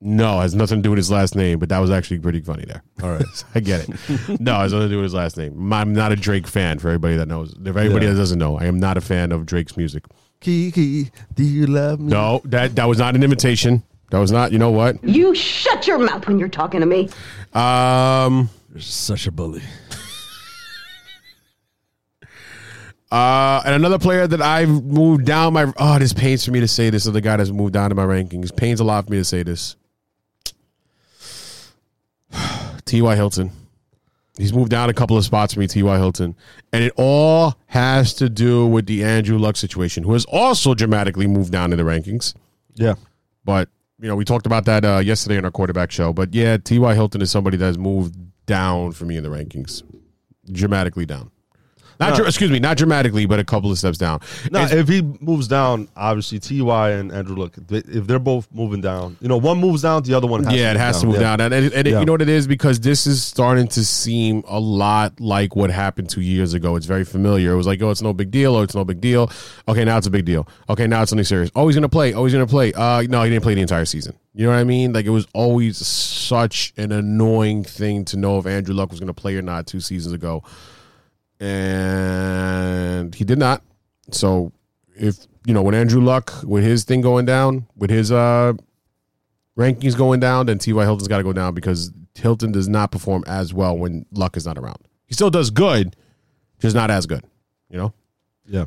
No, 0.00 0.38
it 0.38 0.42
has 0.42 0.54
nothing 0.54 0.78
to 0.78 0.82
do 0.82 0.90
with 0.90 0.96
his 0.98 1.10
last 1.10 1.34
name, 1.34 1.58
but 1.58 1.70
that 1.70 1.80
was 1.80 1.90
actually 1.90 2.20
pretty 2.20 2.40
funny 2.40 2.64
there. 2.64 2.82
All 3.02 3.10
right. 3.10 3.24
I 3.54 3.60
get 3.60 3.88
it. 3.88 3.96
No, 4.40 4.56
it 4.58 4.62
has 4.62 4.72
nothing 4.72 4.88
to 4.88 4.94
do 4.94 4.96
with 4.98 5.04
his 5.04 5.14
last 5.14 5.36
name. 5.36 5.72
I'm 5.72 5.92
not 5.92 6.12
a 6.12 6.16
Drake 6.16 6.46
fan. 6.46 6.78
For 6.78 6.88
everybody 6.88 7.16
that 7.16 7.26
knows, 7.26 7.52
if 7.52 7.66
everybody 7.66 8.06
Yeah. 8.06 8.12
that 8.12 8.18
doesn't 8.18 8.38
know, 8.38 8.56
I 8.58 8.66
am 8.66 8.78
not 8.78 8.96
a 8.96 9.00
fan 9.00 9.32
of 9.32 9.44
Drake's 9.44 9.76
music. 9.76 10.04
Kiki, 10.40 11.10
do 11.34 11.42
you 11.42 11.66
love 11.66 11.98
me? 11.98 12.12
No, 12.12 12.40
that 12.44 12.76
that 12.76 12.84
was 12.84 12.98
not 12.98 13.16
an 13.16 13.24
invitation. 13.24 13.82
That 14.10 14.18
was 14.18 14.30
not. 14.30 14.52
You 14.52 14.58
know 14.60 14.70
what? 14.70 15.02
You 15.02 15.34
shut 15.34 15.86
your 15.88 15.98
mouth 15.98 16.26
when 16.28 16.38
you're 16.38 16.48
talking 16.48 16.78
to 16.80 16.86
me. 16.86 17.08
Um. 17.52 18.48
You're 18.72 18.80
such 18.82 19.26
a 19.26 19.32
bully. 19.32 19.62
Uh, 23.10 23.62
and 23.64 23.74
another 23.74 23.98
player 23.98 24.26
that 24.26 24.42
I've 24.42 24.68
moved 24.68 25.24
down 25.24 25.54
my 25.54 25.72
oh, 25.78 25.98
this 25.98 26.12
pains 26.12 26.44
for 26.44 26.50
me 26.50 26.60
to 26.60 26.68
say 26.68 26.90
this. 26.90 27.06
Other 27.08 27.22
guy 27.22 27.38
that's 27.38 27.50
moved 27.50 27.72
down 27.72 27.90
in 27.90 27.96
my 27.96 28.04
rankings 28.04 28.54
pains 28.54 28.80
a 28.80 28.84
lot 28.84 29.06
for 29.06 29.10
me 29.12 29.16
to 29.18 29.24
say 29.24 29.42
this. 29.42 29.76
T.Y. 32.88 33.14
Hilton. 33.14 33.50
He's 34.38 34.52
moved 34.52 34.70
down 34.70 34.88
a 34.88 34.94
couple 34.94 35.16
of 35.16 35.24
spots 35.24 35.54
for 35.54 35.60
me, 35.60 35.66
T.Y. 35.66 35.96
Hilton. 35.98 36.34
And 36.72 36.84
it 36.84 36.92
all 36.96 37.56
has 37.66 38.14
to 38.14 38.28
do 38.28 38.66
with 38.66 38.86
the 38.86 39.04
Andrew 39.04 39.36
Luck 39.36 39.56
situation, 39.56 40.04
who 40.04 40.14
has 40.14 40.24
also 40.24 40.74
dramatically 40.74 41.26
moved 41.26 41.52
down 41.52 41.72
in 41.72 41.78
the 41.78 41.84
rankings. 41.84 42.34
Yeah. 42.74 42.94
But, 43.44 43.68
you 44.00 44.08
know, 44.08 44.16
we 44.16 44.24
talked 44.24 44.46
about 44.46 44.64
that 44.66 44.84
uh, 44.84 44.98
yesterday 44.98 45.36
in 45.36 45.44
our 45.44 45.50
quarterback 45.50 45.90
show. 45.90 46.12
But 46.12 46.32
yeah, 46.34 46.56
T.Y. 46.56 46.94
Hilton 46.94 47.20
is 47.20 47.30
somebody 47.30 47.56
that 47.58 47.66
has 47.66 47.78
moved 47.78 48.16
down 48.46 48.92
for 48.92 49.04
me 49.04 49.16
in 49.16 49.22
the 49.22 49.28
rankings, 49.28 49.82
dramatically 50.50 51.04
down. 51.04 51.30
Not, 52.00 52.16
No. 52.18 52.24
excuse 52.26 52.50
me, 52.50 52.60
not 52.60 52.76
dramatically, 52.76 53.26
but 53.26 53.40
a 53.40 53.44
couple 53.44 53.70
of 53.72 53.78
steps 53.78 53.98
down. 53.98 54.20
No, 54.52 54.60
It's- 54.62 54.72
if 54.72 54.88
he 54.88 55.02
moves 55.20 55.48
down, 55.48 55.88
obviously 55.96 56.38
Ty 56.38 56.90
and 56.92 57.10
Andrew 57.12 57.34
Luck, 57.36 57.54
if 57.70 58.06
they're 58.06 58.18
both 58.20 58.46
moving 58.52 58.80
down, 58.80 59.16
you 59.20 59.28
know, 59.28 59.36
one 59.36 59.58
moves 59.58 59.82
down, 59.82 60.02
the 60.04 60.14
other 60.14 60.26
one 60.28 60.44
has 60.44 60.52
yeah, 60.54 60.70
it 60.70 60.76
has 60.76 61.00
to 61.00 61.06
move 61.06 61.16
Yeah. 61.16 61.36
down. 61.36 61.40
And, 61.40 61.54
and, 61.54 61.72
and 61.72 61.86
Yeah. 61.88 61.98
you 62.00 62.06
know 62.06 62.12
what 62.12 62.22
it 62.22 62.28
is? 62.28 62.46
Because 62.46 62.78
this 62.80 63.06
is 63.06 63.24
starting 63.24 63.66
to 63.68 63.84
seem 63.84 64.44
a 64.46 64.60
lot 64.60 65.20
like 65.20 65.56
what 65.56 65.70
happened 65.70 66.08
two 66.08 66.20
years 66.20 66.54
ago. 66.54 66.76
It's 66.76 66.86
very 66.86 67.04
familiar. 67.04 67.52
It 67.52 67.56
was 67.56 67.66
like, 67.66 67.82
oh, 67.82 67.90
it's 67.90 68.02
no 68.02 68.12
big 68.12 68.30
deal. 68.30 68.54
Oh, 68.54 68.62
it's 68.62 68.74
no 68.76 68.84
big 68.84 69.00
deal. 69.00 69.30
Okay, 69.68 69.84
now 69.84 69.98
it's 69.98 70.06
a 70.06 70.10
big 70.10 70.24
deal. 70.24 70.46
Okay, 70.70 70.86
now 70.86 71.02
it's 71.02 71.10
something 71.10 71.24
serious. 71.24 71.50
Oh, 71.56 71.66
he's 71.66 71.74
going 71.74 71.82
to 71.82 71.88
play. 71.88 72.14
Oh, 72.14 72.24
he's 72.24 72.32
going 72.32 72.46
to 72.46 72.50
play. 72.50 72.72
Uh, 72.74 73.02
no, 73.08 73.22
he 73.24 73.30
didn't 73.30 73.42
play 73.42 73.54
the 73.54 73.60
entire 73.62 73.84
season. 73.84 74.14
You 74.34 74.44
know 74.44 74.50
what 74.52 74.58
I 74.58 74.64
mean? 74.64 74.92
Like, 74.92 75.04
it 75.06 75.10
was 75.10 75.26
always 75.34 75.84
such 75.84 76.72
an 76.76 76.92
annoying 76.92 77.64
thing 77.64 78.04
to 78.06 78.16
know 78.16 78.38
if 78.38 78.46
Andrew 78.46 78.74
Luck 78.74 78.90
was 78.90 79.00
going 79.00 79.08
to 79.08 79.14
play 79.14 79.34
or 79.36 79.42
not 79.42 79.66
two 79.66 79.80
seasons 79.80 80.14
ago. 80.14 80.44
And 81.40 83.14
he 83.14 83.24
did 83.24 83.38
not. 83.38 83.62
So, 84.10 84.52
if, 84.96 85.16
you 85.44 85.54
know, 85.54 85.62
when 85.62 85.74
Andrew 85.74 86.00
Luck, 86.00 86.32
with 86.44 86.64
his 86.64 86.84
thing 86.84 87.00
going 87.00 87.26
down, 87.26 87.66
with 87.76 87.90
his, 87.90 88.10
uh, 88.10 88.54
rankings 89.58 89.96
going 89.96 90.20
down, 90.20 90.46
then 90.46 90.58
T.Y. 90.58 90.84
Hilton's 90.84 91.08
got 91.08 91.18
to 91.18 91.24
go 91.24 91.32
down 91.32 91.54
because 91.54 91.92
Hilton 92.14 92.52
does 92.52 92.68
not 92.68 92.90
perform 92.90 93.24
as 93.26 93.52
well 93.52 93.76
when 93.76 94.06
Luck 94.12 94.36
is 94.36 94.46
not 94.46 94.56
around. 94.56 94.78
He 95.06 95.14
still 95.14 95.30
does 95.30 95.50
good, 95.50 95.96
just 96.60 96.76
not 96.76 96.90
as 96.90 97.06
good, 97.06 97.24
you 97.68 97.78
know? 97.78 97.92
Yeah. 98.46 98.66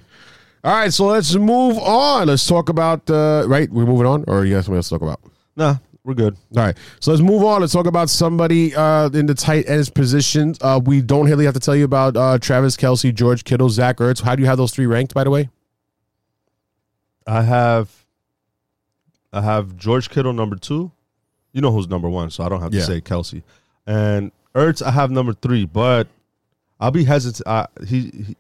All 0.63 0.73
right, 0.73 0.93
so 0.93 1.07
let's 1.07 1.33
move 1.33 1.77
on. 1.79 2.27
Let's 2.27 2.45
talk 2.45 2.69
about, 2.69 3.09
uh, 3.09 3.45
right? 3.47 3.69
We're 3.71 3.85
moving 3.85 4.05
on, 4.05 4.25
or 4.27 4.45
you 4.45 4.55
have 4.55 4.65
something 4.65 4.77
else 4.77 4.89
to 4.89 4.95
talk 4.95 5.01
about? 5.01 5.21
Nah, 5.55 5.77
we're 6.03 6.13
good. 6.15 6.35
All 6.57 6.63
right, 6.63 6.77
so 6.99 7.11
let's 7.11 7.21
move 7.23 7.43
on. 7.43 7.61
Let's 7.61 7.73
talk 7.73 7.85
about 7.85 8.09
somebody 8.09 8.75
uh, 8.75 9.09
in 9.09 9.25
the 9.27 9.35
tight 9.35 9.69
end 9.69 9.93
position. 9.93 10.55
Uh, 10.61 10.79
we 10.83 11.01
don't 11.01 11.25
really 11.29 11.45
have 11.45 11.53
to 11.53 11.59
tell 11.59 11.75
you 11.75 11.85
about 11.85 12.17
uh, 12.17 12.37
Travis 12.39 12.75
Kelce, 12.75 13.13
George 13.13 13.43
Kittle, 13.43 13.69
Zach 13.69 13.97
Ertz. 13.97 14.21
How 14.21 14.35
do 14.35 14.41
you 14.41 14.47
have 14.47 14.57
those 14.57 14.71
three 14.73 14.85
ranked, 14.87 15.13
by 15.13 15.23
the 15.23 15.29
way? 15.29 15.49
I 17.27 17.43
have 17.43 17.89
I 19.31 19.41
have 19.41 19.77
George 19.77 20.09
Kittle 20.09 20.33
number 20.33 20.55
two. 20.55 20.91
You 21.53 21.61
know 21.61 21.71
who's 21.71 21.87
number 21.87 22.09
one, 22.09 22.29
so 22.31 22.43
I 22.43 22.49
don't 22.49 22.61
have 22.61 22.71
to 22.71 22.77
Yeah. 22.77 22.85
say 22.85 23.01
Kelce. 23.01 23.43
And 23.85 24.31
Ertz, 24.55 24.81
I 24.81 24.91
have 24.91 25.11
number 25.11 25.33
three, 25.33 25.65
but 25.65 26.07
I'll 26.79 26.91
be 26.91 27.03
hesitant. 27.03 27.47
I, 27.47 27.67
he, 27.85 28.09
he 28.11 28.35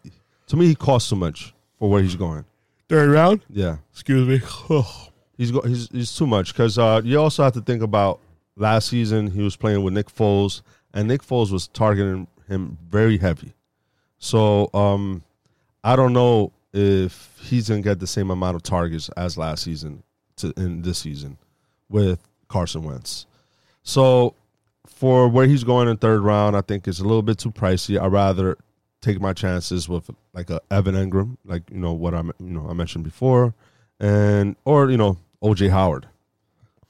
to 0.47 0.57
me 0.57 0.65
he 0.67 0.75
costs 0.75 1.09
too 1.09 1.15
much 1.15 1.53
for 1.77 1.89
where 1.89 2.01
he's 2.01 2.15
going. 2.15 2.43
Third 2.89 3.09
round? 3.11 3.41
Yeah, 3.49 3.77
Excuse 3.93 4.27
me. 4.27 4.41
he's 5.37 5.49
he's 5.65 5.89
he's 5.91 6.15
too 6.15 6.27
much 6.27 6.53
because 6.53 6.77
uh, 6.77 7.01
you 7.03 7.19
also 7.19 7.43
have 7.43 7.53
to 7.53 7.61
think 7.61 7.81
about 7.81 8.19
last 8.55 8.89
season 8.89 9.31
he 9.31 9.41
was 9.41 9.55
playing 9.55 9.83
with 9.83 9.93
Nick 9.93 10.07
Foles, 10.07 10.61
and 10.93 11.07
Nick 11.07 11.21
Foles 11.21 11.51
was 11.51 11.67
targeting 11.67 12.27
him 12.47 12.77
very 12.89 13.17
heavy. 13.17 13.53
So 14.17 14.69
um, 14.73 15.23
I 15.83 15.95
don't 15.95 16.13
know 16.13 16.51
if 16.73 17.37
he's 17.41 17.69
gonna 17.69 17.81
get 17.81 17.99
the 17.99 18.07
same 18.07 18.29
amount 18.31 18.55
of 18.55 18.63
targets 18.63 19.09
as 19.17 19.37
last 19.37 19.63
season 19.63 20.03
to 20.37 20.53
in 20.57 20.81
this 20.81 20.99
season 20.99 21.37
with 21.89 22.19
Carson 22.47 22.83
Wentz. 22.83 23.25
So 23.83 24.35
for 24.85 25.27
where 25.27 25.47
he's 25.47 25.63
going 25.63 25.87
in 25.87 25.97
third 25.97 26.21
round, 26.21 26.55
I 26.55 26.61
think 26.61 26.87
it's 26.87 26.99
a 26.99 27.03
little 27.03 27.23
bit 27.23 27.39
too 27.39 27.51
pricey. 27.51 27.99
I'd 27.99 28.11
rather 28.11 28.57
take 29.01 29.19
my 29.19 29.33
chances 29.33 29.89
with 29.89 30.09
like 30.33 30.49
a 30.49 30.61
Evan 30.69 30.95
Engram, 30.95 31.37
like 31.45 31.63
you 31.71 31.79
know 31.79 31.93
what 31.93 32.13
I 32.13 32.21
you 32.21 32.33
know 32.39 32.67
I 32.69 32.73
mentioned 32.73 33.03
before, 33.03 33.53
and 34.01 34.57
or 34.65 34.89
you 34.91 34.97
know 34.97 35.17
OJ 35.41 35.69
Howard, 35.69 36.07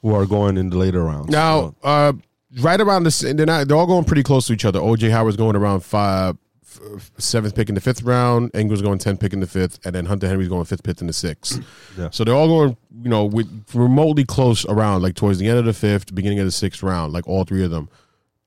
who 0.01 0.15
are 0.15 0.25
going 0.25 0.57
in 0.57 0.71
the 0.71 0.77
later 0.77 1.03
rounds. 1.03 1.29
Now, 1.29 1.75
uh, 1.83 2.13
right 2.59 2.81
around 2.81 3.03
this, 3.03 3.19
they're 3.19 3.45
not. 3.45 3.67
They're 3.67 3.77
all 3.77 3.85
going 3.85 4.05
pretty 4.05 4.23
close 4.23 4.47
to 4.47 4.53
each 4.53 4.65
other. 4.65 4.79
OJ 4.79 5.11
Howard's 5.11 5.37
going 5.37 5.55
around 5.55 5.81
five, 5.81 6.37
f- 6.65 7.11
seventh 7.17 7.53
pick 7.53 7.69
in 7.69 7.75
the 7.75 7.81
fifth 7.81 8.01
round. 8.03 8.51
Engram's 8.53 8.81
going 8.81 8.97
ten 8.97 9.17
pick 9.17 9.33
in 9.33 9.41
the 9.41 9.47
fifth, 9.47 9.79
and 9.85 9.93
then 9.93 10.05
Hunter 10.05 10.27
Henry's 10.27 10.47
going 10.47 10.65
fifth 10.65 10.83
pick 10.83 10.99
in 11.01 11.07
the 11.07 11.13
sixth. 11.13 11.59
Yeah. 11.97 12.09
So 12.09 12.23
they're 12.23 12.33
all 12.33 12.47
going, 12.47 12.77
you 13.03 13.09
know, 13.09 13.25
with 13.25 13.65
remotely 13.73 14.23
close 14.23 14.65
around, 14.65 15.01
like 15.01 15.13
towards 15.13 15.39
the 15.39 15.49
end 15.49 15.59
of 15.59 15.65
the 15.65 15.73
fifth, 15.73 16.15
beginning 16.15 16.39
of 16.39 16.45
the 16.45 16.51
sixth 16.51 16.81
round, 16.81 17.11
like 17.11 17.27
all 17.27 17.43
three 17.43 17.65
of 17.65 17.69
them. 17.69 17.89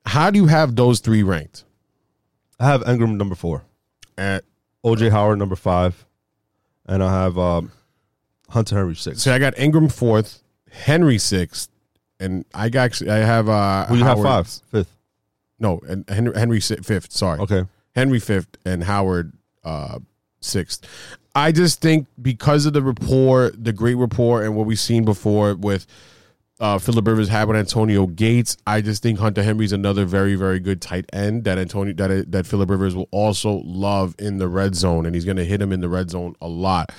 How 0.07 0.31
do 0.31 0.39
you 0.39 0.47
have 0.47 0.75
those 0.75 0.99
three 0.99 1.21
ranked? 1.21 1.63
I 2.59 2.65
have 2.65 2.81
Engram 2.85 3.17
number 3.17 3.35
four, 3.35 3.63
At 4.17 4.43
OJ 4.83 5.11
Howard 5.11 5.37
number 5.37 5.55
five, 5.55 6.05
and 6.87 7.03
I 7.03 7.21
have 7.21 7.37
um, 7.37 7.71
Hunter 8.49 8.75
Henry 8.75 8.95
sixth. 8.95 9.21
so 9.21 9.33
I 9.33 9.39
got 9.39 9.55
Engram 9.55 9.91
fourth, 9.91 10.41
Henry 10.71 11.17
sixth, 11.17 11.69
and 12.19 12.45
I 12.53 12.69
got 12.69 12.83
actually 12.83 13.11
I 13.11 13.17
have 13.17 13.49
uh 13.49 13.85
Who 13.87 13.95
you 13.95 14.03
have 14.03 14.17
Howard- 14.17 14.27
five, 14.47 14.47
fifth? 14.71 14.91
No, 15.59 15.79
and 15.87 16.07
Henry, 16.09 16.37
Henry 16.37 16.59
fifth. 16.59 17.11
Sorry. 17.11 17.39
Okay. 17.39 17.63
Henry 17.95 18.19
fifth 18.19 18.57
and 18.65 18.83
Howard 18.83 19.31
uh, 19.63 19.99
sixth. 20.41 20.85
I 21.33 21.51
just 21.53 21.81
think 21.81 22.07
because 22.21 22.65
of 22.65 22.73
the 22.73 22.81
rapport, 22.81 23.51
the 23.51 23.71
great 23.73 23.95
rapport, 23.95 24.43
and 24.43 24.55
what 24.55 24.65
we've 24.65 24.79
seen 24.79 25.05
before 25.05 25.55
with 25.55 25.85
uh, 26.59 26.77
Philip 26.77 27.07
Rivers 27.07 27.29
had 27.29 27.47
with 27.47 27.57
Antonio 27.57 28.05
Gates, 28.07 28.55
I 28.67 28.81
just 28.81 29.01
think 29.03 29.19
Hunter 29.19 29.43
Henry's 29.43 29.71
another 29.73 30.05
very, 30.05 30.35
very 30.35 30.59
good 30.59 30.81
tight 30.81 31.05
end 31.13 31.45
that 31.45 31.57
Antonio 31.57 31.93
that 31.93 32.31
that 32.33 32.45
Philip 32.45 32.69
Rivers 32.69 32.95
will 32.95 33.07
also 33.11 33.61
love 33.65 34.13
in 34.19 34.37
the 34.37 34.47
red 34.49 34.75
zone, 34.75 35.05
and 35.05 35.15
he's 35.15 35.25
going 35.25 35.37
to 35.37 35.45
hit 35.45 35.61
him 35.61 35.71
in 35.71 35.79
the 35.81 35.89
red 35.89 36.09
zone 36.09 36.35
a 36.41 36.47
lot. 36.47 36.91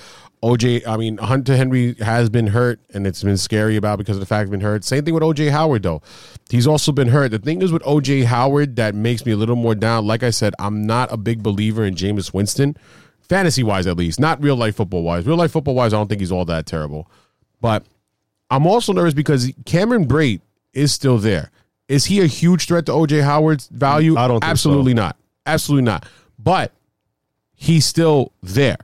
OJ, 0.43 0.87
I 0.87 0.97
mean 0.97 1.17
Hunter 1.17 1.55
Henry 1.55 1.95
has 1.95 2.29
been 2.29 2.47
hurt, 2.47 2.79
and 2.93 3.07
it's 3.07 3.23
been 3.23 3.37
scary 3.37 3.75
about 3.75 3.97
because 3.97 4.15
of 4.15 4.19
the 4.19 4.25
fact 4.25 4.45
he's 4.47 4.51
been 4.51 4.61
hurt. 4.61 4.83
Same 4.83 5.03
thing 5.03 5.13
with 5.13 5.23
OJ 5.23 5.49
Howard 5.51 5.83
though. 5.83 6.01
He's 6.49 6.67
also 6.67 6.91
been 6.91 7.07
hurt. 7.07 7.31
The 7.31 7.39
thing 7.39 7.61
is 7.61 7.71
with 7.71 7.81
OJ 7.83 8.25
Howard 8.25 8.75
that 8.75 8.93
makes 8.93 9.25
me 9.25 9.31
a 9.31 9.35
little 9.35 9.55
more 9.55 9.73
down. 9.75 10.05
Like 10.05 10.23
I 10.23 10.29
said, 10.29 10.53
I'm 10.59 10.85
not 10.85 11.11
a 11.11 11.17
big 11.17 11.41
believer 11.41 11.83
in 11.83 11.95
Jameis 11.95 12.33
Winston, 12.33 12.77
fantasy 13.19 13.63
wise 13.63 13.87
at 13.87 13.97
least, 13.97 14.19
not 14.19 14.41
real 14.41 14.55
life 14.55 14.75
football 14.75 15.03
wise. 15.03 15.25
Real 15.25 15.37
life 15.37 15.51
football 15.51 15.75
wise, 15.75 15.93
I 15.93 15.97
don't 15.97 16.07
think 16.07 16.21
he's 16.21 16.31
all 16.31 16.45
that 16.45 16.67
terrible. 16.67 17.09
But 17.59 17.85
I'm 18.49 18.67
also 18.67 18.93
nervous 18.93 19.15
because 19.15 19.51
Cameron 19.65 20.07
Brate 20.07 20.41
is 20.73 20.93
still 20.93 21.17
there. 21.17 21.51
Is 21.87 22.05
he 22.05 22.21
a 22.21 22.27
huge 22.27 22.67
threat 22.67 22.85
to 22.87 22.91
OJ 22.91 23.23
Howard's 23.23 23.67
value? 23.69 24.17
I 24.17 24.27
don't 24.27 24.41
think 24.41 24.43
so. 24.43 24.51
Absolutely 24.51 24.93
not. 24.93 25.17
Absolutely 25.45 25.85
not. 25.85 26.05
But 26.37 26.73
he's 27.55 27.85
still 27.85 28.33
there. 28.43 28.77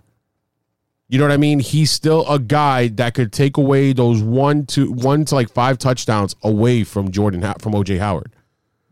You 1.13 1.19
know 1.19 1.25
what 1.25 1.31
I 1.31 1.37
mean? 1.37 1.59
He's 1.59 1.91
still 1.91 2.27
a 2.27 2.39
guy 2.39 2.87
that 2.87 3.13
could 3.13 3.31
take 3.31 3.57
away 3.57 3.93
those 3.93 4.23
one 4.23 4.65
to 4.65 4.91
one 4.91 5.25
to 5.25 5.35
like 5.35 5.47
five 5.47 5.77
touchdowns 5.77 6.35
away 6.41 6.83
from 6.83 7.11
Jordan 7.11 7.41
from 7.59 7.73
OJ 7.73 7.99
Howard. 7.99 8.35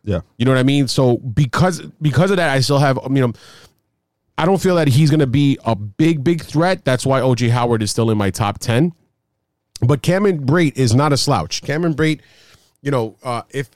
Yeah. 0.04 0.20
You 0.38 0.46
know 0.46 0.52
what 0.52 0.60
I 0.60 0.64
mean? 0.64 0.88
So 0.88 1.18
because 1.18 1.82
because 2.00 2.30
of 2.30 2.38
that, 2.38 2.52
I 2.52 2.60
still 2.60 2.78
have 2.78 3.00
you 3.10 3.26
know, 3.26 3.34
I 4.38 4.46
don't 4.46 4.62
feel 4.62 4.76
that 4.76 4.88
he's 4.88 5.10
going 5.10 5.22
to 5.22 5.26
be 5.26 5.58
a 5.66 5.76
big 5.76 6.24
big 6.24 6.44
threat. 6.44 6.86
That's 6.86 7.08
why 7.08 7.22
OJ 7.22 7.50
Howard 7.50 7.82
is 7.82 7.90
still 7.90 8.12
in 8.12 8.20
my 8.20 8.30
top 8.30 8.60
ten. 8.60 8.94
But 9.82 10.04
Cameron 10.04 10.46
Brate 10.46 10.78
is 10.78 10.94
not 10.94 11.12
a 11.14 11.18
slouch. 11.18 11.64
Cameron 11.64 11.96
Brate, 11.96 12.22
you 12.84 12.92
know, 12.92 13.18
uh, 13.24 13.42
if 13.50 13.72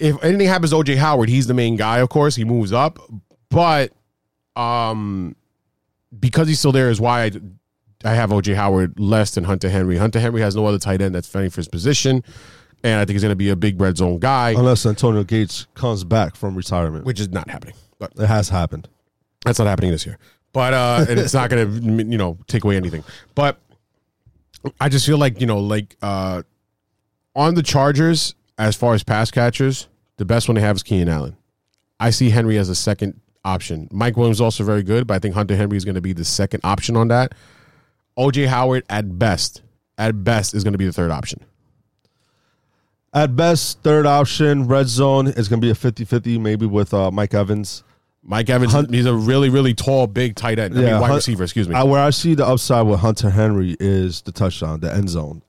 if 0.00 0.20
anything 0.24 0.48
happens 0.48 0.72
to 0.72 0.76
OJ 0.78 0.96
Howard, 0.96 1.28
he's 1.28 1.46
the 1.46 1.54
main 1.54 1.76
guy. 1.76 1.98
Of 1.98 2.08
course, 2.08 2.34
he 2.34 2.44
moves 2.44 2.72
up, 2.72 2.98
but 3.48 3.92
um, 4.56 5.36
because 6.18 6.48
he's 6.48 6.58
still 6.58 6.72
there 6.72 6.90
is 6.90 7.00
why 7.00 7.26
I, 7.26 7.30
I 8.04 8.14
have 8.14 8.30
OJ 8.30 8.54
Howard 8.54 8.98
less 8.98 9.34
than 9.34 9.44
Hunter 9.44 9.68
Henry. 9.68 9.96
Hunter 9.98 10.20
Henry 10.20 10.40
has 10.40 10.56
no 10.56 10.64
other 10.66 10.78
tight 10.78 11.02
end 11.02 11.14
that's 11.14 11.28
fighting 11.28 11.50
for 11.50 11.56
his 11.58 11.68
position, 11.68 12.22
and 12.82 13.00
I 13.00 13.04
think 13.04 13.14
he's 13.14 13.22
going 13.22 13.32
to 13.32 13.36
be 13.36 13.50
a 13.50 13.56
big 13.56 13.80
red 13.80 13.96
zone 13.98 14.18
guy, 14.18 14.50
Unless 14.50 14.86
Antonio 14.86 15.22
Gates 15.24 15.66
comes 15.74 16.04
back 16.04 16.34
from 16.34 16.54
retirement, 16.54 17.04
which 17.04 17.20
is 17.20 17.28
not 17.28 17.50
happening. 17.50 17.74
But 17.98 18.12
it 18.16 18.26
has 18.26 18.48
happened. 18.48 18.88
that's 19.44 19.58
not 19.58 19.68
happening 19.68 19.90
this 19.90 20.06
year. 20.06 20.18
But 20.52 20.74
uh, 20.74 21.04
and 21.08 21.18
it's 21.20 21.34
not 21.34 21.50
going 21.50 21.80
to 21.80 22.04
you 22.10 22.18
know 22.18 22.38
take 22.46 22.64
away 22.64 22.76
anything. 22.76 23.04
But 23.34 23.60
I 24.80 24.88
just 24.88 25.06
feel 25.06 25.18
like 25.18 25.40
you 25.40 25.46
know 25.46 25.58
like 25.60 25.96
uh, 26.02 26.42
on 27.36 27.54
the 27.54 27.62
Chargers 27.62 28.34
as 28.58 28.76
far 28.76 28.94
as 28.94 29.02
pass 29.02 29.30
catchers, 29.30 29.88
the 30.16 30.24
best 30.24 30.48
one 30.48 30.54
they 30.54 30.60
have 30.60 30.76
is 30.76 30.82
Keenan 30.82 31.08
Allen. 31.08 31.36
I 31.98 32.10
see 32.10 32.30
Henry 32.30 32.58
as 32.58 32.68
a 32.68 32.74
second 32.74 33.20
option. 33.44 33.88
Mike 33.92 34.16
Williams 34.16 34.38
is 34.38 34.40
also 34.40 34.64
very 34.64 34.82
good, 34.82 35.06
but 35.06 35.14
I 35.14 35.18
think 35.18 35.34
Hunter 35.34 35.54
Henry 35.54 35.76
is 35.76 35.84
going 35.84 35.94
to 35.94 36.00
be 36.00 36.12
the 36.12 36.24
second 36.24 36.60
option 36.64 36.96
on 36.96 37.08
that. 37.08 37.32
OJ 38.20 38.46
Howard 38.48 38.84
at 38.90 39.18
best, 39.18 39.62
at 39.96 40.22
best 40.22 40.54
is 40.54 40.62
going 40.62 40.72
to 40.72 40.78
be 40.78 40.86
the 40.86 40.92
third 40.92 41.10
option. 41.10 41.40
At 43.12 43.34
best, 43.34 43.82
third 43.82 44.06
option, 44.06 44.68
red 44.68 44.86
zone 44.86 45.26
is 45.26 45.48
going 45.48 45.60
to 45.60 45.64
be 45.66 45.70
a 45.70 45.74
50 45.74 46.04
50, 46.04 46.38
maybe 46.38 46.66
with 46.66 46.94
uh, 46.94 47.10
Mike 47.10 47.34
Evans. 47.34 47.82
Mike 48.22 48.48
Evans, 48.50 48.72
Hunt- 48.72 48.92
he's 48.94 49.06
a 49.06 49.14
really, 49.14 49.48
really 49.48 49.74
tall, 49.74 50.06
big 50.06 50.36
tight 50.36 50.58
end. 50.58 50.78
I 50.78 50.82
mean, 50.82 51.00
wide 51.00 51.06
Hun- 51.08 51.16
receiver, 51.16 51.42
excuse 51.42 51.68
me. 51.68 51.74
I, 51.74 51.82
where 51.82 52.00
I 52.02 52.10
see 52.10 52.34
the 52.34 52.46
upside 52.46 52.86
with 52.86 53.00
Hunter 53.00 53.30
Henry 53.30 53.76
is 53.80 54.22
the 54.22 54.30
touchdown, 54.30 54.80
the 54.80 54.92
end 54.94 55.08
zone 55.08 55.42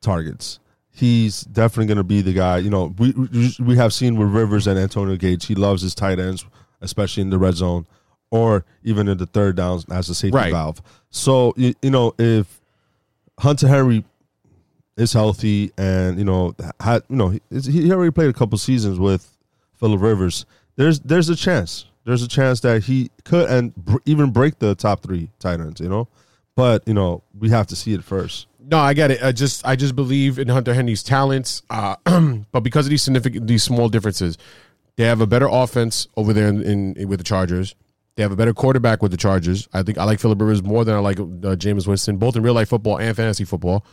targets. 0.00 0.58
He's 0.94 1.42
definitely 1.42 1.86
going 1.86 1.98
to 1.98 2.04
be 2.04 2.22
the 2.22 2.32
guy. 2.32 2.58
You 2.58 2.70
know, 2.70 2.94
we 2.98 3.10
we- 3.10 3.54
we 3.60 3.76
have 3.76 3.92
seen 3.92 4.16
with 4.16 4.28
Rivers 4.28 4.66
and 4.66 4.78
Antonio 4.78 5.16
Gates. 5.16 5.46
He 5.46 5.54
loves 5.54 5.82
his 5.82 5.94
tight 5.94 6.18
ends 6.18 6.44
especially 6.84 7.20
in 7.20 7.30
the 7.30 7.38
red 7.38 7.54
zone 7.54 7.86
or 8.32 8.64
even 8.82 9.06
in 9.08 9.18
the 9.18 9.26
third 9.26 9.54
downs 9.56 9.84
as 9.92 10.08
a 10.08 10.14
safety 10.14 10.34
Right. 10.36 10.50
valve. 10.52 10.82
So 11.10 11.52
you, 11.56 11.74
you 11.82 11.90
know 11.90 12.14
if 12.18 12.60
Hunter 13.38 13.68
Henry 13.68 14.04
is 14.96 15.12
healthy 15.12 15.70
and 15.78 16.18
you 16.18 16.24
know 16.24 16.54
had 16.80 17.02
you 17.08 17.16
know 17.16 17.28
he, 17.28 17.40
he 17.60 17.92
already 17.92 18.10
played 18.10 18.30
a 18.30 18.32
couple 18.32 18.58
seasons 18.58 18.98
with 18.98 19.36
Philip 19.74 20.00
Rivers. 20.00 20.44
There's 20.76 20.98
there's 21.00 21.28
a 21.28 21.36
chance. 21.36 21.84
There's 22.04 22.22
a 22.22 22.28
chance 22.28 22.60
that 22.60 22.84
he 22.84 23.10
could 23.24 23.48
and 23.48 23.74
br- 23.76 23.98
even 24.06 24.30
break 24.32 24.58
the 24.58 24.74
top 24.74 25.02
three 25.02 25.30
tight 25.38 25.60
ends. 25.60 25.80
You 25.80 25.88
know, 25.90 26.08
but 26.56 26.82
you 26.88 26.94
know 26.94 27.22
we 27.38 27.50
have 27.50 27.66
to 27.68 27.76
see 27.76 27.92
it 27.92 28.02
first. 28.02 28.46
No, 28.58 28.78
I 28.78 28.94
get 28.94 29.10
it. 29.10 29.22
I 29.22 29.32
just 29.32 29.66
I 29.66 29.76
just 29.76 29.94
believe 29.94 30.38
in 30.38 30.48
Hunter 30.48 30.72
Henry's 30.72 31.02
talents, 31.02 31.62
uh, 31.68 31.96
but 32.52 32.60
because 32.60 32.86
of 32.86 32.90
these 32.90 33.02
significant 33.02 33.46
these 33.46 33.62
small 33.62 33.88
differences, 33.90 34.38
they 34.96 35.04
have 35.04 35.20
a 35.20 35.26
better 35.26 35.48
offense 35.50 36.06
over 36.16 36.32
there 36.32 36.48
in, 36.48 36.62
in 36.96 37.08
with 37.08 37.18
the 37.18 37.24
Chargers. 37.24 37.74
They 38.14 38.22
have 38.22 38.32
a 38.32 38.36
better 38.36 38.52
quarterback 38.52 39.02
with 39.02 39.10
the 39.10 39.16
Chargers. 39.16 39.68
I 39.72 39.82
think 39.82 39.98
I 39.98 40.04
like 40.04 40.20
Philip 40.20 40.40
Rivers 40.40 40.62
more 40.62 40.84
than 40.84 40.94
I 40.94 40.98
like 40.98 41.18
uh, 41.18 41.56
Jameis 41.56 41.86
Winston, 41.86 42.18
both 42.18 42.36
in 42.36 42.42
real 42.42 42.54
life 42.54 42.68
football 42.68 42.98
and 42.98 43.16
fantasy 43.16 43.44
football. 43.44 43.86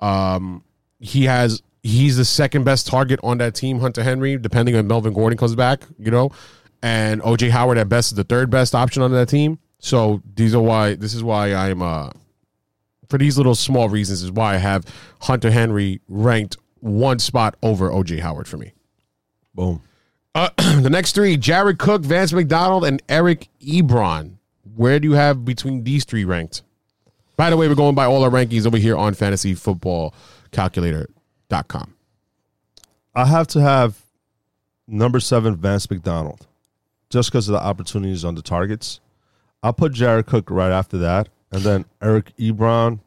Um, 0.00 0.64
he 0.98 1.24
has 1.24 1.62
he's 1.82 2.16
the 2.16 2.24
second 2.24 2.64
best 2.64 2.86
target 2.86 3.20
on 3.22 3.38
that 3.38 3.54
team, 3.54 3.80
Hunter 3.80 4.02
Henry, 4.02 4.36
depending 4.36 4.74
on 4.76 4.86
Melvin 4.86 5.12
Gordon 5.12 5.36
comes 5.36 5.54
back, 5.54 5.82
you 5.98 6.10
know, 6.10 6.30
and 6.82 7.22
OJ 7.22 7.50
Howard 7.50 7.78
at 7.78 7.88
best 7.88 8.12
is 8.12 8.16
the 8.16 8.24
third 8.24 8.50
best 8.50 8.74
option 8.74 9.02
on 9.02 9.12
that 9.12 9.28
team. 9.28 9.58
So 9.78 10.22
these 10.34 10.54
are 10.54 10.62
why 10.62 10.94
this 10.94 11.14
is 11.14 11.22
why 11.22 11.54
I'm 11.54 11.82
uh 11.82 12.10
for 13.08 13.18
these 13.18 13.36
little 13.36 13.54
small 13.54 13.88
reasons 13.88 14.22
is 14.22 14.32
why 14.32 14.54
I 14.54 14.58
have 14.58 14.86
Hunter 15.20 15.50
Henry 15.50 16.00
ranked 16.08 16.56
one 16.80 17.18
spot 17.18 17.56
over 17.62 17.90
OJ 17.90 18.20
Howard 18.20 18.48
for 18.48 18.56
me. 18.56 18.72
Boom. 19.54 19.82
Uh, 20.34 20.48
the 20.80 20.90
next 20.90 21.14
three: 21.14 21.36
Jared 21.36 21.78
Cook, 21.78 22.02
Vance 22.02 22.32
McDonald, 22.32 22.84
and 22.84 23.00
Eric 23.08 23.48
Ebron. 23.60 24.38
Where 24.74 24.98
do 24.98 25.06
you 25.08 25.14
have 25.14 25.44
between 25.44 25.84
these 25.84 26.04
three 26.04 26.24
ranked? 26.24 26.62
By 27.36 27.50
the 27.50 27.56
way, 27.56 27.68
we're 27.68 27.74
going 27.74 27.94
by 27.94 28.06
all 28.06 28.24
our 28.24 28.30
rankings 28.30 28.66
over 28.66 28.78
here 28.78 28.96
on 28.96 29.14
fantasyfootballcalculator.com. 29.14 31.94
I 33.14 33.26
have 33.26 33.46
to 33.48 33.60
have 33.60 34.00
number 34.86 35.20
seven 35.20 35.56
Vance 35.56 35.90
McDonald, 35.90 36.46
just 37.10 37.30
because 37.30 37.46
of 37.48 37.52
the 37.52 37.62
opportunities 37.62 38.24
on 38.24 38.34
the 38.34 38.40
targets. 38.42 39.00
I'll 39.62 39.74
put 39.74 39.92
Jared 39.92 40.26
Cook 40.26 40.50
right 40.50 40.72
after 40.72 40.98
that, 40.98 41.28
and 41.50 41.62
then 41.62 41.84
Eric 42.00 42.32
Ebron. 42.38 43.00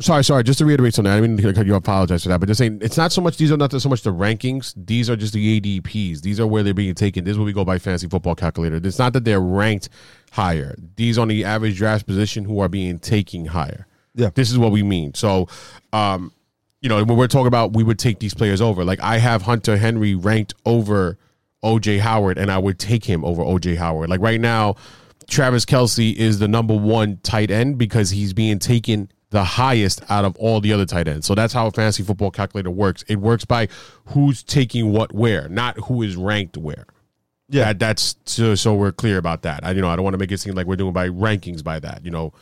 Sorry, 0.00 0.22
sorry, 0.22 0.44
just 0.44 0.60
to 0.60 0.64
reiterate 0.64 0.94
something, 0.94 1.12
I 1.12 1.20
mean 1.20 1.36
to 1.36 1.64
you 1.64 1.74
apologize 1.74 2.22
for 2.22 2.28
that, 2.28 2.38
but 2.38 2.46
just 2.46 2.58
saying 2.58 2.78
it's 2.82 2.96
not 2.96 3.10
so 3.10 3.20
much 3.20 3.36
these 3.36 3.50
are 3.50 3.56
not 3.56 3.72
so 3.72 3.88
much 3.88 4.02
the 4.02 4.12
rankings, 4.12 4.72
these 4.76 5.10
are 5.10 5.16
just 5.16 5.32
the 5.32 5.60
ADPs. 5.60 6.20
These 6.20 6.38
are 6.38 6.46
where 6.46 6.62
they're 6.62 6.72
being 6.72 6.94
taken. 6.94 7.24
This 7.24 7.32
is 7.32 7.38
what 7.38 7.46
we 7.46 7.52
go 7.52 7.64
by 7.64 7.78
fantasy 7.78 8.06
football 8.06 8.36
calculator. 8.36 8.76
It's 8.76 8.98
not 8.98 9.12
that 9.14 9.24
they're 9.24 9.40
ranked 9.40 9.88
higher. 10.30 10.76
These 10.94 11.18
on 11.18 11.26
the 11.26 11.44
average 11.44 11.76
draft 11.76 12.06
position 12.06 12.44
who 12.44 12.60
are 12.60 12.68
being 12.68 13.00
taken 13.00 13.46
higher. 13.46 13.88
Yeah. 14.14 14.30
This 14.34 14.52
is 14.52 14.58
what 14.58 14.70
we 14.70 14.84
mean. 14.84 15.14
So 15.14 15.48
um, 15.92 16.32
you 16.80 16.88
know, 16.88 17.02
when 17.02 17.16
we're 17.16 17.26
talking 17.26 17.48
about 17.48 17.72
we 17.72 17.82
would 17.82 17.98
take 17.98 18.20
these 18.20 18.34
players 18.34 18.60
over, 18.60 18.84
like 18.84 19.00
I 19.00 19.18
have 19.18 19.42
Hunter 19.42 19.76
Henry 19.76 20.14
ranked 20.14 20.54
over 20.64 21.18
OJ 21.64 21.98
Howard, 22.00 22.38
and 22.38 22.50
I 22.50 22.58
would 22.58 22.78
take 22.78 23.04
him 23.04 23.24
over 23.24 23.42
OJ 23.42 23.76
Howard. 23.76 24.10
Like 24.10 24.20
right 24.20 24.40
now, 24.40 24.76
Travis 25.28 25.64
Kelce 25.64 26.14
is 26.14 26.38
the 26.38 26.48
number 26.48 26.74
one 26.74 27.18
tight 27.22 27.50
end 27.50 27.78
because 27.78 28.10
he's 28.10 28.32
being 28.32 28.58
taken 28.58 29.10
the 29.30 29.44
highest 29.44 30.02
out 30.08 30.24
of 30.24 30.36
all 30.36 30.60
the 30.60 30.72
other 30.72 30.86
tight 30.86 31.06
ends. 31.06 31.26
So 31.26 31.34
that's 31.34 31.52
how 31.52 31.66
a 31.66 31.70
fantasy 31.70 32.02
football 32.02 32.30
calculator 32.30 32.70
works. 32.70 33.04
It 33.08 33.16
works 33.16 33.44
by 33.44 33.68
who's 34.06 34.42
taking 34.42 34.92
what 34.92 35.12
where, 35.12 35.48
not 35.48 35.76
who 35.80 36.02
is 36.02 36.16
ranked 36.16 36.56
where. 36.56 36.86
Yeah. 37.48 37.64
That, 37.64 37.78
that's 37.78 38.16
so, 38.24 38.54
so 38.54 38.74
we're 38.74 38.92
clear 38.92 39.18
about 39.18 39.42
that. 39.42 39.64
I 39.64 39.72
you 39.72 39.80
know 39.80 39.88
I 39.88 39.96
don't 39.96 40.04
want 40.04 40.14
to 40.14 40.18
make 40.18 40.32
it 40.32 40.38
seem 40.38 40.54
like 40.54 40.66
we're 40.66 40.76
doing 40.76 40.92
by 40.92 41.08
rankings 41.08 41.62
by 41.62 41.78
that. 41.80 42.04
You 42.04 42.10
know, 42.10 42.32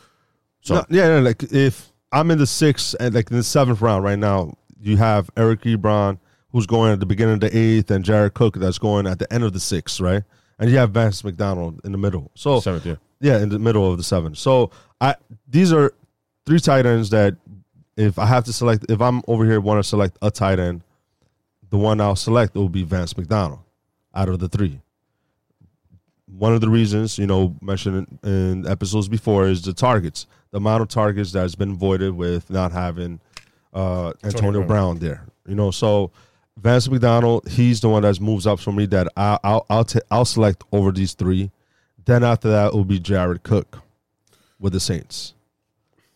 so 0.61 0.75
No, 0.75 0.85
yeah, 0.89 1.07
no, 1.07 1.21
like 1.21 1.43
if 1.51 1.91
I'm 2.11 2.31
in 2.31 2.37
the 2.37 2.47
sixth 2.47 2.95
uh, 2.95 3.05
and 3.05 3.15
like 3.15 3.31
in 3.31 3.37
the 3.37 3.43
seventh 3.43 3.81
round 3.81 4.03
right 4.03 4.19
now, 4.19 4.57
you 4.79 4.97
have 4.97 5.29
Eric 5.35 5.61
Ebron 5.61 6.19
who's 6.51 6.65
going 6.65 6.91
at 6.91 6.99
the 6.99 7.05
beginning 7.05 7.35
of 7.35 7.39
the 7.41 7.55
eighth, 7.55 7.91
and 7.91 8.03
Jared 8.03 8.33
Cook 8.33 8.55
that's 8.55 8.77
going 8.79 9.05
at 9.05 9.19
the 9.19 9.31
end 9.31 9.43
of 9.43 9.53
the 9.53 9.59
sixth, 9.59 9.99
right? 9.99 10.23
And 10.59 10.69
you 10.71 10.77
have 10.77 10.91
Vance 10.91 11.23
McDonald 11.23 11.81
in 11.83 11.91
the 11.91 11.97
middle. 11.97 12.31
So 12.35 12.59
seventh 12.59 12.85
year. 12.85 12.99
yeah, 13.19 13.37
in 13.39 13.49
the 13.49 13.59
middle 13.59 13.89
of 13.91 13.97
the 13.97 14.03
seventh. 14.03 14.37
So 14.37 14.71
I 14.99 15.15
these 15.47 15.71
are 15.71 15.93
three 16.47 16.59
tight 16.59 16.87
ends 16.87 17.11
that 17.11 17.35
if 17.95 18.17
I 18.17 18.25
have 18.25 18.45
to 18.45 18.53
select, 18.53 18.85
if 18.89 19.01
I'm 19.01 19.21
over 19.27 19.45
here 19.45 19.59
want 19.59 19.83
to 19.83 19.87
select 19.87 20.17
a 20.23 20.31
tight 20.31 20.57
end, 20.57 20.81
the 21.69 21.77
one 21.77 22.01
I'll 22.01 22.15
select 22.15 22.55
will 22.55 22.69
be 22.69 22.83
Vance 22.83 23.15
McDonald 23.15 23.59
out 24.15 24.29
of 24.29 24.39
the 24.39 24.47
three. 24.47 24.81
One 26.25 26.53
of 26.53 26.61
the 26.61 26.69
reasons, 26.69 27.17
you 27.17 27.27
know, 27.27 27.55
mentioned 27.61 28.19
in, 28.23 28.67
episodes 28.67 29.07
before 29.07 29.47
is 29.47 29.61
the 29.61 29.73
targets, 29.73 30.25
the 30.51 30.57
amount 30.57 30.81
of 30.81 30.87
targets 30.87 31.31
that 31.33 31.41
has 31.41 31.55
been 31.55 31.75
voided 31.75 32.15
with 32.15 32.49
not 32.49 32.71
having 32.71 33.19
uh, 33.73 34.13
Antonio 34.23 34.63
Brown. 34.63 34.99
There. 34.99 35.25
You 35.47 35.55
know, 35.55 35.71
so 35.71 36.11
Vance 36.57 36.89
McDonald, 36.89 37.47
he's 37.47 37.81
the 37.81 37.89
one 37.89 38.03
that 38.03 38.19
moves 38.21 38.47
up 38.47 38.59
for 38.59 38.71
me 38.71 38.85
that 38.87 39.07
I, 39.17 39.37
I'll 39.43 39.65
I'll, 39.69 39.83
ta- 39.83 39.99
I'll 40.09 40.25
select 40.25 40.63
over 40.71 40.91
these 40.91 41.13
three. 41.13 41.51
Then 42.05 42.23
after 42.23 42.49
that 42.49 42.73
will 42.73 42.85
be 42.85 42.99
Jared 42.99 43.43
Cook 43.43 43.81
with 44.59 44.73
the 44.73 44.79
Saints, 44.79 45.33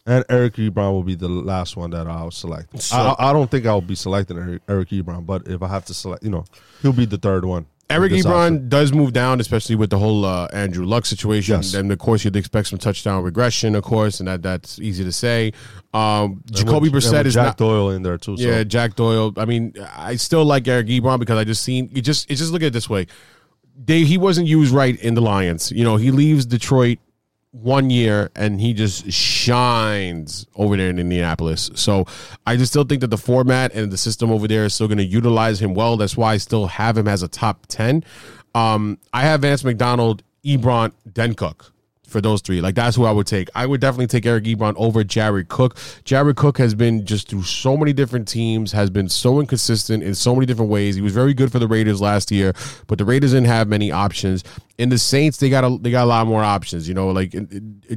and 0.06 0.26
Eric 0.30 0.56
Ebron 0.56 0.92
will 0.92 1.04
be 1.04 1.16
the 1.16 1.30
last 1.30 1.78
one 1.78 1.92
that 1.92 2.08
I'll 2.08 2.32
select. 2.32 2.82
So- 2.82 2.96
I, 2.98 3.30
I 3.30 3.34
don't 3.34 3.50
think 3.52 3.66
I'll 3.66 3.82
be 3.82 3.96
selecting 3.96 4.38
Eric, 4.38 4.62
Eric 4.68 4.90
Ebron, 4.90 5.26
but 5.26 5.48
if 5.48 5.62
I 5.62 5.68
have 5.68 5.86
to 5.86 5.94
select, 5.94 6.24
you 6.24 6.30
know, 6.30 6.46
he'll 6.82 6.94
be 6.94 7.06
the 7.06 7.18
third 7.18 7.46
one. 7.46 7.66
Eric 7.90 8.14
Ebron 8.14 8.26
option. 8.54 8.70
does 8.70 8.94
move 8.94 9.12
down, 9.12 9.42
especially 9.42 9.76
with 9.76 9.90
the 9.90 9.98
whole 10.00 10.24
uh, 10.24 10.48
Andrew 10.54 10.86
Luck 10.86 11.06
situation. 11.06 11.58
Yes. 11.58 11.74
And 11.74 11.92
of 11.92 12.00
course, 12.00 12.24
you'd 12.24 12.38
expect 12.38 12.70
some 12.70 12.80
touchdown 12.80 13.22
regression, 13.22 13.76
of 13.76 13.84
course, 13.84 14.22
and 14.22 14.30
that 14.30 14.42
that's 14.42 14.80
easy 14.80 15.04
to 15.04 15.12
say. 15.12 15.52
Um, 15.94 16.42
Jacoby 16.50 16.88
with- 16.88 17.04
Brissett 17.04 17.26
is 17.26 17.34
Jack 17.34 17.46
not. 17.46 17.58
Doyle 17.58 17.90
in 17.90 18.02
there 18.02 18.18
too. 18.18 18.38
So. 18.38 18.44
Yeah, 18.44 18.64
Jack 18.64 18.96
Doyle. 18.96 19.34
I 19.36 19.44
mean, 19.44 19.74
I 19.94 20.16
still 20.16 20.46
like 20.46 20.70
Eric 20.70 20.88
Ebron 20.88 21.20
because 21.20 21.38
I 21.38 21.44
just 21.44 21.64
seen 21.64 21.90
it. 21.94 22.02
Just 22.02 22.32
it 22.32 22.36
just 22.36 22.54
look 22.54 22.62
at 22.62 22.68
it 22.68 22.74
this 22.74 22.90
way. 22.90 23.08
They 23.84 24.06
he 24.06 24.18
wasn't 24.18 24.48
used 24.48 24.72
right 24.74 24.98
in 25.02 25.14
the 25.16 25.22
Lions. 25.22 25.70
You 25.74 25.84
know, 25.84 25.98
he 25.98 26.12
leaves 26.12 26.46
Detroit 26.46 27.00
one 27.52 27.90
year 27.90 28.32
and 28.36 28.62
he 28.62 28.74
just 28.74 29.12
shines 29.12 30.46
over 30.56 30.78
there 30.78 30.90
in 30.90 31.00
Indianapolis. 31.00 31.70
So 31.76 32.06
I 32.46 32.56
just 32.56 32.72
still 32.72 32.86
think 32.86 33.02
that 33.02 33.08
the 33.08 33.18
format 33.18 33.74
and 33.74 33.92
the 33.92 33.98
system 33.98 34.32
over 34.32 34.48
there 34.48 34.66
is 34.66 34.74
still 34.74 34.88
going 34.88 34.98
to 34.98 35.06
utilize 35.06 35.62
him 35.62 35.74
well. 35.74 35.98
That's 35.98 36.16
why 36.16 36.34
I 36.34 36.38
still 36.38 36.68
have 36.68 36.98
him 36.98 37.08
as 37.08 37.24
a 37.24 37.28
top 37.28 37.66
ten. 37.68 38.04
Um, 38.56 38.98
I 39.14 39.22
have 39.24 39.42
Vance 39.42 39.64
McDonald, 39.64 40.24
Ebron, 40.46 40.94
Dencook 41.10 41.72
for 42.12 42.22
those 42.22 42.42
three. 42.42 42.62
Like 42.62 42.76
that's 42.76 42.96
who 42.96 43.06
I 43.06 43.12
would 43.12 43.28
take. 43.28 43.50
I 43.56 43.66
would 43.66 43.82
definitely 43.82 44.08
take 44.08 44.26
Eric 44.26 44.44
Ebron 44.44 44.74
over 44.78 45.04
Jared 45.04 45.50
Cook. 45.50 45.78
Jared 46.04 46.36
Cook 46.36 46.58
has 46.58 46.76
been 46.76 47.06
just 47.06 47.30
through 47.30 47.44
so 47.44 47.78
many 47.78 47.94
different 47.94 48.28
teams, 48.28 48.72
has 48.74 48.90
been 48.90 49.10
so 49.10 49.40
inconsistent 49.40 50.04
in 50.04 50.14
so 50.14 50.36
many 50.36 50.46
different 50.46 50.70
ways. 50.70 50.96
He 50.96 51.02
was 51.02 51.14
very 51.14 51.34
good 51.34 51.52
for 51.52 51.60
the 51.60 51.68
Raiders 51.68 52.02
last 52.02 52.32
year, 52.32 52.54
but 52.88 52.98
the 52.98 53.06
Raiders 53.06 53.32
didn't 53.32 53.48
have 53.48 53.68
many 53.68 53.92
options. 53.92 54.44
In 54.78 54.90
the 54.90 54.98
Saints, 54.98 55.38
they 55.38 55.50
got 55.50 55.64
a 55.64 55.78
they 55.82 55.92
got 55.92 56.04
a 56.04 56.06
lot 56.06 56.28
more 56.28 56.44
options. 56.44 56.88
You 56.88 56.94
know, 56.94 57.10
like 57.10 57.34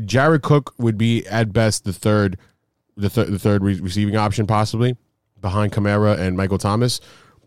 Jared 0.07 0.43
Cook 0.43 0.75
would 0.79 0.97
be 0.97 1.27
at 1.27 1.53
best 1.53 1.85
the 1.85 1.93
third, 1.93 2.39
the 2.97 3.11
third 3.11 3.29
the 3.29 3.39
third 3.39 3.62
re- 3.62 3.81
receiving 3.81 4.17
option 4.17 4.47
possibly 4.47 4.97
behind 5.41 5.73
Kamara 5.73 6.19
and 6.19 6.37
Michael 6.37 6.59
Thomas, 6.59 7.01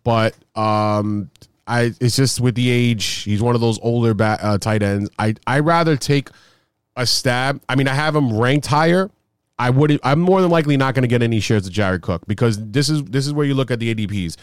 but 0.04 0.36
um. 0.56 1.32
I, 1.70 1.94
it's 2.00 2.16
just 2.16 2.40
with 2.40 2.56
the 2.56 2.70
age, 2.70 3.24
he's 3.24 3.42
one 3.42 3.54
of 3.54 3.60
those 3.60 3.78
older 3.82 4.14
ba- 4.14 4.40
uh, 4.42 4.58
tight 4.58 4.82
ends. 4.82 5.10
I 5.20 5.36
I 5.46 5.60
rather 5.60 5.98
take 5.98 6.30
a 6.98 7.06
stab. 7.06 7.62
I 7.70 7.76
mean, 7.76 7.88
I 7.88 7.94
have 7.94 8.16
him 8.16 8.38
ranked 8.38 8.68
higher. 8.68 9.10
I 9.58 9.70
would. 9.70 10.00
I'm 10.04 10.20
more 10.20 10.42
than 10.42 10.52
likely 10.52 10.76
not 10.78 10.94
going 10.94 11.04
to 11.04 11.08
get 11.08 11.24
any 11.24 11.40
shares 11.40 11.66
of 11.66 11.74
Jared 11.74 12.02
Cook 12.02 12.28
because 12.28 12.58
this 12.72 12.90
is 12.90 13.04
this 13.06 13.26
is 13.26 13.34
where 13.34 13.46
you 13.46 13.54
look 13.54 13.72
at 13.72 13.80
the 13.80 13.94
ADPs. 13.96 14.36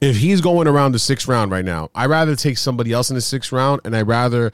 If 0.00 0.16
he's 0.16 0.40
going 0.40 0.66
around 0.66 0.92
the 0.92 0.98
sixth 0.98 1.28
round 1.28 1.50
right 1.50 1.64
now, 1.64 1.90
I'd 1.94 2.10
rather 2.10 2.34
take 2.34 2.58
somebody 2.58 2.92
else 2.92 3.10
in 3.10 3.14
the 3.14 3.20
sixth 3.20 3.52
round, 3.52 3.82
and 3.84 3.94
I'd 3.94 4.08
rather 4.08 4.50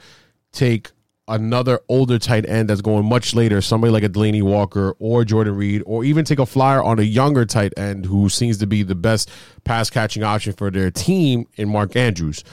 take 0.51 0.91
another 1.27 1.79
older 1.89 2.17
tight 2.17 2.47
end 2.47 2.69
that's 2.69 2.81
going 2.81 3.05
much 3.05 3.33
later, 3.33 3.61
somebody 3.61 3.91
like 3.91 4.03
a 4.03 4.09
Delanie 4.09 4.43
Walker 4.43 4.95
or 4.99 5.25
Jordan 5.25 5.55
Reed, 5.55 5.83
or 5.85 6.03
even 6.03 6.23
take 6.23 6.39
a 6.39 6.45
flyer 6.45 6.81
on 6.81 6.99
a 6.99 7.03
younger 7.03 7.45
tight 7.45 7.73
end 7.77 8.05
who 8.05 8.29
seems 8.29 8.57
to 8.59 8.67
be 8.67 8.83
the 8.83 8.95
best 8.95 9.29
pass 9.65 9.89
catching 9.89 10.23
option 10.23 10.53
for 10.53 10.71
their 10.71 10.89
team 10.89 11.47
in 11.55 11.69
Mark 11.69 11.95
Andrews. 11.95 12.43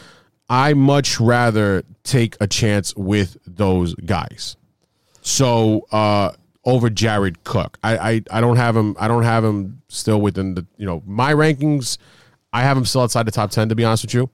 I 0.54 0.72
much 0.74 1.18
rather 1.18 1.82
take 2.04 2.36
a 2.40 2.46
chance 2.46 2.94
with 2.94 3.36
those 3.44 3.96
guys. 3.96 4.56
So 5.20 5.88
uh 5.90 6.30
over 6.64 6.88
Jared 6.88 7.42
Cook. 7.42 7.76
I, 7.82 7.96
I 7.96 8.22
I 8.30 8.40
don't 8.40 8.54
have 8.56 8.76
him 8.76 8.94
I 9.00 9.08
don't 9.08 9.24
have 9.24 9.42
him 9.44 9.82
still 9.88 10.20
within 10.20 10.54
the 10.54 10.64
you 10.76 10.86
know 10.86 11.02
my 11.06 11.34
rankings 11.34 11.98
I 12.52 12.62
have 12.62 12.76
him 12.76 12.84
still 12.84 13.00
outside 13.00 13.26
the 13.26 13.32
top 13.32 13.50
10 13.50 13.68
to 13.70 13.74
be 13.74 13.84
honest 13.84 14.04
with 14.04 14.14
you. 14.14 14.30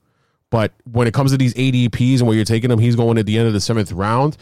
But 0.50 0.72
when 0.84 1.06
it 1.06 1.14
comes 1.14 1.30
to 1.30 1.38
these 1.38 1.54
ADPs 1.54 2.18
and 2.18 2.26
where 2.26 2.36
you're 2.36 2.44
taking 2.44 2.70
him, 2.70 2.78
he's 2.78 2.96
going 2.96 3.16
at 3.16 3.24
the 3.24 3.38
end 3.38 3.46
of 3.46 3.54
the 3.54 3.60
seventh 3.60 3.90
round. 3.90 4.36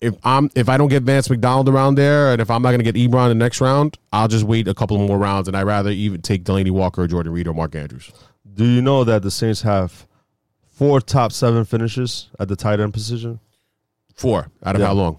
If 0.00 0.16
I'm 0.24 0.50
if 0.56 0.68
I 0.68 0.76
don't 0.76 0.88
get 0.88 1.04
Vance 1.04 1.30
McDonald 1.30 1.68
around 1.68 1.94
there, 1.94 2.32
and 2.32 2.40
if 2.40 2.50
I'm 2.50 2.62
not 2.62 2.70
going 2.70 2.82
to 2.82 2.90
get 2.90 2.96
Ebron 2.96 3.30
in 3.30 3.38
the 3.38 3.44
next 3.44 3.60
round, 3.60 3.96
I'll 4.12 4.26
just 4.26 4.44
wait 4.44 4.66
a 4.66 4.74
couple 4.74 4.98
more 4.98 5.18
rounds, 5.18 5.46
and 5.46 5.56
I'd 5.56 5.62
rather 5.62 5.90
even 5.90 6.20
take 6.20 6.42
Delanie 6.42 6.72
Walker, 6.72 7.02
or 7.02 7.06
Jordan 7.06 7.32
Reed, 7.32 7.46
or 7.46 7.54
Mark 7.54 7.76
Andrews. 7.76 8.10
Do 8.54 8.64
you 8.64 8.82
know 8.82 9.04
that 9.04 9.22
the 9.22 9.30
Saints 9.30 9.62
have 9.62 10.08
four 10.72 11.00
top 11.00 11.32
seven 11.32 11.64
finishes 11.64 12.28
at 12.40 12.48
the 12.48 12.56
tight 12.56 12.80
end 12.80 12.92
position. 12.92 13.38
Four 14.14 14.50
out 14.64 14.74
of 14.74 14.80
Yeah. 14.80 14.88
how 14.88 14.92
long? 14.94 15.18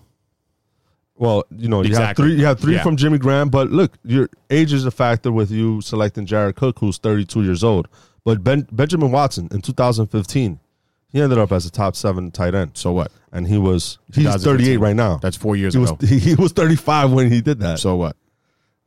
Well, 1.15 1.43
you 1.55 1.69
know, 1.69 1.83
you 1.83 1.95
have 1.95 2.15
three. 2.17 2.35
You 2.35 2.45
have 2.45 2.59
three 2.59 2.73
Yeah. 2.75 2.83
from 2.83 2.97
Jimmy 2.97 3.17
Graham, 3.19 3.49
but 3.49 3.71
look, 3.71 3.97
your 4.03 4.29
age 4.49 4.73
is 4.73 4.85
a 4.85 4.91
factor 4.91 5.31
with 5.31 5.51
you 5.51 5.79
selecting 5.81 6.25
Jared 6.25 6.55
Cook, 6.55 6.79
who's 6.79 6.97
32 6.97 7.43
years 7.43 7.63
old. 7.63 7.87
But 8.25 8.43
ben, 8.43 8.67
Benjamin 8.71 9.11
Watson 9.11 9.47
in 9.51 9.61
2015, 9.61 10.59
he 11.07 11.21
ended 11.21 11.37
up 11.37 11.51
as 11.51 11.65
a 11.65 11.71
top 11.71 11.95
seven 11.95 12.31
tight 12.31 12.55
end. 12.55 12.71
So 12.73 12.91
what? 12.91 13.11
and 13.35 13.47
he 13.47 13.57
was 13.57 13.97
he's 14.13 14.43
38 14.43 14.77
right 14.77 14.95
now. 14.95 15.17
That's 15.17 15.35
four 15.35 15.55
years 15.55 15.73
he 15.73 15.79
was 15.79 15.89
ago. 15.91 16.05
he, 16.05 16.19
he 16.19 16.35
was 16.35 16.51
35 16.51 17.11
when 17.11 17.31
he 17.31 17.41
did 17.41 17.59
that. 17.61 17.79
So 17.79 17.95
what? 17.95 18.15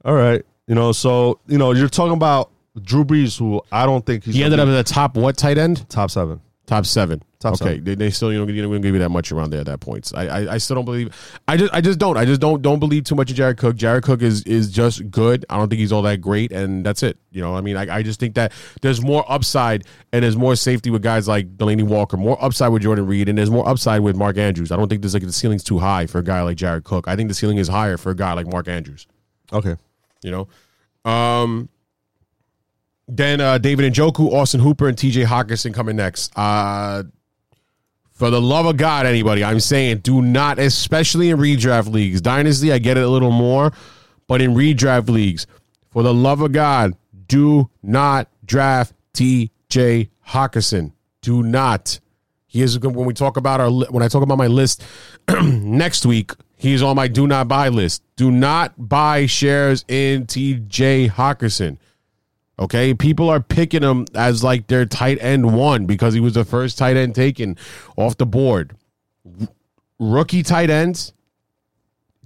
All 0.04 0.14
right, 0.14 0.44
you 0.68 0.74
know, 0.76 0.92
so 0.92 1.40
you 1.48 1.58
know, 1.58 1.72
you're 1.72 1.88
talking 1.88 2.12
about 2.14 2.50
Drew 2.80 3.04
Brees, 3.04 3.36
who 3.38 3.60
I 3.72 3.86
don't 3.86 4.06
think 4.06 4.22
he's 4.24 4.34
He 4.36 4.44
ended 4.44 4.60
up 4.60 4.66
gonna 4.66 4.78
at 4.78 4.86
the 4.86 4.92
top 4.92 5.16
what 5.16 5.36
tight 5.36 5.58
end? 5.58 5.88
top 5.88 6.10
seven. 6.12 6.40
Top 6.66 6.84
seven. 6.84 7.22
Top 7.38 7.54
okay, 7.54 7.64
seven. 7.64 7.84
They, 7.84 7.94
they 7.94 8.10
still 8.10 8.32
you 8.32 8.38
know 8.38 8.52
you 8.52 8.60
don't 8.60 8.80
give 8.80 8.92
you 8.92 8.98
that 8.98 9.10
much 9.10 9.30
around 9.30 9.50
there 9.50 9.60
at 9.60 9.66
that 9.66 9.78
point. 9.78 10.10
I, 10.14 10.26
I 10.26 10.54
I 10.54 10.58
still 10.58 10.74
don't 10.74 10.84
believe. 10.84 11.14
I 11.46 11.56
just 11.56 11.72
I 11.72 11.80
just 11.80 11.98
don't. 11.98 12.16
I 12.16 12.24
just 12.24 12.40
don't 12.40 12.60
don't 12.60 12.80
believe 12.80 13.04
too 13.04 13.14
much 13.14 13.30
in 13.30 13.36
Jared 13.36 13.56
Cook. 13.56 13.76
Jared 13.76 14.02
Cook 14.02 14.20
is 14.20 14.42
is 14.42 14.68
just 14.70 15.08
good. 15.08 15.44
I 15.48 15.58
don't 15.58 15.68
think 15.68 15.78
he's 15.78 15.92
all 15.92 16.02
that 16.02 16.20
great, 16.20 16.50
and 16.50 16.84
that's 16.84 17.04
it. 17.04 17.18
You 17.30 17.42
know, 17.42 17.54
I 17.54 17.60
mean, 17.60 17.76
I, 17.76 17.98
I 17.98 18.02
just 18.02 18.18
think 18.18 18.34
that 18.34 18.52
there's 18.82 19.00
more 19.00 19.24
upside 19.28 19.84
and 20.12 20.24
there's 20.24 20.36
more 20.36 20.56
safety 20.56 20.90
with 20.90 21.02
guys 21.02 21.28
like 21.28 21.56
Delanie 21.56 21.84
Walker, 21.84 22.16
more 22.16 22.42
upside 22.42 22.72
with 22.72 22.82
Jordan 22.82 23.06
Reed, 23.06 23.28
and 23.28 23.38
there's 23.38 23.50
more 23.50 23.68
upside 23.68 24.00
with 24.00 24.16
Mark 24.16 24.36
Andrews. 24.36 24.72
I 24.72 24.76
don't 24.76 24.88
think 24.88 25.02
there's 25.02 25.14
like 25.14 25.22
the 25.22 25.32
ceiling's 25.32 25.62
too 25.62 25.78
high 25.78 26.06
for 26.06 26.18
a 26.18 26.24
guy 26.24 26.42
like 26.42 26.56
Jared 26.56 26.82
Cook. 26.82 27.06
I 27.06 27.14
think 27.14 27.28
the 27.28 27.34
ceiling 27.34 27.58
is 27.58 27.68
higher 27.68 27.96
for 27.96 28.10
a 28.10 28.16
guy 28.16 28.32
like 28.32 28.48
Mark 28.48 28.66
Andrews. 28.66 29.06
Okay, 29.52 29.76
You 30.24 30.32
know, 30.32 31.10
um, 31.10 31.68
then 33.08 33.40
uh, 33.40 33.58
David 33.58 33.92
Njoku, 33.92 34.32
Austin 34.32 34.60
Hooper, 34.60 34.88
and 34.88 34.98
T.J. 34.98 35.24
Hockenson 35.24 35.72
coming 35.72 35.96
next. 35.96 36.32
Uh, 36.36 37.04
for 38.10 38.30
the 38.30 38.40
love 38.40 38.66
of 38.66 38.76
God, 38.76 39.06
anybody, 39.06 39.44
I'm 39.44 39.60
saying 39.60 39.98
do 39.98 40.22
not, 40.22 40.58
especially 40.58 41.30
in 41.30 41.38
redraft 41.38 41.92
leagues. 41.92 42.20
Dynasty, 42.20 42.72
I 42.72 42.78
get 42.78 42.96
it 42.96 43.04
a 43.04 43.08
little 43.08 43.30
more, 43.30 43.72
but 44.26 44.40
in 44.40 44.54
redraft 44.54 45.08
leagues, 45.08 45.46
for 45.90 46.02
the 46.02 46.14
love 46.14 46.40
of 46.40 46.52
God, 46.52 46.96
do 47.28 47.70
not 47.82 48.28
draft 48.44 48.94
T.J. 49.12 50.08
Hockenson. 50.28 50.92
Do 51.20 51.42
not. 51.42 52.00
He 52.46 52.62
is 52.62 52.78
when 52.78 52.94
we 53.04 53.12
talk 53.12 53.36
about 53.36 53.60
our 53.60 53.70
when 53.70 54.02
I 54.02 54.08
talk 54.08 54.22
about 54.22 54.38
my 54.38 54.46
list 54.46 54.82
next 55.42 56.06
week. 56.06 56.32
He's 56.56 56.82
on 56.82 56.96
my 56.96 57.06
do 57.06 57.26
not 57.26 57.48
buy 57.48 57.68
list. 57.68 58.02
Do 58.16 58.30
not 58.30 58.88
buy 58.88 59.26
shares 59.26 59.84
in 59.88 60.26
T.J. 60.26 61.08
Hockenson. 61.08 61.76
Okay, 62.58 62.94
people 62.94 63.28
are 63.28 63.40
picking 63.40 63.82
him 63.82 64.06
as 64.14 64.42
like 64.42 64.66
their 64.66 64.86
tight 64.86 65.18
end 65.20 65.54
one 65.54 65.84
because 65.84 66.14
he 66.14 66.20
was 66.20 66.34
the 66.34 66.44
first 66.44 66.78
tight 66.78 66.96
end 66.96 67.14
taken 67.14 67.56
off 67.96 68.16
the 68.16 68.26
board. 68.26 68.74
Rookie 69.98 70.42
tight 70.42 70.70
ends 70.70 71.12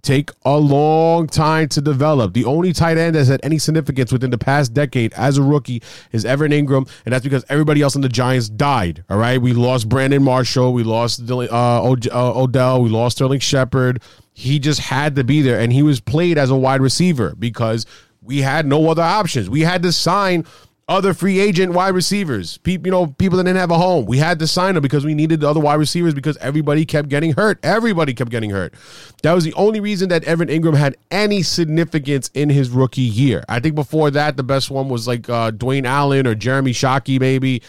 take 0.02 0.30
a 0.44 0.56
long 0.56 1.26
time 1.26 1.68
to 1.68 1.80
develop. 1.80 2.34
The 2.34 2.44
only 2.44 2.72
tight 2.72 2.98
end 2.98 3.14
that's 3.14 3.28
had 3.28 3.40
any 3.42 3.58
significance 3.58 4.12
within 4.12 4.30
the 4.30 4.38
past 4.38 4.72
decade 4.72 5.12
as 5.14 5.38
a 5.38 5.42
rookie 5.42 5.82
is 6.12 6.24
Evan 6.24 6.52
Engram, 6.52 6.88
and 7.04 7.12
that's 7.12 7.24
because 7.24 7.44
everybody 7.48 7.82
else 7.82 7.96
on 7.96 8.02
the 8.02 8.08
Giants 8.08 8.48
died. 8.48 9.04
All 9.10 9.18
right, 9.18 9.40
we 9.40 9.52
lost 9.52 9.88
Brandon 9.88 10.22
Marshall, 10.22 10.72
we 10.72 10.84
lost 10.84 11.30
uh, 11.30 11.38
uh, 11.38 11.82
Odell, 11.82 12.82
we 12.82 12.88
lost 12.88 13.16
Sterling 13.16 13.40
Shepard. 13.40 14.02
He 14.32 14.58
just 14.58 14.80
had 14.80 15.16
to 15.16 15.24
be 15.24 15.42
there, 15.42 15.60
and 15.60 15.72
he 15.72 15.82
was 15.82 16.00
played 16.00 16.38
as 16.38 16.50
a 16.50 16.56
wide 16.56 16.80
receiver 16.80 17.34
because 17.38 17.84
we 18.22 18.38
had 18.38 18.66
no 18.66 18.90
other 18.90 19.02
options. 19.02 19.48
We 19.48 19.60
had 19.60 19.82
to 19.82 19.92
sign 19.92 20.44
other 20.90 21.14
free 21.14 21.38
agent 21.38 21.72
wide 21.72 21.94
receivers. 21.94 22.58
People, 22.58 22.88
you 22.88 22.90
know, 22.90 23.06
people 23.06 23.38
that 23.38 23.44
didn't 23.44 23.58
have 23.58 23.70
a 23.70 23.78
home. 23.78 24.06
We 24.06 24.18
had 24.18 24.40
to 24.40 24.46
sign 24.48 24.74
them 24.74 24.82
because 24.82 25.04
we 25.04 25.14
needed 25.14 25.40
the 25.40 25.48
other 25.48 25.60
wide 25.60 25.76
receivers 25.76 26.14
because 26.14 26.36
everybody 26.38 26.84
kept 26.84 27.08
getting 27.08 27.32
hurt. 27.32 27.60
Everybody 27.62 28.12
kept 28.12 28.30
getting 28.30 28.50
hurt. 28.50 28.74
That 29.22 29.32
was 29.32 29.44
the 29.44 29.54
only 29.54 29.78
reason 29.78 30.08
that 30.08 30.24
Evan 30.24 30.48
Engram 30.48 30.76
had 30.76 30.96
any 31.12 31.42
significance 31.42 32.28
in 32.34 32.50
his 32.50 32.70
rookie 32.70 33.02
year. 33.02 33.44
I 33.48 33.60
think 33.60 33.76
before 33.76 34.10
that, 34.10 34.36
the 34.36 34.42
best 34.42 34.68
one 34.68 34.88
was 34.88 35.06
like 35.06 35.30
uh, 35.30 35.52
Dwayne 35.52 35.86
Allen 35.86 36.26
or 36.26 36.34
Jeremy 36.34 36.72
Shockey, 36.72 37.20
maybe. 37.20 37.62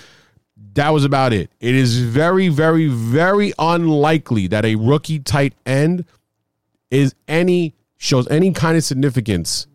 That 0.74 0.90
was 0.90 1.06
about 1.06 1.32
it. 1.32 1.52
It 1.60 1.76
is 1.76 2.00
very, 2.00 2.48
very, 2.48 2.88
very 2.88 3.54
unlikely 3.60 4.48
that 4.48 4.66
a 4.66 4.76
rookie 4.76 5.20
tight 5.20 5.54
end 5.66 6.06
is 6.90 7.14
any 7.28 7.76
shows 7.98 8.28
any 8.30 8.52
kind 8.52 8.76
of 8.76 8.84
significance 8.84 9.68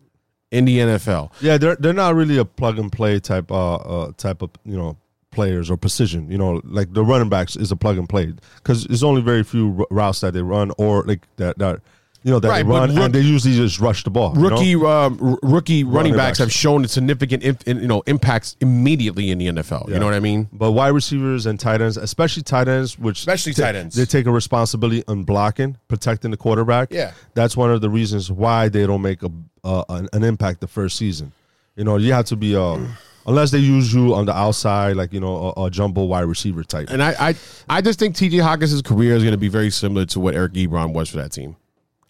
in 0.51 0.65
the 0.65 0.79
NFL. 0.79 1.31
yeah, 1.41 1.57
they're 1.57 1.75
they're 1.75 1.93
not 1.93 2.15
really 2.15 2.37
a 2.37 2.45
plug 2.45 2.79
and 2.79 2.91
play 2.91 3.19
type 3.19 3.51
uh, 3.51 3.75
uh 3.75 4.11
type 4.17 4.41
of 4.41 4.51
you 4.65 4.77
know 4.77 4.97
players 5.31 5.69
or 5.69 5.77
precision. 5.77 6.29
You 6.31 6.37
know, 6.37 6.61
like 6.63 6.93
the 6.93 7.03
running 7.03 7.29
backs 7.29 7.55
is 7.55 7.71
a 7.71 7.75
plug 7.75 7.97
and 7.97 8.07
play 8.07 8.33
because 8.55 8.85
there's 8.85 9.03
only 9.03 9.21
very 9.21 9.43
few 9.43 9.85
routes 9.89 10.21
that 10.21 10.33
they 10.33 10.41
run 10.41 10.71
or 10.77 11.03
like 11.03 11.27
that 11.37 11.57
that 11.59 11.81
you 12.23 12.31
know 12.31 12.39
that 12.39 12.49
Right, 12.49 12.63
they 12.65 12.69
run 12.69 12.89
rook- 12.93 13.05
and 13.05 13.13
they 13.13 13.21
usually 13.21 13.55
just 13.55 13.79
rush 13.79 14.03
the 14.03 14.09
ball. 14.09 14.33
you 14.35 14.41
know? 14.43 14.49
rookie 14.49 14.75
um, 14.75 15.37
rookie 15.43 15.83
running, 15.83 16.13
backs, 16.13 16.31
backs. 16.31 16.39
have 16.39 16.51
shown 16.51 16.87
significant 16.87 17.43
in- 17.43 17.79
you 17.79 17.87
know 17.87 18.01
impacts 18.07 18.55
immediately 18.59 19.29
in 19.31 19.37
the 19.37 19.47
NFL. 19.47 19.89
You 19.89 19.99
know 19.99 20.05
what 20.05 20.13
I 20.13 20.19
mean? 20.19 20.49
But 20.51 20.71
wide 20.73 20.89
receivers 20.89 21.45
and 21.45 21.59
tight 21.59 21.81
ends, 21.81 21.95
especially 21.97 22.43
tight 22.43 22.67
ends, 22.67 22.97
which 22.99 23.19
Especially 23.19 23.53
ta- 23.53 23.63
tight 23.63 23.75
ends. 23.75 23.95
they 23.95 24.05
take 24.05 24.25
a 24.25 24.31
responsibility 24.31 25.03
on 25.07 25.23
blocking, 25.23 25.77
protecting 25.87 26.31
the 26.31 26.37
quarterback. 26.37 26.89
Yeah. 26.91 27.11
that's 27.33 27.55
one 27.55 27.71
of 27.71 27.81
the 27.81 27.89
reasons 27.89 28.31
why 28.31 28.67
they 28.69 28.85
don't 28.85 29.01
make 29.01 29.23
a 29.23 29.31
uh, 29.63 29.83
an, 29.89 30.09
an 30.13 30.23
impact 30.23 30.61
the 30.61 30.67
first 30.67 30.97
season. 30.97 31.31
You 31.75 31.83
know, 31.83 31.97
you 31.97 32.11
have 32.13 32.25
to 32.25 32.35
be 32.35 32.55
uh, 32.55 32.79
unless 33.27 33.51
they 33.51 33.59
use 33.59 33.93
you 33.93 34.15
on 34.15 34.25
the 34.25 34.35
outside, 34.35 34.95
like 34.95 35.13
you 35.13 35.19
know, 35.19 35.53
a, 35.57 35.65
a 35.65 35.69
jumbo 35.69 36.03
wide 36.05 36.21
receiver 36.21 36.63
type. 36.63 36.89
And 36.89 37.03
I 37.03 37.29
I, 37.29 37.35
I 37.69 37.81
just 37.81 37.99
think 37.99 38.15
T.J. 38.15 38.37
Hockenson's 38.37 38.81
career 38.81 39.15
is 39.15 39.23
going 39.23 39.33
to 39.33 39.37
be 39.37 39.49
very 39.49 39.69
similar 39.69 40.05
to 40.07 40.19
what 40.19 40.33
Eric 40.35 40.53
Ebron 40.53 40.93
was 40.93 41.09
for 41.09 41.17
that 41.17 41.31
team. 41.31 41.55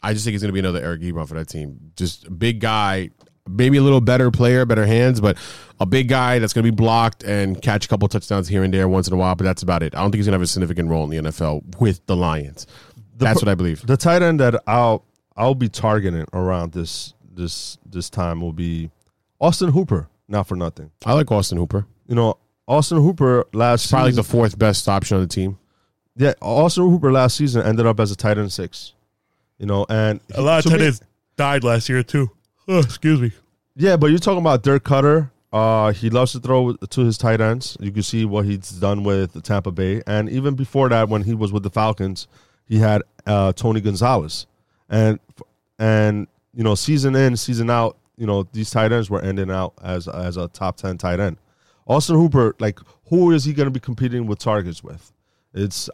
I 0.02 0.14
just 0.14 0.26
think 0.26 0.34
he's 0.34 0.41
going 0.41 0.50
to 0.50 0.54
be 0.54 0.60
another 0.60 0.82
Eric 0.84 1.02
Ebron 1.02 1.28
for 1.28 1.34
that 1.36 1.48
team. 1.50 1.91
Just 1.95 2.26
a 2.26 2.32
big 2.32 2.60
guy, 2.60 3.10
maybe 3.48 3.78
a 3.78 3.82
little 3.82 4.02
better 4.02 4.32
player, 4.32 4.66
better 4.66 4.86
hands, 4.86 5.20
but 5.20 5.38
a 5.80 5.86
big 5.86 6.08
guy 6.08 6.39
that's 6.39 6.54
going 6.54 6.66
to 6.66 6.72
be 6.72 6.76
blocked 6.76 7.24
and 7.24 7.62
catch 7.62 7.86
a 7.86 7.88
couple 7.88 8.08
touchdowns 8.08 8.48
here 8.48 8.64
and 8.64 8.74
there 8.74 8.88
once 8.88 9.08
in 9.08 9.14
a 9.14 9.18
while. 9.18 9.36
But 9.36 9.45
that's 9.45 9.64
about 9.64 9.84
it. 9.84 9.95
I 9.95 10.02
don't 10.02 10.12
think 10.12 10.20
he's 10.20 10.26
going 10.28 10.34
to 10.34 10.38
have 10.38 10.41
a 10.43 10.48
significant 10.48 10.89
role 10.89 11.04
in 11.04 11.10
the 11.10 11.32
NFL 11.32 11.80
with 11.80 12.06
the 12.06 12.16
Lions. 12.16 12.68
that's 13.18 13.39
per- 13.39 13.45
what 13.45 13.52
I 13.52 13.56
believe. 13.56 13.86
The 13.86 13.98
tight 13.98 14.22
end 14.22 14.39
that 14.39 14.62
I'll 14.68 15.04
I'll 15.36 15.56
be 15.56 15.70
targeting 15.70 16.26
around 16.34 16.74
this 16.74 17.14
this 17.34 17.78
this 17.86 18.10
time 18.10 18.41
will 18.41 18.54
be 18.54 18.89
Austin 19.39 19.70
Hooper. 19.70 20.10
Not 20.28 20.48
for 20.48 20.56
nothing. 20.56 20.91
I 21.06 21.14
like 21.14 21.32
Austin 21.32 21.58
Hooper. 21.58 21.86
You 22.08 22.16
know, 22.16 22.38
Austin 22.68 22.98
Hooper 23.02 23.45
last 23.54 23.84
season 23.84 23.95
Probably 23.95 24.12
season, 24.12 24.24
the 24.24 24.30
fourth 24.30 24.60
best 24.60 24.88
option 24.89 25.16
on 25.16 25.22
the 25.22 25.28
team. 25.30 25.58
Yeah, 26.18 26.34
Austin 26.41 26.89
Hooper 26.89 27.12
last 27.12 27.38
season 27.38 27.62
ended 27.66 27.86
up 27.86 28.00
as 28.00 28.12
a 28.12 28.16
tight 28.16 28.38
end 28.38 28.52
six. 28.52 28.93
You 29.58 29.66
know, 29.66 29.86
and 29.89 30.20
A 30.36 30.41
lot 30.41 30.66
of 30.66 30.72
tight 30.72 30.82
ends 30.82 31.01
died 31.36 31.64
last 31.64 31.89
year 31.89 32.03
too. 32.03 32.30
Oh, 32.68 32.80
excuse 32.80 33.20
me. 33.22 33.32
Yeah, 33.76 33.95
but 33.97 34.08
you're 34.08 34.20
talking 34.20 34.39
about 34.39 34.64
Dirk 34.64 34.84
Koetter. 34.84 35.32
Uh, 35.53 35.93
he 35.93 36.10
loves 36.10 36.34
to 36.34 36.39
throw 36.39 36.74
to 36.74 37.01
his 37.01 37.18
tight 37.18 37.39
ends. 37.39 37.78
You 37.80 37.91
can 37.91 38.03
see 38.03 38.26
what 38.26 38.45
he's 38.45 38.70
done 38.72 39.03
with 39.03 39.41
Tampa 39.43 39.72
Bay, 39.72 40.01
and 40.05 40.30
even 40.30 40.55
before 40.55 40.89
that, 40.89 41.08
when 41.10 41.24
he 41.24 41.34
was 41.34 41.51
with 41.53 41.64
the 41.64 41.70
Falcons, 41.70 42.28
he 42.66 42.80
had 42.80 43.01
uh, 43.26 43.53
Tony 43.53 43.80
Gonzalez, 43.82 44.45
and 44.89 45.20
and 45.80 46.28
you 46.53 46.64
know, 46.64 46.76
season 46.76 47.16
in, 47.16 47.38
season 47.38 47.70
out, 47.70 47.97
you 48.18 48.26
know, 48.26 48.47
these 48.51 48.72
tight 48.72 48.91
ends 48.91 49.10
were 49.10 49.22
ending 49.22 49.49
out 49.49 49.74
as 49.82 50.08
as 50.08 50.38
a 50.38 50.47
top 50.49 50.76
ten 50.76 50.97
tight 50.97 51.20
end. 51.20 51.38
Austin 51.88 52.16
Hooper, 52.18 52.55
like, 52.60 52.80
who 53.10 53.32
is 53.32 53.45
he 53.45 53.53
going 53.53 53.68
to 53.68 53.72
be 53.72 53.80
competing 53.80 54.28
with 54.28 54.39
targets 54.39 54.84
with? 54.84 55.14
It's 55.53 55.89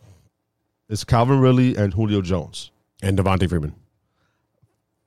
it's 0.89 1.03
Calvin 1.03 1.39
Ridley 1.39 1.75
and 1.75 1.93
Julio 1.93 2.21
Jones. 2.21 2.71
And 3.03 3.17
Devonta 3.17 3.47
Freeman. 3.47 3.75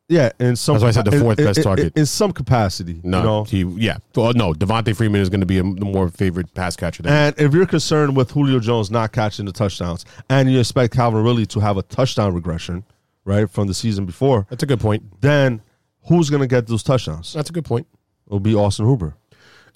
Yeah, 0.09 0.31
in 0.39 0.55
some 0.55 0.75
That's 0.75 0.83
why 0.85 0.89
I 0.89 0.93
said 0.93 1.05
the 1.07 1.19
fourth 1.19 1.39
in- 1.41 1.45
best 1.47 1.59
in- 1.59 1.65
target. 1.65 1.93
in 1.97 2.07
some 2.07 2.31
capacity. 2.31 3.01
No, 3.03 3.19
you 3.19 3.25
know? 3.25 3.45
he 3.45 3.63
yeah. 3.85 3.97
Well, 4.15 4.33
no, 4.35 4.53
Devonta 4.53 4.95
Freeman 4.95 5.21
is 5.21 5.29
going 5.29 5.41
to 5.41 5.47
be 5.47 5.59
a, 5.59 5.63
the 5.65 5.85
more 5.85 6.09
favorite 6.11 6.55
pass 6.55 6.77
catcher. 6.77 7.03
Than 7.03 7.13
And 7.13 7.35
if 7.41 7.53
you're 7.53 7.67
concerned 7.67 8.17
with 8.17 8.31
Julio 8.31 8.61
Jones 8.61 8.89
not 8.89 9.11
catching 9.11 9.47
the 9.47 9.53
touchdowns, 9.53 10.05
and 10.31 10.49
you 10.51 10.61
expect 10.61 10.95
Calvin 10.95 11.25
Ridley 11.25 11.45
to 11.47 11.59
have 11.61 11.77
a 11.77 11.83
touchdown 11.83 12.35
regression, 12.35 12.85
right, 13.25 13.51
from 13.51 13.67
the 13.67 13.75
season 13.75 14.07
before, 14.07 14.47
that's 14.49 14.63
a 14.63 14.67
good 14.67 14.79
point. 14.79 15.03
then 15.23 15.61
who's 16.05 16.31
going 16.31 16.43
to 16.43 16.47
get 16.47 16.69
those 16.69 16.85
touchdowns? 16.85 17.33
That's 17.33 17.51
a 17.51 17.53
good 17.53 17.65
point. 17.65 17.89
It'll 18.29 18.39
be 18.39 18.55
Austin 18.55 18.87
Hooper. 18.87 19.17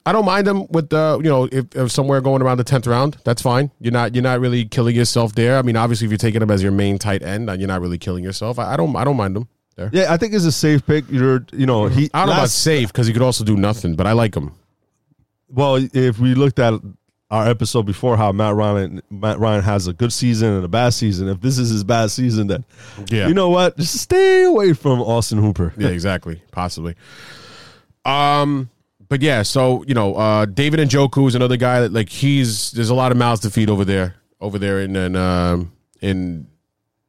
I 0.07 0.13
don't 0.13 0.25
mind 0.25 0.47
them 0.47 0.67
with 0.69 0.89
the 0.89 1.21
you 1.23 1.29
know 1.29 1.49
if, 1.51 1.67
if 1.77 1.93
somewhere 1.93 2.21
going 2.21 2.43
around 2.43 2.59
the 2.59 2.65
tenth 2.65 2.87
round, 2.87 3.19
that's 3.25 3.43
fine. 3.43 3.71
You're 3.81 3.93
not 3.93 4.15
you're 4.15 4.23
not 4.23 4.41
really 4.41 4.65
killing 4.65 4.97
yourself 4.97 5.35
there. 5.35 5.59
I 5.59 5.63
mean, 5.63 5.77
obviously, 5.77 6.07
if 6.07 6.11
you're 6.11 6.19
taking 6.19 6.43
him 6.43 6.51
as 6.51 6.63
your 6.63 6.73
main 6.73 6.99
tight 6.99 7.23
end, 7.23 7.51
uh, 7.51 7.53
you're 7.55 7.69
not 7.69 7.81
really 7.81 7.99
killing 7.99 8.25
yourself. 8.25 8.59
I, 8.59 8.73
I 8.75 8.77
don't 8.77 8.95
I 8.97 9.05
don't 9.05 9.17
mind 9.17 9.37
them. 9.37 9.49
there. 9.77 9.91
Yeah, 9.93 10.13
I 10.13 10.17
think 10.17 10.33
it's 10.35 10.45
a 10.47 10.53
safe 10.53 10.85
pick. 10.87 11.05
You're, 11.11 11.45
you 11.53 11.67
know, 11.67 11.87
he. 11.87 12.11
I 12.15 12.21
don't 12.21 12.29
know 12.29 12.33
about 12.41 12.51
safe 12.51 12.89
because 12.89 13.07
he 13.07 13.13
could 13.13 13.23
also 13.23 13.45
do 13.45 13.57
nothing, 13.57 13.95
but 13.95 14.07
I 14.07 14.13
like 14.13 14.35
him. 14.35 14.53
Well, 15.49 15.77
if 15.93 16.19
we 16.19 16.35
looked 16.35 16.59
at 16.59 16.81
our 17.31 17.47
episode 17.49 17.85
before, 17.87 18.17
how 18.17 18.33
Matt 18.33 18.55
Ryan 18.55 19.03
Matt 19.11 19.39
Ryan 19.39 19.63
has 19.63 19.87
a 19.87 19.93
good 19.93 20.13
season 20.13 20.53
and 20.55 20.65
a 20.65 20.69
bad 20.69 20.91
season. 20.95 21.29
If 21.29 21.41
this 21.41 21.59
is 21.59 21.71
his 21.71 21.85
bad 21.85 22.11
season, 22.11 22.47
then 22.49 22.65
Yeah. 23.09 23.29
you 23.29 23.35
know 23.35 23.51
what? 23.51 23.77
Just 23.77 23.97
stay 24.01 24.45
away 24.45 24.73
from 24.73 25.01
Austin 25.01 25.39
Hooper. 25.39 25.73
Yeah, 25.77 25.89
exactly. 25.89 26.43
Possibly. 26.51 26.95
Um, 28.05 28.71
but 29.11 29.23
yeah, 29.23 29.43
so 29.43 29.85
you 29.89 29.93
know, 29.93 30.15
uh, 30.15 30.47
David 30.47 30.79
Njoku 30.89 31.27
is 31.27 31.35
another 31.35 31.57
guy 31.57 31.81
that 31.81 31.93
like 31.93 32.09
he's 32.09 32.71
there's 32.71 32.91
a 32.91 32.95
lot 32.95 33.11
of 33.11 33.19
mouths 33.19 33.41
to 33.41 33.51
feed 33.51 33.69
over 33.69 33.85
there, 33.85 34.15
over 34.41 34.57
there 34.57 34.81
in 34.81 34.95
in, 34.95 35.17
um, 35.17 35.73
in 36.01 36.47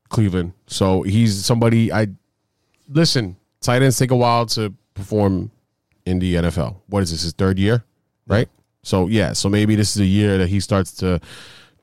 Cleveland. 0.09 0.53
So 0.65 1.03
he's 1.03 1.45
somebody 1.45 1.93
I 1.93 2.07
listen. 2.89 3.37
Tight 3.61 3.83
ends 3.83 3.99
take 3.99 4.09
a 4.09 4.15
while 4.15 4.47
to 4.47 4.73
perform 4.95 5.51
in 6.07 6.17
the 6.17 6.33
NFL. 6.33 6.77
What 6.87 7.03
is 7.03 7.11
this? 7.11 7.21
His 7.21 7.33
third 7.33 7.59
year, 7.59 7.83
right? 8.25 8.49
So 8.81 9.05
yeah, 9.05 9.33
so 9.33 9.47
maybe 9.47 9.75
this 9.75 9.95
is 9.95 10.01
a 10.01 10.05
year 10.05 10.39
that 10.39 10.47
he 10.47 10.59
starts 10.59 10.93
to 10.93 11.21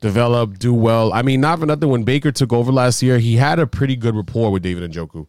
develop, 0.00 0.58
do 0.58 0.74
well. 0.74 1.12
I 1.12 1.22
mean, 1.22 1.40
not 1.40 1.60
for 1.60 1.66
nothing. 1.66 1.90
When 1.90 2.02
Baker 2.02 2.32
took 2.32 2.52
over 2.52 2.72
last 2.72 3.04
year, 3.04 3.20
he 3.20 3.36
had 3.36 3.60
a 3.60 3.68
pretty 3.68 3.94
good 3.94 4.16
rapport 4.16 4.50
with 4.50 4.64
David 4.64 4.90
Njoku. 4.90 5.28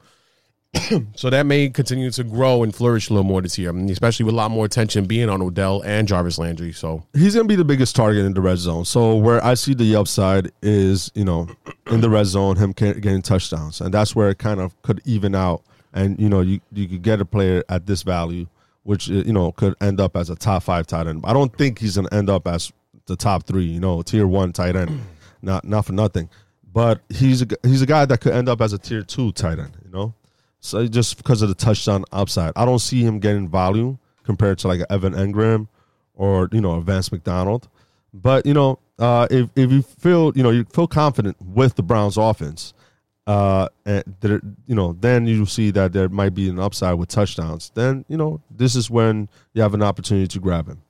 so 1.15 1.29
that 1.29 1.45
may 1.45 1.69
continue 1.69 2.11
to 2.11 2.23
grow 2.23 2.61
and 2.61 2.75
flourish 2.75 3.09
a 3.09 3.13
little 3.13 3.23
more 3.23 3.41
this 3.41 3.57
year, 3.57 3.69
I 3.69 3.71
mean, 3.71 3.89
especially 3.89 4.25
with 4.25 4.33
a 4.33 4.37
lot 4.37 4.51
more 4.51 4.65
attention 4.65 5.05
being 5.05 5.27
on 5.27 5.41
Odell 5.41 5.81
and 5.81 6.07
Jarvis 6.07 6.37
Landry. 6.37 6.71
So 6.71 7.03
he's 7.13 7.33
going 7.33 7.47
to 7.47 7.51
be 7.51 7.55
the 7.55 7.65
biggest 7.65 7.95
target 7.95 8.23
in 8.23 8.33
the 8.33 8.41
red 8.41 8.57
zone. 8.59 8.85
So 8.85 9.15
where 9.15 9.43
I 9.43 9.55
see 9.55 9.73
the 9.73 9.95
upside 9.95 10.51
is, 10.61 11.11
you 11.15 11.25
know, 11.25 11.47
in 11.87 12.01
the 12.01 12.09
red 12.09 12.25
zone, 12.25 12.55
him 12.55 12.73
getting 12.73 13.21
touchdowns, 13.21 13.81
and 13.81 13.93
that's 13.93 14.15
where 14.15 14.29
it 14.29 14.37
kind 14.37 14.59
of 14.59 14.79
could 14.83 15.01
even 15.05 15.33
out. 15.33 15.63
And 15.91 16.19
you 16.19 16.29
know, 16.29 16.41
you 16.41 16.59
you 16.71 16.87
could 16.87 17.01
get 17.01 17.19
a 17.19 17.25
player 17.25 17.63
at 17.67 17.87
this 17.87 18.03
value, 18.03 18.45
which 18.83 19.09
uh, 19.09 19.13
you 19.13 19.33
know 19.33 19.51
could 19.51 19.73
end 19.81 19.99
up 19.99 20.15
as 20.15 20.29
a 20.29 20.35
top 20.35 20.61
five 20.63 20.85
tight 20.85 21.07
end. 21.07 21.23
I 21.25 21.33
don't 21.33 21.55
think 21.57 21.79
he's 21.79 21.95
going 21.95 22.07
to 22.07 22.13
end 22.13 22.29
up 22.29 22.47
as 22.47 22.71
the 23.07 23.15
top 23.15 23.47
three, 23.47 23.65
you 23.65 23.79
know, 23.79 24.03
tier 24.03 24.27
one 24.27 24.53
tight 24.53 24.75
end. 24.75 25.01
Not 25.41 25.65
not 25.65 25.85
for 25.85 25.93
nothing, 25.93 26.29
but 26.71 27.01
he's 27.09 27.41
a 27.41 27.47
he's 27.63 27.81
a 27.81 27.87
guy 27.87 28.05
that 28.05 28.21
could 28.21 28.33
end 28.33 28.49
up 28.49 28.61
as 28.61 28.71
a 28.71 28.77
tier 28.77 29.01
two 29.01 29.31
tight 29.31 29.57
end. 29.57 29.75
You 29.83 29.91
know. 29.91 30.13
So 30.61 30.85
just 30.87 31.17
because 31.17 31.41
of 31.41 31.49
the 31.49 31.55
touchdown 31.55 32.05
upside, 32.11 32.53
I 32.55 32.65
don't 32.65 32.79
see 32.79 33.01
him 33.01 33.19
getting 33.19 33.47
volume 33.47 33.99
compared 34.23 34.59
to 34.59 34.67
like 34.67 34.81
Evan 34.89 35.13
Engram 35.13 35.67
or 36.15 36.49
you 36.51 36.61
know 36.61 36.73
a 36.73 36.81
Vance 36.81 37.11
McDonald. 37.11 37.67
But 38.13 38.45
you 38.45 38.53
know, 38.53 38.79
uh, 38.97 39.27
if 39.31 39.49
if 39.55 39.71
you 39.71 39.81
feel 39.81 40.33
you 40.35 40.43
know 40.43 40.49
you 40.49 40.65
feel 40.65 40.87
confident 40.87 41.37
with 41.41 41.75
the 41.75 41.83
Browns 41.83 42.17
offense, 42.17 42.73
uh, 43.25 43.69
and 43.85 44.03
there, 44.19 44.41
you 44.67 44.75
know, 44.75 44.97
then 44.99 45.27
you 45.27 45.45
see 45.45 45.71
that 45.71 45.93
there 45.93 46.09
might 46.09 46.33
be 46.33 46.49
an 46.49 46.59
upside 46.59 46.95
with 46.95 47.09
touchdowns. 47.09 47.71
Then 47.73 48.05
you 48.07 48.17
know 48.17 48.41
this 48.51 48.75
is 48.75 48.89
when 48.89 49.29
you 49.53 49.61
have 49.61 49.73
an 49.73 49.81
opportunity 49.81 50.27
to 50.27 50.39
grab 50.39 50.67
him. 50.67 50.81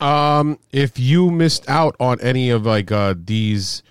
Um, 0.00 0.58
if 0.72 0.98
you 0.98 1.30
missed 1.30 1.68
out 1.68 1.96
on 2.00 2.20
any 2.20 2.50
of 2.50 2.66
like 2.66 2.92
uh, 2.92 3.14
these 3.16 3.82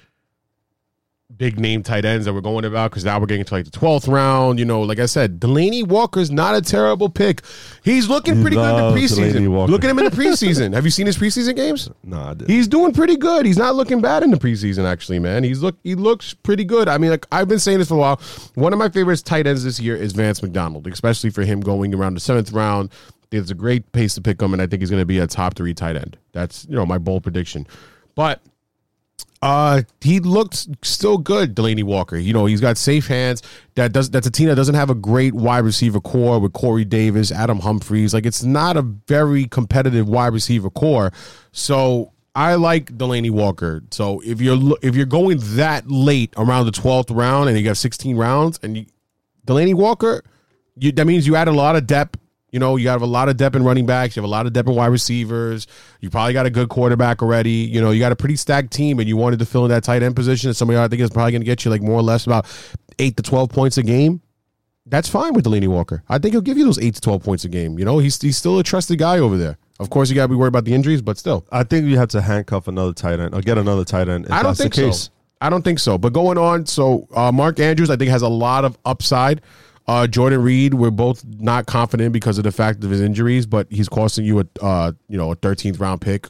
big 1.36 1.60
name 1.60 1.84
tight 1.84 2.06
ends 2.06 2.26
that 2.26 2.34
we're 2.34 2.42
going 2.42 2.66
about 2.66 2.92
because 2.92 3.04
now 3.04 3.20
we're 3.20 3.26
getting 3.26 3.44
to 3.44 3.54
like 3.54 3.66
the 3.66 3.72
12th 3.72 4.08
round. 4.08 4.60
You 4.60 4.66
know, 4.66 4.82
like 4.82 5.00
I 5.00 5.06
said, 5.06 5.40
Delanie 5.40 5.86
Walker's 5.86 6.32
not 6.32 6.56
a 6.56 6.62
terrible 6.62 7.10
pick. 7.10 7.42
He's 7.84 8.08
looking 8.08 8.42
pretty 8.42 8.56
good 8.56 8.70
in 8.70 8.94
the 8.94 9.00
preseason. 9.00 9.70
Look 9.70 9.84
at 9.84 9.90
him 9.90 10.00
in 10.00 10.06
the 10.06 10.12
preseason. 10.16 10.74
Have 10.74 10.86
you 10.86 10.92
seen 10.92 11.06
his 11.06 11.18
preseason 11.18 11.56
games? 11.56 11.90
No, 12.04 12.22
I 12.22 12.34
didn't. 12.34 12.50
He's 12.50 12.68
doing 12.68 12.94
pretty 12.94 13.18
good. 13.18 13.46
He's 13.46 13.58
not 13.58 13.76
looking 13.76 14.02
bad 14.02 14.24
in 14.24 14.32
the 14.32 14.38
preseason, 14.38 14.86
actually, 14.86 15.20
man. 15.20 15.44
He's 15.44 15.62
look 15.62 15.78
he 15.84 15.96
looks 15.96 16.34
pretty 16.34 16.64
good. 16.64 16.88
I 16.88 16.98
mean, 16.98 17.12
like 17.12 17.26
I've 17.32 17.48
been 17.48 17.60
saying 17.60 17.80
this 17.80 17.90
for 17.90 17.96
a 17.96 17.98
while. 17.98 18.22
One 18.56 18.72
of 18.74 18.80
my 18.80 18.90
favorite 18.90 19.24
tight 19.26 19.48
ends 19.48 19.64
this 19.64 19.80
year 19.80 19.96
is 19.96 20.14
Vance 20.14 20.42
McDonald, 20.42 20.88
especially 20.88 21.30
for 21.30 21.44
him 21.44 21.60
going 21.60 21.94
around 21.94 22.14
the 22.14 22.20
seventh 22.20 22.52
round. 22.52 22.92
It's 23.32 23.52
a 23.52 23.56
great 23.56 23.92
pace 23.92 24.14
to 24.16 24.22
pick 24.22 24.42
him, 24.42 24.54
and 24.54 24.62
I 24.62 24.68
think 24.68 24.82
he's 24.82 24.90
going 24.90 25.02
to 25.02 25.06
be 25.06 25.20
a 25.20 25.28
top 25.28 25.56
three 25.56 25.74
tight 25.74 25.98
end. 25.98 26.18
That's 26.32 26.66
you 26.70 26.76
know 26.76 26.86
my 26.86 26.98
bold 27.00 27.24
prediction. 27.24 27.68
But 28.14 28.42
uh, 29.46 29.84
he 30.02 30.20
looked 30.20 30.68
still 30.84 31.20
good, 31.20 31.56
Delanie 31.56 31.84
Walker. 31.84 32.18
You 32.18 32.34
know, 32.34 32.48
he's 32.48 32.62
got 32.62 32.78
safe 32.78 33.06
hands. 33.06 33.44
That 33.76 33.94
does 33.94 34.10
that's 34.10 34.28
that 34.28 34.56
doesn't 34.56 34.74
have 34.74 34.90
a 34.90 34.96
great 34.96 35.36
wide 35.36 35.60
receiver 35.60 36.00
core 36.00 36.40
with 36.40 36.54
Corey 36.54 36.84
Davis, 36.84 37.32
Adam 37.32 37.60
Humphries. 37.60 38.12
Like 38.12 38.26
it's 38.26 38.44
not 38.44 38.76
a 38.76 38.82
very 38.82 39.46
competitive 39.46 40.10
wide 40.10 40.34
receiver 40.34 40.72
core. 40.72 41.12
So 41.52 42.12
I 42.34 42.56
like 42.56 42.98
Delanie 42.98 43.30
Walker. 43.30 43.84
So 43.92 44.20
if 44.26 44.42
you're 44.42 44.78
if 44.82 44.96
you're 44.96 45.06
going 45.06 45.38
that 45.56 45.88
late 45.88 46.34
around 46.38 46.66
the 46.66 46.72
twelfth 46.72 47.12
round 47.12 47.48
and 47.48 47.56
you 47.56 47.64
got 47.64 47.78
16 47.78 48.18
rounds 48.18 48.60
and 48.64 48.78
you, 48.78 48.86
Delanie 49.46 49.76
Walker, 49.76 50.24
you, 50.76 50.92
that 50.94 51.06
means 51.06 51.28
you 51.28 51.36
add 51.36 51.48
a 51.48 51.54
lot 51.54 51.76
of 51.76 51.86
depth 51.86 52.18
you 52.56 52.60
know, 52.60 52.78
you 52.78 52.88
have 52.88 53.02
a 53.02 53.06
lot 53.06 53.28
of 53.28 53.36
depth 53.36 53.58
in 53.58 53.66
running 53.66 53.86
backs. 53.86 54.16
You 54.16 54.22
have 54.22 54.30
a 54.30 54.32
lot 54.32 54.46
of 54.46 54.54
depth 54.54 54.70
in 54.70 54.76
wide 54.76 54.86
receivers. 54.86 55.68
You 56.00 56.10
probably 56.10 56.32
got 56.32 56.46
a 56.46 56.50
good 56.50 56.70
quarterback 56.70 57.22
already. 57.22 57.50
You 57.50 57.82
know, 57.82 57.92
you 57.92 58.00
got 58.00 58.14
a 58.14 58.16
pretty 58.16 58.38
stacked 58.38 58.72
team, 58.72 58.98
and 59.00 59.10
you 59.10 59.18
wanted 59.18 59.40
to 59.40 59.46
fill 59.46 59.66
in 59.66 59.72
that 59.72 59.84
tight 59.84 60.02
end 60.02 60.16
position. 60.16 60.48
And 60.48 60.56
somebody 60.56 60.80
I 60.80 60.88
think 60.88 61.02
is 61.02 61.10
probably 61.10 61.34
going 61.34 61.42
to 61.42 61.46
get 61.46 61.66
you 61.66 61.72
like 61.72 61.82
more 61.82 62.00
or 62.00 62.02
less 62.02 62.26
about 62.26 62.46
eight 62.98 63.18
to 63.18 63.24
twelve 63.24 63.50
points 63.50 63.78
a 63.78 63.84
game. 63.84 64.22
That's 64.86 65.10
fine 65.10 65.34
with 65.34 65.44
Delanie 65.44 65.68
Walker. 65.68 66.02
I 66.08 66.18
think 66.18 66.34
he'll 66.34 66.40
give 66.40 66.58
you 66.58 66.64
those 66.64 66.80
eight 66.80 66.96
to 66.96 67.02
twelve 67.02 67.24
points 67.24 67.44
a 67.44 67.50
game. 67.50 67.78
You 67.78 67.84
know, 67.84 67.98
he's 67.98 68.22
he's 68.22 68.38
still 68.38 68.58
a 68.58 68.64
trusted 68.64 69.00
guy 69.00 69.20
over 69.20 69.36
there. 69.36 69.58
Of 69.82 69.90
course, 69.90 70.10
you 70.10 70.16
got 70.16 70.24
to 70.24 70.30
be 70.30 70.36
worried 70.36 70.48
about 70.48 70.64
the 70.64 70.74
injuries, 70.74 71.02
but 71.02 71.18
still, 71.18 71.46
I 71.52 71.64
think 71.66 71.88
you 71.88 71.98
have 71.98 72.08
to 72.10 72.22
handcuff 72.22 72.70
another 72.70 72.94
tight 72.94 73.20
end 73.20 73.36
or 73.36 73.42
get 73.42 73.58
another 73.58 73.84
tight 73.84 74.08
end. 74.08 74.28
I 74.32 74.44
don't 74.44 74.56
think 74.56 74.76
so. 74.76 74.94
I 75.42 75.50
don't 75.50 75.64
think 75.64 75.80
so. 75.80 75.98
But 75.98 76.14
going 76.14 76.38
on, 76.38 76.66
so 76.66 77.10
uh, 77.14 77.34
Mark 77.34 77.60
Andrews, 77.60 77.90
I 77.90 77.98
think 77.98 78.12
has 78.12 78.22
a 78.22 78.30
lot 78.30 78.64
of 78.64 78.78
upside. 78.86 79.42
Uh, 79.88 80.08
Jordan 80.08 80.42
Reed, 80.42 80.74
we're 80.74 80.92
both 80.92 81.24
not 81.26 81.68
confident 81.68 82.12
because 82.12 82.38
of 82.38 82.44
the 82.44 82.52
fact 82.52 82.84
of 82.84 82.90
his 82.90 83.02
injuries, 83.02 83.46
but 83.46 83.68
he's 83.70 83.88
costing 83.88 84.26
you 84.26 84.40
a 84.40 84.46
uh, 84.62 84.92
you 85.08 85.18
know 85.18 85.32
a 85.32 85.36
13th 85.36 85.80
round 85.80 86.02
pick, 86.02 86.28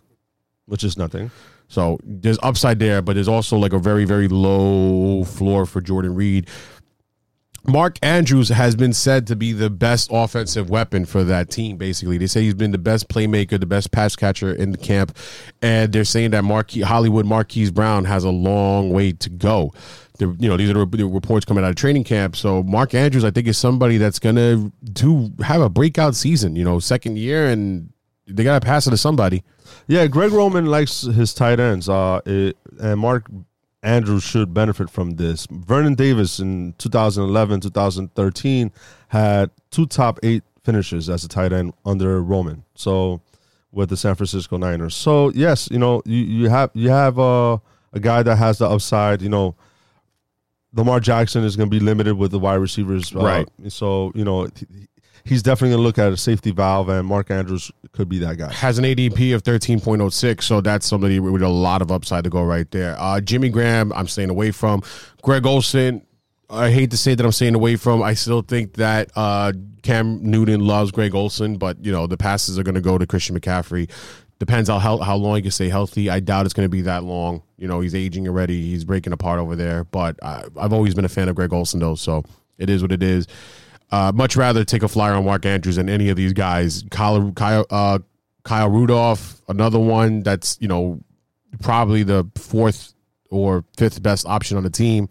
which 0.65 0.83
is 0.83 0.97
nothing. 0.97 1.31
So 1.67 1.97
there's 2.03 2.37
upside 2.43 2.79
there, 2.79 3.01
but 3.01 3.13
there's 3.13 3.27
also 3.27 3.57
like 3.57 3.73
a 3.73 3.79
very 3.79 4.05
very 4.05 4.27
low 4.27 5.23
floor 5.23 5.65
for 5.65 5.79
Jordan 5.81 6.15
Reed. 6.15 6.49
Mark 7.67 7.97
Andrews 8.03 8.49
has 8.49 8.75
been 8.75 8.93
said 8.93 9.25
to 9.27 9.35
be 9.35 9.51
the 9.51 9.71
best 9.71 10.09
offensive 10.13 10.69
weapon 10.69 11.03
for 11.05 11.23
that 11.23 11.49
team. 11.49 11.77
Basically, 11.77 12.19
they 12.19 12.27
say 12.27 12.43
he's 12.43 12.53
been 12.53 12.71
the 12.71 12.77
best 12.77 13.07
playmaker, 13.07 13.59
the 13.59 13.65
best 13.65 13.91
pass 13.91 14.15
catcher 14.15 14.53
in 14.53 14.71
the 14.71 14.77
camp, 14.77 15.17
and 15.63 15.91
they're 15.91 16.03
saying 16.03 16.31
that 16.31 16.43
Marquis 16.43 16.81
Hollywood 16.81 17.25
Marquise 17.25 17.71
Brown 17.71 18.05
has 18.05 18.23
a 18.23 18.29
long 18.29 18.91
way 18.91 19.13
to 19.13 19.29
go 19.29 19.73
the, 20.17 20.35
you 20.39 20.49
know 20.49 20.57
these 20.57 20.69
are 20.69 20.85
the 20.85 21.05
reports 21.05 21.45
coming 21.45 21.63
out 21.63 21.69
of 21.69 21.75
training 21.75 22.03
camp. 22.03 22.35
So 22.35 22.63
Mark 22.63 22.93
Andrews, 22.93 23.23
I 23.23 23.31
think, 23.31 23.47
is 23.47 23.57
somebody 23.57 23.97
that's 23.97 24.19
gonna 24.19 24.71
do 24.83 25.31
have 25.43 25.61
a 25.61 25.69
breakout 25.69 26.15
season. 26.15 26.55
You 26.55 26.63
know, 26.63 26.79
second 26.79 27.17
year, 27.17 27.47
and 27.47 27.91
they 28.27 28.43
gotta 28.43 28.65
pass 28.65 28.87
it 28.87 28.91
to 28.91 28.97
somebody. 28.97 29.43
Yeah, 29.87 30.07
Greg 30.07 30.31
Roman 30.31 30.65
likes 30.65 31.01
his 31.01 31.33
tight 31.33 31.59
ends. 31.59 31.89
Uh, 31.89 32.21
it, 32.25 32.57
and 32.79 32.99
Mark 32.99 33.29
Andrews 33.83 34.23
should 34.23 34.53
benefit 34.53 34.89
from 34.89 35.11
this. 35.11 35.47
Vernon 35.49 35.95
Davis 35.95 36.39
in 36.39 36.73
2011, 36.77 37.61
2013 37.61 38.71
had 39.09 39.51
two 39.69 39.85
top 39.85 40.19
eight 40.23 40.43
finishes 40.63 41.09
as 41.09 41.23
a 41.23 41.27
tight 41.27 41.53
end 41.53 41.73
under 41.85 42.21
Roman. 42.21 42.63
So 42.73 43.21
with 43.75 43.89
the 43.89 43.97
San 43.97 44.15
Francisco 44.15 44.57
Niners. 44.57 44.95
So 44.95 45.29
yes, 45.31 45.69
you 45.69 45.77
know 45.77 46.01
you, 46.05 46.23
you 46.23 46.49
have 46.49 46.71
you 46.73 46.89
have 46.89 47.19
uh, 47.19 47.57
a 47.93 47.99
guy 47.99 48.23
that 48.23 48.37
has 48.37 48.57
the 48.57 48.67
upside. 48.67 49.21
You 49.21 49.29
know 49.29 49.55
Lamar 50.75 50.99
Jackson 50.99 51.43
is 51.43 51.55
going 51.55 51.69
to 51.69 51.71
be 51.71 51.83
limited 51.83 52.15
with 52.15 52.31
the 52.31 52.39
wide 52.39 52.55
receivers, 52.55 53.15
uh, 53.15 53.19
right? 53.19 53.47
So 53.69 54.11
you 54.13 54.23
know 54.23 54.47
he's 55.23 55.41
definitely 55.41 55.69
going 55.69 55.79
to 55.79 55.83
look 55.83 55.97
at 55.97 56.11
a 56.11 56.17
safety 56.17 56.51
valve, 56.51 56.89
and 56.89 57.07
Mark 57.07 57.31
Andrews 57.31 57.71
could 57.93 58.07
be 58.07 58.19
that 58.19 58.37
guy. 58.37 58.53
Has 58.53 58.77
an 58.77 58.85
ADP 58.85 59.33
of 59.33 59.41
thirteen 59.41 59.79
point 59.79 60.01
oh 60.01 60.09
six, 60.09 60.45
so 60.45 60.61
that's 60.61 60.85
somebody 60.85 61.19
with 61.19 61.41
a 61.41 61.49
lot 61.49 61.81
of 61.81 61.91
upside 61.91 62.23
to 62.25 62.29
go 62.29 62.43
right 62.43 62.69
there. 62.71 62.95
Uh, 62.99 63.19
Jimmy 63.21 63.49
Graham, 63.49 63.91
I'm 63.93 64.07
staying 64.07 64.29
away 64.29 64.51
from. 64.51 64.83
Greg 65.21 65.45
Olsen, 65.45 66.05
I 66.49 66.69
hate 66.69 66.91
to 66.91 66.97
say 66.97 67.15
that 67.15 67.25
I'm 67.25 67.31
staying 67.31 67.55
away 67.55 67.75
from. 67.75 68.03
I 68.03 68.13
still 68.13 68.41
think 68.41 68.73
that 68.73 69.09
uh, 69.15 69.53
Cam 69.81 70.19
Newton 70.29 70.61
loves 70.61 70.91
Greg 70.91 71.15
Olsen, 71.15 71.57
but 71.57 71.83
you 71.83 71.91
know 71.91 72.07
the 72.07 72.17
passes 72.17 72.59
are 72.59 72.63
going 72.63 72.75
to 72.75 72.81
go 72.81 72.97
to 72.97 73.07
Christian 73.07 73.39
McCaffrey. 73.39 73.89
Depends 74.37 74.69
on 74.69 74.81
how, 74.81 74.97
how 74.97 75.15
long 75.15 75.37
he 75.37 75.41
can 75.41 75.51
stay 75.51 75.69
healthy. 75.69 76.09
I 76.09 76.19
doubt 76.19 76.45
it's 76.45 76.53
going 76.53 76.65
to 76.65 76.69
be 76.69 76.81
that 76.81 77.03
long. 77.03 77.41
You 77.57 77.67
know, 77.67 77.79
he's 77.79 77.95
aging 77.95 78.27
already. 78.27 78.61
He's 78.61 78.83
breaking 78.83 79.13
apart 79.13 79.39
over 79.39 79.55
there. 79.55 79.85
But 79.85 80.21
I, 80.21 80.43
have 80.59 80.73
always 80.73 80.93
been 80.93 81.05
a 81.05 81.09
fan 81.09 81.29
of 81.29 81.35
Greg 81.35 81.53
Olsen, 81.53 81.79
though. 81.79 81.95
So 81.95 82.23
it 82.57 82.69
is 82.69 82.81
what 82.81 82.91
it 82.91 83.01
is. 83.01 83.27
Uh, 83.91 84.11
much 84.13 84.35
rather 84.35 84.65
take 84.65 84.83
a 84.83 84.87
flyer 84.87 85.13
on 85.13 85.23
Mark 85.23 85.45
Andrews 85.45 85.77
than 85.77 85.89
any 85.89 86.09
of 86.09 86.17
these 86.17 86.33
guys. 86.33 86.83
Kyle, 86.91 87.31
Kyle, 87.31 87.65
uh, 87.69 87.99
Kyle 88.43 88.69
Rudolph, 88.69 89.41
another 89.47 89.79
one 89.79 90.21
that's, 90.21 90.57
you 90.59 90.67
know, 90.67 90.99
probably 91.61 92.03
the 92.03 92.29
fourth 92.35 92.94
or 93.29 93.63
fifth 93.77 94.01
best 94.01 94.25
option 94.27 94.57
on 94.57 94.63
the 94.63 94.69
team. 94.69 95.09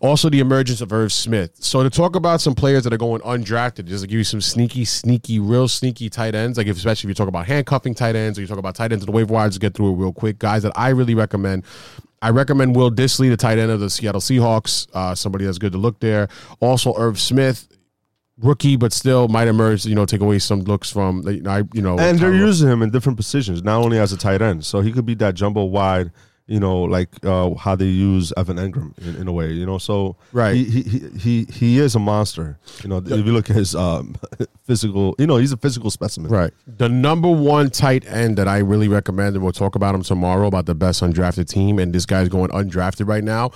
Also, 0.00 0.28
the 0.28 0.40
emergence 0.40 0.80
of 0.80 0.92
Irv 0.92 1.12
Smith. 1.12 1.52
So 1.54 1.82
to 1.82 1.90
talk 1.90 2.16
about 2.16 2.40
some 2.40 2.54
players 2.54 2.84
that 2.84 2.92
are 2.92 2.98
going 2.98 3.20
undrafted, 3.22 3.86
just 3.86 4.02
to 4.02 4.08
give 4.08 4.18
you 4.18 4.24
some 4.24 4.40
sneaky, 4.40 4.84
sneaky, 4.84 5.38
real 5.38 5.68
sneaky 5.68 6.10
tight 6.10 6.34
ends. 6.34 6.58
Like 6.58 6.66
if, 6.66 6.76
especially 6.76 7.08
if 7.08 7.10
you 7.10 7.14
talk 7.14 7.28
about 7.28 7.46
handcuffing 7.46 7.94
tight 7.94 8.16
ends, 8.16 8.38
or 8.38 8.42
you 8.42 8.48
talk 8.48 8.58
about 8.58 8.74
tight 8.74 8.92
ends 8.92 9.04
in 9.04 9.06
the 9.06 9.12
waiver 9.12 9.32
wires, 9.32 9.58
get 9.58 9.74
through 9.74 9.92
it 9.92 9.96
real 9.96 10.12
quick. 10.12 10.38
Guys 10.38 10.62
that 10.62 10.72
I 10.76 10.90
really 10.90 11.14
recommend. 11.14 11.64
I 12.20 12.30
recommend 12.30 12.76
Will 12.76 12.90
Dissly, 12.90 13.28
the 13.30 13.36
tight 13.36 13.58
end 13.58 13.72
of 13.72 13.80
the 13.80 13.90
Seattle 13.90 14.20
Seahawks, 14.20 14.86
uh, 14.94 15.12
somebody 15.12 15.44
that's 15.44 15.58
good 15.58 15.72
to 15.72 15.78
look 15.78 15.98
there. 15.98 16.28
Also, 16.60 16.94
Irv 16.96 17.18
Smith, 17.18 17.66
rookie, 18.38 18.76
but 18.76 18.92
still 18.92 19.26
might 19.26 19.48
emerge. 19.48 19.84
You 19.84 19.96
know, 19.96 20.06
take 20.06 20.20
away 20.20 20.38
some 20.38 20.60
looks 20.60 20.90
from 20.90 21.26
I, 21.48 21.64
you 21.72 21.82
know, 21.82 21.98
and 21.98 22.18
they're 22.18 22.34
using 22.34 22.68
him 22.68 22.82
in 22.82 22.90
different 22.90 23.16
positions, 23.16 23.64
not 23.64 23.82
only 23.82 23.98
as 23.98 24.12
a 24.12 24.16
tight 24.16 24.40
end, 24.40 24.64
so 24.64 24.80
he 24.80 24.92
could 24.92 25.04
be 25.04 25.14
that 25.16 25.34
jumbo 25.34 25.64
wide 25.64 26.12
you 26.46 26.58
know, 26.60 26.82
like 26.82 27.08
uh, 27.24 27.54
how 27.54 27.76
they 27.76 27.86
use 27.86 28.32
Evan 28.36 28.56
Engram 28.56 28.96
in, 28.98 29.16
in 29.16 29.28
a 29.28 29.32
way, 29.32 29.52
you 29.52 29.64
know. 29.64 29.78
So 29.78 30.16
Right. 30.32 30.54
he, 30.54 30.64
he 30.64 30.80
he 30.82 31.08
he 31.18 31.44
he 31.50 31.78
is 31.78 31.94
a 31.94 31.98
monster. 31.98 32.58
You 32.82 32.88
know, 32.90 32.96
if 32.98 33.08
you 33.10 33.32
look 33.32 33.48
at 33.48 33.56
his 33.56 33.74
um, 33.74 34.16
physical, 34.64 35.14
you 35.18 35.26
know, 35.26 35.36
he's 35.36 35.52
a 35.52 35.56
physical 35.56 35.90
specimen. 35.90 36.30
Right. 36.30 36.52
The 36.66 36.88
number 36.88 37.28
one 37.30 37.70
tight 37.70 38.04
end 38.06 38.36
that 38.38 38.48
I 38.48 38.58
really 38.58 38.88
recommend, 38.88 39.34
and 39.36 39.42
we'll 39.42 39.52
talk 39.52 39.74
about 39.76 39.94
him 39.94 40.02
tomorrow 40.02 40.46
about 40.46 40.66
the 40.66 40.74
best 40.74 41.02
undrafted 41.02 41.48
team, 41.48 41.78
and 41.78 41.92
this 41.94 42.06
guy's 42.06 42.28
going 42.28 42.50
undrafted 42.50 43.06
right 43.08 43.24
now. 43.24 43.50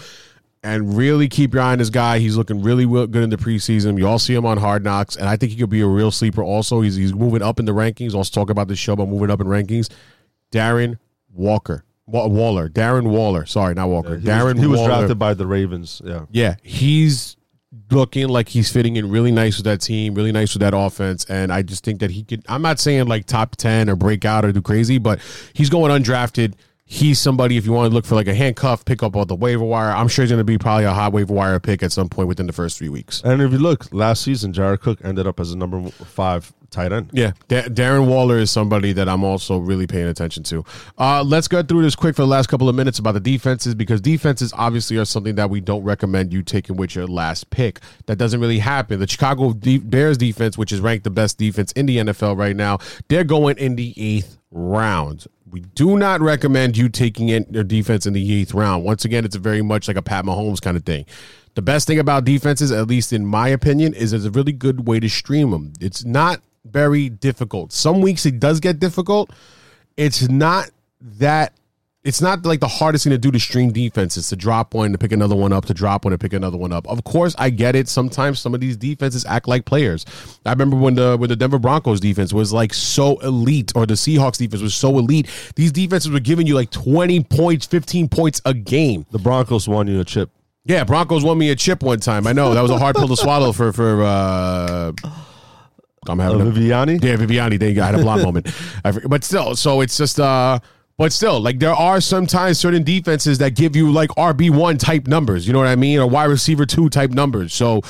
And 0.62 0.96
really 0.96 1.28
keep 1.28 1.54
your 1.54 1.62
eye 1.62 1.72
on 1.72 1.78
this 1.78 1.90
guy. 1.90 2.18
He's 2.18 2.36
looking 2.36 2.60
really 2.60 2.86
good 2.86 3.22
in 3.22 3.30
the 3.30 3.36
preseason. 3.36 3.98
You 3.98 4.08
all 4.08 4.18
see 4.18 4.34
him 4.34 4.44
on 4.44 4.56
Hard 4.58 4.82
Knocks, 4.82 5.14
and 5.14 5.28
I 5.28 5.36
think 5.36 5.52
he 5.52 5.58
could 5.58 5.70
be 5.70 5.80
a 5.80 5.86
real 5.86 6.10
sleeper. 6.10 6.42
Also, 6.42 6.80
he's 6.80 6.96
he's 6.96 7.14
moving 7.14 7.40
up 7.42 7.60
in 7.60 7.66
the 7.66 7.72
rankings. 7.72 8.14
Also, 8.14 8.32
talk 8.32 8.50
about 8.50 8.66
this 8.66 8.78
show 8.78 8.94
about 8.94 9.08
moving 9.08 9.30
up 9.30 9.40
in 9.40 9.46
rankings. 9.46 9.88
Darren 10.50 10.98
Walker, 11.32 11.84
Wa- 11.84 11.85
Waller, 12.06 12.68
Darren 12.68 13.08
Waller. 13.08 13.46
Sorry, 13.46 13.74
not 13.74 13.88
Walker. 13.88 14.16
He 14.18 14.26
Darren. 14.26 14.54
was, 14.54 14.62
he 14.62 14.66
was 14.66 14.84
drafted 14.84 15.18
by 15.18 15.34
the 15.34 15.46
Ravens. 15.46 16.00
Yeah. 16.04 16.26
Yeah, 16.30 16.56
he's 16.62 17.36
looking 17.90 18.28
like 18.28 18.48
he's 18.48 18.70
fitting 18.70 18.96
in 18.96 19.10
really 19.10 19.32
nice 19.32 19.56
with 19.56 19.64
that 19.64 19.80
team, 19.80 20.14
really 20.14 20.32
nice 20.32 20.54
with 20.54 20.60
that 20.60 20.74
offense, 20.74 21.24
and 21.26 21.52
I 21.52 21.62
just 21.62 21.84
think 21.84 22.00
that 22.00 22.10
he 22.10 22.22
could. 22.22 22.44
I'm 22.48 22.62
not 22.62 22.78
saying 22.78 23.06
like 23.06 23.26
top 23.26 23.56
ten 23.56 23.90
or 23.90 23.96
break 23.96 24.24
out 24.24 24.44
or 24.44 24.52
do 24.52 24.62
crazy, 24.62 24.98
but 24.98 25.20
he's 25.52 25.68
going 25.70 25.90
undrafted. 25.90 26.54
He's 26.88 27.18
somebody 27.18 27.56
if 27.56 27.66
you 27.66 27.72
want 27.72 27.90
to 27.90 27.94
look 27.94 28.06
for 28.06 28.14
like 28.14 28.28
a 28.28 28.34
handcuff 28.34 28.84
pick 28.84 29.02
up 29.02 29.16
on 29.16 29.26
the 29.26 29.34
waiver 29.34 29.64
wire. 29.64 29.90
I'm 29.90 30.06
sure 30.06 30.22
he's 30.22 30.30
going 30.30 30.38
to 30.38 30.44
be 30.44 30.56
probably 30.56 30.84
a 30.84 30.92
hot 30.92 31.12
waiver 31.12 31.34
wire 31.34 31.58
pick 31.58 31.82
at 31.82 31.90
some 31.90 32.08
point 32.08 32.28
within 32.28 32.46
the 32.46 32.52
first 32.52 32.78
three 32.78 32.88
weeks. 32.88 33.20
And 33.24 33.42
if 33.42 33.50
you 33.50 33.58
look 33.58 33.92
last 33.92 34.22
season, 34.22 34.52
Jared 34.52 34.82
Cook 34.82 35.00
ended 35.02 35.26
up 35.26 35.40
as 35.40 35.50
a 35.50 35.56
number 35.56 35.88
five 35.90 36.52
tight 36.70 36.92
end. 36.92 37.10
Yeah, 37.12 37.32
Da- 37.48 37.64
Darren 37.64 38.06
Waller 38.06 38.38
is 38.38 38.50
somebody 38.50 38.92
that 38.92 39.08
I'm 39.08 39.24
also 39.24 39.58
really 39.58 39.86
paying 39.86 40.06
attention 40.06 40.42
to. 40.44 40.64
Uh, 40.98 41.22
let's 41.22 41.48
go 41.48 41.62
through 41.62 41.82
this 41.82 41.96
quick 41.96 42.16
for 42.16 42.22
the 42.22 42.28
last 42.28 42.48
couple 42.48 42.68
of 42.68 42.74
minutes 42.74 42.98
about 42.98 43.12
the 43.12 43.20
defenses 43.20 43.74
because 43.74 44.00
defenses 44.00 44.52
obviously 44.56 44.96
are 44.96 45.04
something 45.04 45.34
that 45.36 45.50
we 45.50 45.60
don't 45.60 45.82
recommend 45.82 46.32
you 46.32 46.42
taking 46.42 46.76
with 46.76 46.94
your 46.94 47.06
last 47.06 47.50
pick. 47.50 47.80
That 48.06 48.16
doesn't 48.16 48.40
really 48.40 48.58
happen. 48.58 49.00
The 49.00 49.08
Chicago 49.08 49.52
Bears 49.52 50.18
defense, 50.18 50.56
which 50.58 50.72
is 50.72 50.80
ranked 50.80 51.04
the 51.04 51.10
best 51.10 51.38
defense 51.38 51.72
in 51.72 51.86
the 51.86 51.98
NFL 51.98 52.36
right 52.36 52.56
now, 52.56 52.78
they're 53.08 53.24
going 53.24 53.58
in 53.58 53.76
the 53.76 53.94
eighth 53.96 54.38
round. 54.50 55.26
We 55.48 55.60
do 55.60 55.96
not 55.96 56.20
recommend 56.20 56.76
you 56.76 56.88
taking 56.88 57.28
in 57.28 57.46
their 57.48 57.64
defense 57.64 58.06
in 58.06 58.12
the 58.12 58.40
eighth 58.40 58.52
round. 58.52 58.84
Once 58.84 59.04
again, 59.04 59.24
it's 59.24 59.36
very 59.36 59.62
much 59.62 59.88
like 59.88 59.96
a 59.96 60.02
Pat 60.02 60.24
Mahomes 60.24 60.60
kind 60.60 60.76
of 60.76 60.84
thing. 60.84 61.06
The 61.54 61.62
best 61.62 61.86
thing 61.86 61.98
about 61.98 62.24
defenses, 62.24 62.70
at 62.70 62.86
least 62.86 63.12
in 63.12 63.24
my 63.24 63.48
opinion, 63.48 63.94
is 63.94 64.12
it's 64.12 64.26
a 64.26 64.30
really 64.30 64.52
good 64.52 64.86
way 64.86 65.00
to 65.00 65.08
stream 65.08 65.52
them. 65.52 65.72
It's 65.80 66.04
not 66.04 66.42
very 66.66 67.08
difficult. 67.08 67.72
Some 67.72 68.00
weeks 68.00 68.26
it 68.26 68.40
does 68.40 68.60
get 68.60 68.78
difficult. 68.80 69.30
It's 69.96 70.28
not 70.28 70.70
that. 71.18 71.52
It's 72.04 72.20
not 72.20 72.46
like 72.46 72.60
the 72.60 72.68
hardest 72.68 73.02
thing 73.02 73.10
to 73.10 73.18
do 73.18 73.32
to 73.32 73.40
stream 73.40 73.72
defenses 73.72 74.28
to 74.28 74.36
drop 74.36 74.74
one 74.74 74.92
to 74.92 74.98
pick 74.98 75.10
another 75.10 75.34
one 75.34 75.52
up 75.52 75.64
to 75.64 75.74
drop 75.74 76.04
one 76.04 76.12
to 76.12 76.18
pick 76.18 76.32
another 76.32 76.56
one 76.56 76.72
up. 76.72 76.86
Of 76.86 77.02
course, 77.02 77.34
I 77.36 77.50
get 77.50 77.74
it. 77.74 77.88
Sometimes 77.88 78.38
some 78.38 78.54
of 78.54 78.60
these 78.60 78.76
defenses 78.76 79.26
act 79.26 79.48
like 79.48 79.64
players. 79.64 80.06
I 80.44 80.50
remember 80.50 80.76
when 80.76 80.94
the 80.94 81.16
when 81.16 81.28
the 81.28 81.34
Denver 81.34 81.58
Broncos 81.58 81.98
defense 81.98 82.32
was 82.32 82.52
like 82.52 82.72
so 82.72 83.18
elite, 83.18 83.72
or 83.74 83.86
the 83.86 83.94
Seahawks 83.94 84.38
defense 84.38 84.62
was 84.62 84.72
so 84.72 84.98
elite. 84.98 85.26
These 85.56 85.72
defenses 85.72 86.12
were 86.12 86.20
giving 86.20 86.46
you 86.46 86.54
like 86.54 86.70
twenty 86.70 87.24
points, 87.24 87.66
fifteen 87.66 88.08
points 88.08 88.40
a 88.44 88.54
game. 88.54 89.04
The 89.10 89.18
Broncos 89.18 89.66
won 89.66 89.88
you 89.88 89.98
a 89.98 90.04
chip. 90.04 90.30
Yeah, 90.64 90.84
Broncos 90.84 91.24
won 91.24 91.38
me 91.38 91.50
a 91.50 91.56
chip 91.56 91.82
one 91.82 91.98
time. 91.98 92.28
I 92.28 92.32
know 92.32 92.54
that 92.54 92.62
was 92.62 92.70
a 92.70 92.78
hard 92.78 92.94
pill 92.94 93.08
to 93.08 93.16
swallow 93.16 93.50
for 93.50 93.72
for. 93.72 94.04
uh 94.04 94.92
I'm 96.08 96.18
having 96.18 96.40
Uh, 96.40 96.46
a, 96.46 96.50
Viviani? 96.52 97.02
Yeah, 97.02 97.16
Viviani. 97.16 97.58
There 97.58 97.68
you 97.68 97.74
go. 97.76 97.82
I 97.82 97.86
had 97.86 97.94
a 97.96 98.02
blonde 98.02 98.22
moment. 98.28 98.48
Forget- 98.48 99.08
but 99.10 99.24
still, 99.24 99.56
so 99.56 99.80
it's 99.80 99.96
just 99.96 100.18
uh. 100.20 100.58
But 100.98 101.12
still, 101.12 101.40
like 101.40 101.58
there 101.58 101.74
are 101.74 102.00
sometimes 102.00 102.58
certain 102.58 102.82
defenses 102.82 103.36
that 103.38 103.54
give 103.54 103.76
you 103.76 103.92
like 103.92 104.08
RB 104.10 104.48
one 104.48 104.78
type 104.78 105.06
numbers. 105.06 105.46
You 105.46 105.52
know 105.52 105.58
what 105.58 105.68
I 105.68 105.76
mean, 105.76 105.98
or 105.98 106.06
wide 106.06 106.24
receiver 106.30 106.64
two 106.64 106.88
type 106.88 107.10
numbers. 107.10 107.52
So 107.52 107.82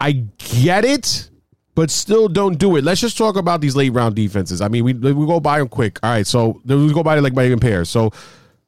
I 0.00 0.24
get 0.38 0.84
it, 0.84 1.30
but 1.76 1.92
still 1.92 2.26
don't 2.26 2.58
do 2.58 2.74
it. 2.74 2.82
Let's 2.82 3.00
just 3.00 3.16
talk 3.16 3.36
about 3.36 3.60
these 3.60 3.76
late 3.76 3.90
round 3.92 4.16
defenses. 4.16 4.60
I 4.60 4.66
mean, 4.66 4.82
we 4.82 4.94
we 4.94 5.12
go 5.26 5.38
by 5.38 5.60
them 5.60 5.68
quick. 5.68 6.00
All 6.02 6.10
right, 6.10 6.26
so 6.26 6.60
we 6.66 6.92
go 6.92 7.04
by 7.04 7.16
it 7.18 7.20
like 7.20 7.34
by 7.34 7.46
even 7.46 7.60
pairs. 7.60 7.88
So 7.88 8.10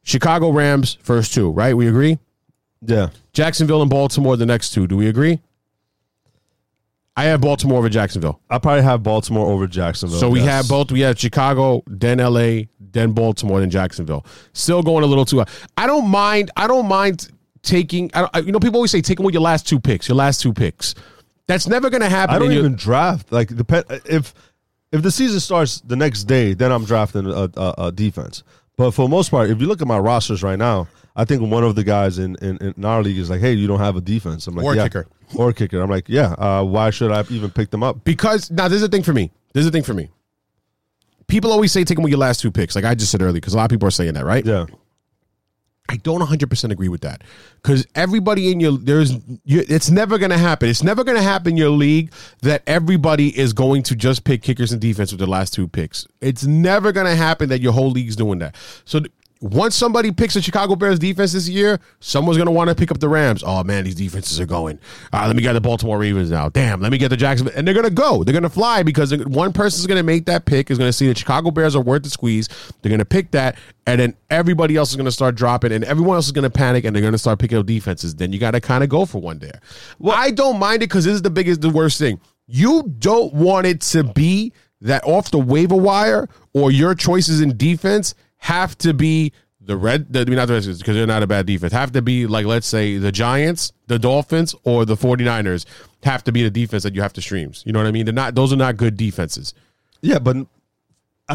Chicago 0.04 0.50
Rams 0.50 0.96
first 1.02 1.34
two, 1.34 1.50
right? 1.50 1.76
We 1.76 1.88
agree. 1.88 2.20
Yeah. 2.82 3.08
Jacksonville 3.32 3.82
and 3.82 3.90
Baltimore 3.90 4.36
the 4.36 4.46
next 4.46 4.70
two. 4.70 4.86
Do 4.86 4.96
we 4.96 5.08
agree? 5.08 5.40
I 7.16 7.24
have 7.24 7.42
Baltimore 7.42 7.78
over 7.78 7.88
Jacksonville. 7.88 8.40
I 8.48 8.58
probably 8.58 8.82
have 8.82 9.02
Baltimore 9.02 9.46
over 9.50 9.66
Jacksonville. 9.66 10.18
So 10.18 10.30
we 10.30 10.40
yes. 10.40 10.48
have 10.48 10.68
both. 10.68 10.90
We 10.90 11.00
have 11.00 11.18
Chicago, 11.18 11.82
then 11.86 12.18
LA, 12.18 12.62
then 12.80 13.12
Baltimore, 13.12 13.60
then 13.60 13.68
Jacksonville. 13.68 14.24
Still 14.54 14.82
going 14.82 15.04
a 15.04 15.06
little 15.06 15.26
too. 15.26 15.44
I 15.76 15.86
don't 15.86 16.08
mind. 16.08 16.50
I 16.56 16.66
don't 16.66 16.88
mind 16.88 17.30
taking. 17.62 18.10
I 18.14 18.20
don't, 18.22 18.46
you 18.46 18.52
know, 18.52 18.60
people 18.60 18.76
always 18.76 18.90
say 18.90 19.02
taking 19.02 19.26
with 19.26 19.34
your 19.34 19.42
last 19.42 19.68
two 19.68 19.78
picks. 19.78 20.08
Your 20.08 20.16
last 20.16 20.40
two 20.40 20.54
picks. 20.54 20.94
That's 21.46 21.66
never 21.66 21.90
going 21.90 22.00
to 22.00 22.08
happen. 22.08 22.34
I 22.34 22.38
don't 22.38 22.52
even 22.52 22.76
draft. 22.76 23.30
Like 23.30 23.54
depend 23.54 23.84
if 24.06 24.32
if 24.90 25.02
the 25.02 25.10
season 25.10 25.40
starts 25.40 25.80
the 25.80 25.96
next 25.96 26.24
day, 26.24 26.54
then 26.54 26.72
I'm 26.72 26.84
drafting 26.84 27.26
a, 27.26 27.50
a, 27.56 27.74
a 27.78 27.92
defense. 27.92 28.42
But 28.76 28.92
for 28.92 29.02
the 29.02 29.10
most 29.10 29.30
part, 29.30 29.50
if 29.50 29.60
you 29.60 29.66
look 29.66 29.82
at 29.82 29.88
my 29.88 29.98
rosters 29.98 30.42
right 30.42 30.58
now, 30.58 30.88
I 31.14 31.24
think 31.24 31.42
one 31.42 31.62
of 31.64 31.74
the 31.74 31.84
guys 31.84 32.18
in, 32.18 32.36
in, 32.36 32.56
in 32.58 32.84
our 32.84 33.02
league 33.02 33.18
is 33.18 33.28
like, 33.30 33.40
"Hey, 33.40 33.52
you 33.52 33.66
don't 33.66 33.80
have 33.80 33.96
a 33.96 34.00
defense." 34.00 34.46
I'm 34.46 34.54
like, 34.56 34.64
Or 34.64 34.74
yeah. 34.74 34.84
kicker. 34.84 35.06
or 35.36 35.52
kicker." 35.52 35.80
I'm 35.80 35.90
like, 35.90 36.08
"Yeah, 36.08 36.32
uh, 36.32 36.64
why 36.64 36.90
should 36.90 37.10
I 37.12 37.24
even 37.30 37.50
pick 37.50 37.70
them 37.70 37.82
up?" 37.82 38.04
because 38.04 38.50
now 38.50 38.68
this 38.68 38.76
is 38.76 38.82
a 38.82 38.88
thing 38.88 39.02
for 39.02 39.12
me. 39.12 39.30
This 39.52 39.62
is 39.62 39.68
a 39.68 39.70
thing 39.70 39.82
for 39.82 39.94
me. 39.94 40.08
People 41.26 41.52
always 41.52 41.72
say 41.72 41.84
take 41.84 41.96
them 41.96 42.02
with 42.02 42.10
your 42.10 42.18
last 42.18 42.40
two 42.40 42.50
picks, 42.50 42.74
like 42.74 42.84
I 42.84 42.94
just 42.94 43.10
said 43.10 43.22
earlier, 43.22 43.34
because 43.34 43.54
a 43.54 43.56
lot 43.56 43.64
of 43.64 43.70
people 43.70 43.88
are 43.88 43.92
saying 43.92 44.14
that, 44.14 44.24
right? 44.24 44.44
Yeah, 44.44 44.66
I 45.88 45.96
don't 45.96 46.20
100% 46.20 46.70
agree 46.70 46.88
with 46.88 47.02
that 47.02 47.22
because 47.62 47.86
everybody 47.94 48.50
in 48.50 48.60
your 48.60 48.78
there's 48.78 49.12
you, 49.44 49.62
it's 49.68 49.90
never 49.90 50.16
going 50.16 50.30
to 50.30 50.38
happen. 50.38 50.68
It's 50.68 50.82
never 50.82 51.04
going 51.04 51.16
to 51.18 51.22
happen 51.22 51.52
in 51.52 51.56
your 51.58 51.70
league 51.70 52.12
that 52.40 52.62
everybody 52.66 53.36
is 53.38 53.52
going 53.52 53.82
to 53.84 53.94
just 53.94 54.24
pick 54.24 54.42
kickers 54.42 54.72
and 54.72 54.80
defense 54.80 55.12
with 55.12 55.18
their 55.18 55.28
last 55.28 55.52
two 55.52 55.68
picks. 55.68 56.06
It's 56.22 56.44
never 56.44 56.92
going 56.92 57.06
to 57.06 57.16
happen 57.16 57.50
that 57.50 57.60
your 57.60 57.72
whole 57.72 57.90
league's 57.90 58.16
doing 58.16 58.38
that. 58.38 58.56
So 58.84 59.00
th- 59.00 59.12
once 59.42 59.74
somebody 59.74 60.12
picks 60.12 60.34
the 60.34 60.40
Chicago 60.40 60.76
Bears 60.76 61.00
defense 61.00 61.32
this 61.32 61.48
year, 61.48 61.80
someone's 61.98 62.36
going 62.36 62.46
to 62.46 62.52
want 62.52 62.70
to 62.70 62.76
pick 62.76 62.92
up 62.92 63.00
the 63.00 63.08
Rams. 63.08 63.42
Oh 63.44 63.64
man, 63.64 63.82
these 63.82 63.96
defenses 63.96 64.38
are 64.40 64.46
going. 64.46 64.78
All 65.12 65.20
right, 65.20 65.26
let 65.26 65.34
me 65.34 65.42
get 65.42 65.52
the 65.54 65.60
Baltimore 65.60 65.98
Ravens 65.98 66.30
now. 66.30 66.48
Damn, 66.48 66.80
let 66.80 66.92
me 66.92 66.98
get 66.98 67.08
the 67.08 67.16
Jacksonville, 67.16 67.52
and 67.56 67.66
they're 67.66 67.74
going 67.74 67.84
to 67.84 67.90
go. 67.90 68.22
They're 68.22 68.32
going 68.32 68.44
to 68.44 68.48
fly 68.48 68.84
because 68.84 69.12
one 69.26 69.52
person's 69.52 69.86
going 69.86 69.98
to 69.98 70.04
make 70.04 70.26
that 70.26 70.44
pick 70.44 70.70
is 70.70 70.78
going 70.78 70.88
to 70.88 70.92
see 70.92 71.08
the 71.08 71.14
Chicago 71.16 71.50
Bears 71.50 71.74
are 71.74 71.82
worth 71.82 72.04
the 72.04 72.10
squeeze. 72.10 72.48
They're 72.80 72.90
going 72.90 73.00
to 73.00 73.04
pick 73.04 73.32
that, 73.32 73.58
and 73.86 74.00
then 74.00 74.14
everybody 74.30 74.76
else 74.76 74.90
is 74.90 74.96
going 74.96 75.06
to 75.06 75.12
start 75.12 75.34
dropping, 75.34 75.72
and 75.72 75.82
everyone 75.84 76.14
else 76.14 76.26
is 76.26 76.32
going 76.32 76.44
to 76.44 76.50
panic, 76.50 76.84
and 76.84 76.94
they're 76.94 77.00
going 77.00 77.12
to 77.12 77.18
start 77.18 77.40
picking 77.40 77.58
up 77.58 77.66
defenses. 77.66 78.14
Then 78.14 78.32
you 78.32 78.38
got 78.38 78.52
to 78.52 78.60
kind 78.60 78.84
of 78.84 78.90
go 78.90 79.04
for 79.04 79.20
one 79.20 79.40
there. 79.40 79.60
Well, 79.98 80.16
I 80.16 80.30
don't 80.30 80.60
mind 80.60 80.76
it 80.76 80.88
because 80.88 81.04
this 81.04 81.14
is 81.14 81.22
the 81.22 81.30
biggest, 81.30 81.60
the 81.60 81.70
worst 81.70 81.98
thing. 81.98 82.20
You 82.46 82.84
don't 82.98 83.34
want 83.34 83.66
it 83.66 83.80
to 83.82 84.04
be 84.04 84.52
that 84.82 85.02
off 85.04 85.30
the 85.30 85.38
waiver 85.38 85.76
wire 85.76 86.28
or 86.54 86.70
your 86.70 86.94
choices 86.94 87.40
in 87.40 87.56
defense 87.56 88.14
have 88.42 88.76
to 88.78 88.92
be 88.92 89.32
the 89.60 89.76
red, 89.76 90.12
the, 90.12 90.20
I 90.20 90.24
mean, 90.24 90.34
not 90.36 90.46
the 90.48 90.54
Redskins 90.54 90.78
because 90.78 90.96
they're 90.96 91.06
not 91.06 91.22
a 91.22 91.26
bad 91.26 91.46
defense, 91.46 91.72
have 91.72 91.92
to 91.92 92.02
be 92.02 92.26
like, 92.26 92.44
let's 92.46 92.66
say, 92.66 92.96
the 92.98 93.12
Giants, 93.12 93.72
the 93.86 93.98
Dolphins, 93.98 94.54
or 94.64 94.84
the 94.84 94.96
49ers 94.96 95.64
have 96.02 96.24
to 96.24 96.32
be 96.32 96.42
the 96.42 96.50
defense 96.50 96.82
that 96.82 96.94
you 96.96 97.02
have 97.02 97.12
to 97.12 97.22
streams. 97.22 97.62
You 97.64 97.72
know 97.72 97.78
what 97.78 97.86
I 97.86 97.92
mean? 97.92 98.04
They're 98.06 98.12
not, 98.12 98.34
those 98.34 98.52
are 98.52 98.56
not 98.56 98.76
good 98.76 98.96
defenses. 98.96 99.54
yeah. 100.00 100.18
But 100.18 100.36
all 100.38 100.46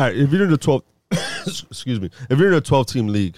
right, 0.01 0.15
if 0.15 0.31
you're 0.33 0.43
in 0.43 0.49
the 0.51 0.57
twelve, 0.57 0.83
excuse 1.11 2.01
me, 2.01 2.09
if 2.29 2.37
you're 2.37 2.49
in 2.49 2.53
a 2.55 2.61
twelve 2.61 2.87
team 2.87 3.07
league, 3.07 3.37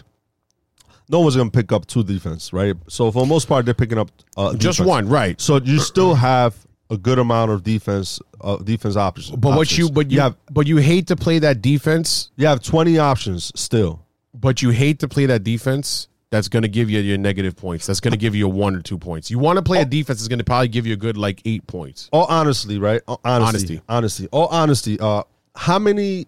no 1.08 1.20
one's 1.20 1.36
gonna 1.36 1.52
pick 1.52 1.72
up 1.72 1.86
two 1.86 2.04
defense, 2.04 2.52
right? 2.52 2.76
So 2.88 3.12
for 3.12 3.22
the 3.24 3.30
most 3.30 3.48
part, 3.48 3.66
they're 3.66 3.76
picking 3.76 4.00
up 4.00 4.10
uh, 4.36 4.54
Just 4.56 4.80
defense. 4.80 4.88
one, 4.90 5.08
right. 5.10 5.40
So 5.40 5.58
you 5.58 5.80
still 5.80 6.16
have 6.16 6.56
a 6.90 6.98
good 6.98 7.20
amount 7.20 7.52
of 7.52 7.64
defense, 7.64 8.20
uh, 8.42 8.58
defense 8.58 8.96
options. 8.96 9.32
But 9.32 9.56
what 9.56 9.78
you, 9.78 9.90
but 9.90 10.10
you, 10.12 10.20
have, 10.22 10.36
but 10.52 10.68
you 10.68 10.78
hate 10.78 11.08
to 11.08 11.16
play 11.16 11.40
that 11.40 11.62
defense, 11.62 12.32
you 12.36 12.48
have 12.48 12.62
twenty 12.62 12.98
options 12.98 13.52
still. 13.56 14.06
but 14.34 14.62
you 14.62 14.70
hate 14.72 15.00
to 15.00 15.08
play 15.08 15.26
that 15.28 15.44
defense 15.44 16.08
that's 16.32 16.48
going 16.48 16.62
to 16.62 16.68
give 16.70 16.90
you 16.90 17.00
your 17.00 17.18
negative 17.18 17.56
points. 17.56 17.88
That's 17.88 18.00
going 18.00 18.12
to 18.12 18.18
give 18.18 18.36
you 18.36 18.46
a 18.46 18.50
one 18.50 18.76
or 18.76 18.82
two 18.82 18.98
points. 19.00 19.32
You 19.32 19.40
want 19.40 19.58
to 19.58 19.64
play 19.64 19.82
a 19.82 19.86
defense 19.86 20.20
that's 20.20 20.28
going 20.28 20.40
to 20.40 20.46
probably 20.46 20.68
give 20.68 20.86
you 20.86 20.94
a 20.94 20.98
good 20.98 21.18
like 21.18 21.42
eight 21.46 21.66
points. 21.68 22.08
All 22.12 22.26
honestly, 22.26 22.78
right? 22.78 23.02
All 23.08 23.20
honesty, 23.24 23.82
honesty, 23.90 24.28
all 24.32 24.48
honesty. 24.48 25.00
Uh, 25.00 25.24
how 25.56 25.80
many? 25.80 26.28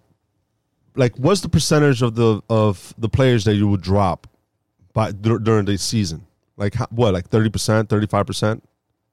Like, 0.95 1.16
what's 1.18 1.41
the 1.41 1.49
percentage 1.49 2.01
of 2.01 2.16
the 2.16 2.41
of 2.49 2.93
the 2.97 3.07
players 3.09 3.45
that 3.45 3.55
you 3.55 3.68
would 3.68 3.82
drop 3.82 4.28
by 4.93 5.12
dur- 5.12 5.39
during 5.39 5.66
the 5.66 5.78
season? 5.78 6.26
Like 6.57 6.74
how, 6.74 6.88
what? 6.91 7.14
Like 7.14 7.30
thirty 7.30 7.49
percent, 7.49 7.88
thirty 7.89 8.07
five 8.07 8.28
percent. 8.28 8.62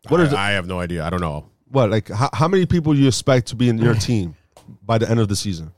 What 0.09 0.21
is 0.21 0.33
it? 0.33 0.37
I, 0.37 0.49
I 0.49 0.53
have 0.53 0.67
no 0.67 0.81
idea. 0.81 1.05
I 1.05 1.11
don't 1.11 1.21
know. 1.21 1.49
What? 1.71 1.91
Like 1.91 2.09
how, 2.09 2.31
how 2.33 2.49
many 2.49 2.67
people 2.67 2.95
do 2.95 3.01
you 3.01 3.09
expect 3.09 3.49
to 3.49 3.57
be 3.57 3.69
in 3.69 3.79
your 3.79 3.95
team 4.09 4.37
by 4.85 4.99
the 4.99 5.09
end 5.09 5.21
of 5.21 5.29
the 5.29 5.37
season 5.37 5.73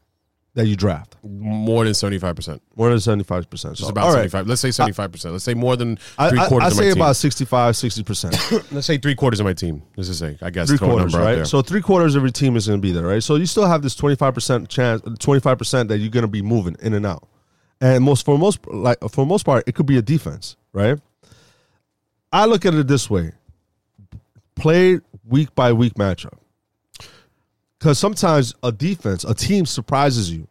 that 0.55 0.67
you 0.67 0.77
draft? 0.77 1.17
More 1.23 1.85
than 1.85 1.95
seventy 1.95 2.19
five 2.19 2.37
percent. 2.37 2.63
More 2.77 2.91
than 2.91 3.01
seventy 3.01 3.25
five 3.25 3.51
percent. 3.51 3.77
Just 3.77 3.91
about 3.91 4.13
seventy 4.13 4.29
five. 4.29 4.47
Let's 4.47 4.61
say 4.61 4.71
seventy 4.71 4.93
five 4.93 5.11
percent. 5.11 5.33
Let's 5.33 5.45
say 5.45 5.55
more 5.55 5.77
than 5.77 5.99
I, 6.19 6.31
three 6.31 6.39
I, 6.39 6.49
quarters 6.49 6.65
I 6.65 6.69
of 6.69 6.75
say 6.75 6.93
team. 6.93 7.03
about 7.03 7.17
65, 7.17 7.77
60 7.77 8.03
percent. 8.05 8.53
Let's 8.73 8.87
say 8.87 8.99
three 8.99 9.15
quarters 9.15 9.41
of 9.41 9.47
my 9.47 9.53
team. 9.53 9.83
Let's 9.97 10.09
just 10.09 10.21
say. 10.21 10.39
I 10.41 10.51
guess 10.51 10.69
three 10.69 10.79
quarters, 10.79 11.13
number 11.13 11.19
out 11.19 11.29
right? 11.29 11.35
there. 11.37 11.45
So 11.45 11.63
three 11.63 11.83
quarters 11.83 12.15
of 12.15 12.23
your 12.23 12.31
team 12.31 12.57
is 12.57 12.67
going 12.67 12.79
to 12.79 12.83
be 12.83 12.93
there, 12.93 13.07
right? 13.07 13.23
So 13.23 13.35
you 13.37 13.47
still 13.47 13.67
have 13.67 13.83
this 13.83 13.95
twenty 13.95 14.17
five 14.17 14.35
percent 14.35 14.69
chance, 14.69 15.03
twenty 15.19 15.41
five 15.41 15.59
percent 15.59 15.89
that 15.89 15.99
you're 15.99 16.11
going 16.11 16.23
to 16.23 16.29
be 16.29 16.43
moving 16.43 16.77
in 16.81 16.95
and 16.95 17.05
out, 17.05 17.29
and 17.81 18.05
most 18.05 18.25
for 18.25 18.39
most 18.39 18.65
like 18.69 18.99
for 19.11 19.27
most 19.27 19.45
part, 19.45 19.65
it 19.67 19.75
could 19.75 19.87
be 19.87 19.99
a 19.99 20.03
defense, 20.03 20.57
right? 20.73 20.99
I 22.33 22.45
look 22.47 22.65
at 22.65 22.75
it 22.75 22.87
this 22.87 23.11
way: 23.11 23.33
play 24.61 25.01
week 25.25 25.55
by 25.55 25.73
week 25.73 25.95
matchup, 25.95 26.39
because 27.79 27.99
sometimes 27.99 28.55
a 28.63 28.71
defense, 28.71 29.25
a 29.25 29.35
team 29.35 29.67
surprises 29.67 30.31
you 30.31 30.47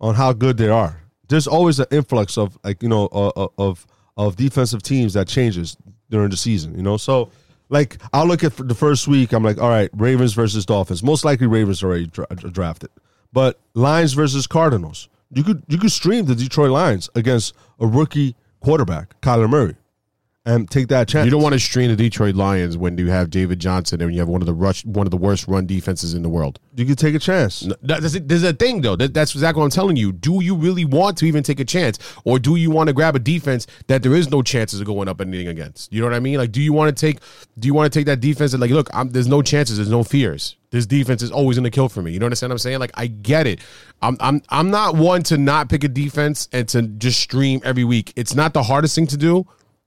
on 0.00 0.14
how 0.14 0.32
good 0.32 0.56
they 0.56 0.68
are. 0.68 1.02
There's 1.28 1.46
always 1.46 1.78
an 1.80 1.86
influx 1.90 2.38
of 2.38 2.58
like 2.64 2.82
you 2.82 2.88
know 2.88 3.06
uh, 3.06 3.28
uh, 3.36 3.48
of 3.58 3.86
of 4.16 4.36
defensive 4.36 4.82
teams 4.82 5.14
that 5.14 5.28
changes 5.28 5.76
during 6.10 6.30
the 6.30 6.36
season. 6.36 6.74
You 6.76 6.82
know, 6.82 6.96
so 6.96 7.30
like 7.68 7.98
I'll 8.12 8.26
look 8.26 8.44
at 8.44 8.56
the 8.56 8.74
first 8.74 9.08
week. 9.08 9.32
I'm 9.32 9.42
like, 9.42 9.60
all 9.60 9.68
right, 9.68 9.90
Ravens 9.94 10.34
versus 10.34 10.66
Dolphins. 10.66 11.02
Most 11.02 11.24
likely 11.24 11.46
Ravens 11.46 11.82
already 11.82 12.06
dra- 12.06 12.26
drafted, 12.34 12.90
but 13.32 13.58
Lions 13.74 14.12
versus 14.12 14.46
Cardinals. 14.46 15.08
You 15.32 15.42
could 15.42 15.62
you 15.68 15.78
could 15.78 15.92
stream 15.92 16.26
the 16.26 16.34
Detroit 16.34 16.70
Lions 16.70 17.10
against 17.14 17.54
a 17.80 17.86
rookie 17.86 18.36
quarterback, 18.60 19.20
Kyler 19.20 19.50
Murray, 19.50 19.76
and 20.46 20.70
take 20.70 20.88
that 20.88 21.08
chance. 21.08 21.24
You 21.24 21.30
don't 21.32 21.42
want 21.42 21.54
to 21.54 21.58
strain 21.58 21.90
the 21.90 21.96
Detroit 21.96 22.36
Lions 22.36 22.76
when 22.78 22.96
you 22.96 23.08
have 23.08 23.30
David 23.30 23.58
Johnson 23.58 24.00
and 24.00 24.12
you 24.14 24.20
have 24.20 24.28
one 24.28 24.40
of 24.40 24.46
the 24.46 24.54
rush, 24.54 24.84
one 24.84 25.06
of 25.06 25.10
the 25.10 25.16
worst 25.16 25.48
run 25.48 25.66
defenses 25.66 26.14
in 26.14 26.22
the 26.22 26.28
world. 26.28 26.60
You 26.76 26.86
could 26.86 26.98
take 26.98 27.16
a 27.16 27.18
chance. 27.18 27.64
No, 27.64 27.74
There's 27.82 28.14
a, 28.14 28.20
there's 28.20 28.44
a 28.44 28.52
thing 28.52 28.80
though. 28.80 28.94
That, 28.94 29.12
that's 29.12 29.34
exactly 29.34 29.58
what 29.58 29.64
I'm 29.64 29.70
telling 29.70 29.96
you. 29.96 30.12
Do 30.12 30.42
you 30.42 30.54
really 30.54 30.84
want 30.84 31.18
to 31.18 31.26
even 31.26 31.42
take 31.42 31.58
a 31.58 31.64
chance, 31.64 31.98
or 32.24 32.38
do 32.38 32.54
you 32.54 32.70
want 32.70 32.86
to 32.86 32.92
grab 32.92 33.16
a 33.16 33.18
defense 33.18 33.66
that 33.88 34.04
there 34.04 34.14
is 34.14 34.30
no 34.30 34.40
chances 34.40 34.80
of 34.80 34.86
going 34.86 35.08
up 35.08 35.20
anything 35.20 35.48
against? 35.48 35.92
You 35.92 36.00
know 36.00 36.06
what 36.06 36.14
I 36.14 36.20
mean? 36.20 36.38
Like, 36.38 36.52
do 36.52 36.62
you 36.62 36.72
want 36.72 36.96
to 36.96 37.00
take? 37.06 37.18
Do 37.58 37.66
you 37.66 37.74
want 37.74 37.92
to 37.92 37.98
take 37.98 38.06
that 38.06 38.20
defense 38.20 38.52
that 38.52 38.58
like, 38.58 38.70
look, 38.70 38.88
I'm, 38.94 39.10
there's 39.10 39.28
no 39.28 39.42
chances, 39.42 39.78
there's 39.78 39.90
no 39.90 40.04
fears. 40.04 40.56
This 40.70 40.86
defense 40.86 41.22
is 41.22 41.30
always 41.30 41.56
going 41.56 41.64
to 41.64 41.70
kill 41.70 41.88
for 41.88 42.02
me. 42.02 42.12
You 42.12 42.18
know 42.18 42.26
what 42.26 42.42
I'm 42.42 42.58
saying? 42.58 42.80
Like, 42.80 42.90
I 42.94 43.06
get 43.08 43.46
it. 43.46 43.60
I'm 44.00 44.16
I'm 44.20 44.42
I'm 44.50 44.70
not 44.70 44.94
one 44.94 45.24
to 45.24 45.38
not 45.38 45.68
pick 45.68 45.82
a 45.82 45.88
defense 45.88 46.48
and 46.52 46.68
to 46.68 46.82
just 46.82 47.18
stream 47.18 47.60
every 47.64 47.84
week. 47.84 48.12
It's 48.14 48.34
not 48.34 48.52
the 48.54 48.62
hardest 48.62 48.94
thing 48.94 49.08
to 49.08 49.16
do. 49.16 49.46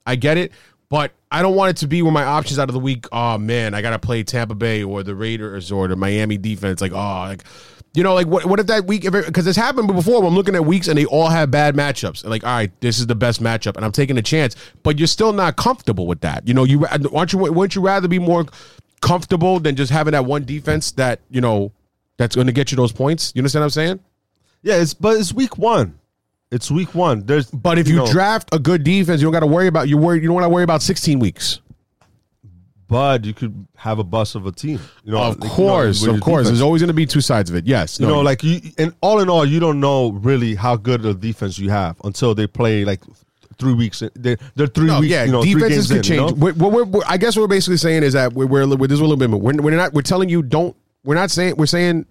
I 0.10 0.16
get 0.16 0.38
it, 0.38 0.51
but 0.89 1.12
I 1.32 1.43
don't 1.43 1.55
want 1.55 1.70
it 1.70 1.78
to 1.78 1.88
be 1.88 2.01
where 2.01 2.12
my 2.12 2.24
options 2.24 2.57
out 2.57 2.68
of 2.68 2.74
the 2.74 2.80
week. 2.80 3.05
Oh 3.12 3.38
man, 3.38 3.76
I 3.76 3.82
got 3.84 3.91
to 3.91 3.99
play 3.99 4.24
Tampa 4.24 4.55
Bay 4.55 4.84
or 4.84 5.03
the 5.03 5.14
Raiders 5.14 5.72
or 5.72 5.88
the 5.88 5.95
Miami 5.95 6.38
defense. 6.38 6.82
Like, 6.82 6.93
oh, 6.93 6.95
like 6.95 7.43
you 7.93 8.01
know, 8.01 8.16
like 8.16 8.26
what? 8.26 8.45
What 8.45 8.60
if 8.60 8.66
that 8.68 8.86
week? 8.86 9.03
Because 9.03 9.45
it's 9.45 9.57
happened 9.57 9.88
before. 9.88 10.24
I'm 10.24 10.34
looking 10.34 10.55
at 10.55 10.66
weeks 10.66 10.88
and 10.88 10.97
they 10.97 11.05
all 11.05 11.28
have 11.28 11.51
bad 11.51 11.76
matchups. 11.76 12.26
Like, 12.26 12.43
all 12.43 12.49
right, 12.49 12.72
this 12.82 12.97
is 12.97 13.05
the 13.05 13.14
best 13.14 13.39
matchup, 13.39 13.76
and 13.76 13.86
I'm 13.86 13.91
taking 13.91 14.18
a 14.18 14.22
chance. 14.24 14.55
But 14.82 14.97
you're 14.97 15.07
still 15.07 15.32
not 15.32 15.55
comfortable 15.55 16.07
with 16.07 16.22
that. 16.22 16.47
You 16.47 16.55
know, 16.55 16.64
you 16.64 16.88
aren't 16.88 17.34
you? 17.34 17.39
Wouldn't 17.39 17.76
you 17.76 17.82
rather 17.82 18.07
be 18.07 18.18
more 18.18 18.45
comfortable 19.01 19.60
than 19.60 19.76
just 19.76 19.91
having 19.91 20.14
that 20.14 20.26
one 20.26 20.43
defense 20.43 20.91
that 20.93 21.20
you 21.30 21.41
know 21.41 21.72
that's 22.18 22.34
going 22.34 22.47
to 22.47 22.53
get 22.53 22.72
you 22.72 22.78
those 22.78 22.91
points? 22.91 23.32
You 23.36 23.41
understand 23.41 23.62
what 23.62 23.66
I'm 23.66 23.72
saying? 23.72 23.99
Yeah, 24.64 24.76
it's 24.76 24.95
but 24.95 25.18
it's 25.20 25.34
week 25.34 25.60
one. 25.60 25.99
It's 26.52 26.72
week 26.72 26.95
one. 26.95 27.26
There's 27.26 27.50
But 27.52 27.78
if 27.78 27.88
you, 27.88 27.97
know, 27.97 28.12
draft 28.12 28.50
a 28.54 28.60
good 28.60 28.84
defense, 28.84 29.22
you 29.22 29.26
don't 29.26 29.34
got 29.34 29.41
to 29.41 29.47
worry 29.47 29.68
about 29.68 29.88
you 29.88 29.97
worry. 29.97 30.20
You 30.20 30.28
don't 30.28 30.34
want 30.36 30.45
to 30.45 30.50
worry 30.50 30.64
about 30.64 30.82
16 30.82 31.20
weeks. 31.20 31.60
but 32.88 33.24
you 33.24 33.36
could 33.36 33.68
have 33.76 34.00
a 34.00 34.04
bust 34.04 34.34
of 34.34 34.47
a 34.47 34.52
team. 34.52 34.80
You 35.04 35.12
know, 35.12 35.20
Of 35.20 35.36
like, 35.39 35.43
you 35.43 35.50
know, 35.50 35.56
course, 35.56 36.04
of 36.08 36.20
course. 36.22 36.24
defense. 36.24 36.47
There's 36.47 36.62
always 36.62 36.82
going 36.82 36.88
to 36.88 36.93
be 36.95 37.06
two 37.06 37.22
sides 37.22 37.52
of 37.52 37.56
it. 37.56 37.68
Yes, 37.68 38.00
You 38.00 38.08
No, 38.08 38.16
know, 38.16 38.22
like 38.22 38.43
you, 38.43 38.62
and 38.80 38.95
all 39.02 39.20
in 39.20 39.30
all, 39.30 39.45
you 39.45 39.60
don't 39.60 39.80
know 39.80 40.12
really 40.12 40.56
how 40.56 40.76
good 40.76 41.06
a 41.06 41.14
defense 41.14 41.60
you 41.60 41.70
have 41.70 41.97
until 42.04 42.34
they 42.34 42.47
play 42.47 42.84
like 42.84 43.02
three 43.60 43.74
weeks. 43.74 44.02
They're, 44.16 44.38
they're 44.56 44.66
three 44.68 44.88
No, 44.88 45.02
weeks. 45.02 45.12
yeah, 45.12 45.26
you 45.26 45.32
know, 45.32 45.43
defenses 45.43 45.88
could 45.88 45.97
in, 45.97 45.97
you 45.97 46.20
change. 46.20 46.32
know? 46.32 46.36
What, 46.38 46.56
what 46.58 46.72
we're, 46.72 46.84
we're- 46.86 47.06
I 47.08 47.18
guess 47.18 47.36
what 47.36 47.43
we're 47.43 47.47
basically 47.47 47.78
saying 47.78 48.02
is 48.02 48.14
that 48.14 48.34
we're, 48.34 48.47
we're, 48.47 48.66
we're 48.76 48.88
there's 48.88 49.02
a 49.02 49.04
little 49.04 49.18
bit 49.18 49.30
more. 49.30 49.39
We're, 49.39 49.54
we're 49.62 49.76
not. 49.76 49.93
We're 49.93 50.02
telling 50.02 50.30
you 50.30 50.41
don't. 50.41 50.76
We're 51.04 51.14
not 51.16 51.30
saying. 51.30 51.58
We're 51.58 51.68
saying 51.68 52.08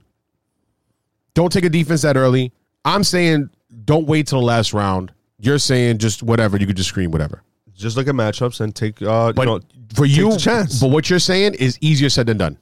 don't 1.34 1.52
take 1.52 1.64
a 1.64 1.68
defense 1.70 2.02
that 2.02 2.16
early. 2.16 2.52
I'm 2.84 3.02
saying 3.02 3.50
don't 3.84 4.06
wait 4.06 4.26
till 4.26 4.40
the 4.40 4.46
last 4.46 4.72
round. 4.72 5.12
You're 5.38 5.58
saying 5.58 5.98
just 5.98 6.22
whatever. 6.22 6.56
You 6.56 6.66
could 6.66 6.76
just 6.76 6.88
scream 6.88 7.10
whatever. 7.10 7.42
Just 7.74 7.96
look 7.96 8.08
at 8.08 8.14
matchups 8.14 8.60
and 8.60 8.74
take. 8.74 9.00
Uh, 9.00 9.32
But 9.32 9.42
you 9.42 9.46
know, 9.46 9.60
for 9.94 10.04
you, 10.04 10.36
chance. 10.36 10.80
But 10.80 10.90
what 10.90 11.08
you're 11.08 11.18
saying 11.20 11.54
is 11.54 11.78
easier 11.80 12.10
said 12.10 12.26
than 12.26 12.38
done. 12.38 12.58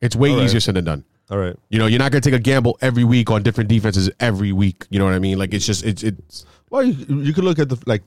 It's 0.00 0.16
way 0.16 0.34
right. 0.34 0.42
easier 0.42 0.60
said 0.60 0.74
than 0.74 0.84
done. 0.84 1.04
all 1.30 1.38
right. 1.38 1.56
You 1.68 1.78
know, 1.78 1.86
you're 1.86 1.98
not 2.00 2.10
going 2.10 2.22
to 2.22 2.30
take 2.30 2.38
a 2.38 2.42
gamble 2.42 2.76
every 2.80 3.04
week 3.04 3.30
on 3.30 3.42
different 3.42 3.68
defenses 3.70 4.10
every 4.18 4.52
week. 4.52 4.84
You 4.90 4.98
know 4.98 5.04
what 5.04 5.14
I 5.14 5.18
mean? 5.20 5.38
Like 5.38 5.54
it's 5.54 5.66
just 5.66 5.84
it's 5.84 6.02
it's 6.02 6.44
Well, 6.70 6.82
you, 6.82 7.22
you 7.22 7.32
could 7.32 7.44
look 7.44 7.58
at 7.58 7.68
the 7.68 7.78
like 7.86 8.02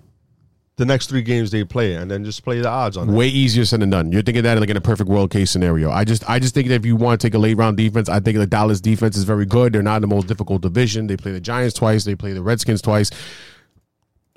the 0.77 0.85
next 0.85 1.09
three 1.09 1.21
games 1.21 1.51
they 1.51 1.63
play 1.63 1.95
and 1.95 2.09
then 2.09 2.23
just 2.23 2.43
play 2.43 2.59
the 2.59 2.67
odds 2.67 2.97
on 2.97 3.09
it. 3.09 3.11
way 3.11 3.27
easier 3.27 3.65
said 3.65 3.81
than 3.81 3.89
done. 3.89 4.11
You're 4.11 4.21
thinking 4.21 4.43
that 4.43 4.59
like 4.59 4.69
in 4.69 4.77
a 4.77 4.81
perfect 4.81 5.09
world 5.09 5.29
case 5.29 5.51
scenario. 5.51 5.91
I 5.91 6.05
just 6.05 6.27
I 6.29 6.39
just 6.39 6.53
think 6.53 6.69
that 6.69 6.75
if 6.75 6.85
you 6.85 6.95
want 6.95 7.21
to 7.21 7.27
take 7.27 7.33
a 7.33 7.37
late 7.37 7.55
round 7.55 7.77
defense, 7.77 8.09
I 8.09 8.19
think 8.19 8.37
the 8.37 8.47
Dallas 8.47 8.81
defense 8.81 9.17
is 9.17 9.23
very 9.23 9.45
good. 9.45 9.73
They're 9.73 9.83
not 9.83 9.97
in 9.97 10.01
the 10.01 10.07
most 10.07 10.27
difficult 10.27 10.61
division. 10.61 11.07
They 11.07 11.17
play 11.17 11.31
the 11.33 11.41
Giants 11.41 11.75
twice. 11.75 12.03
They 12.03 12.15
play 12.15 12.33
the 12.33 12.41
Redskins 12.41 12.81
twice. 12.81 13.11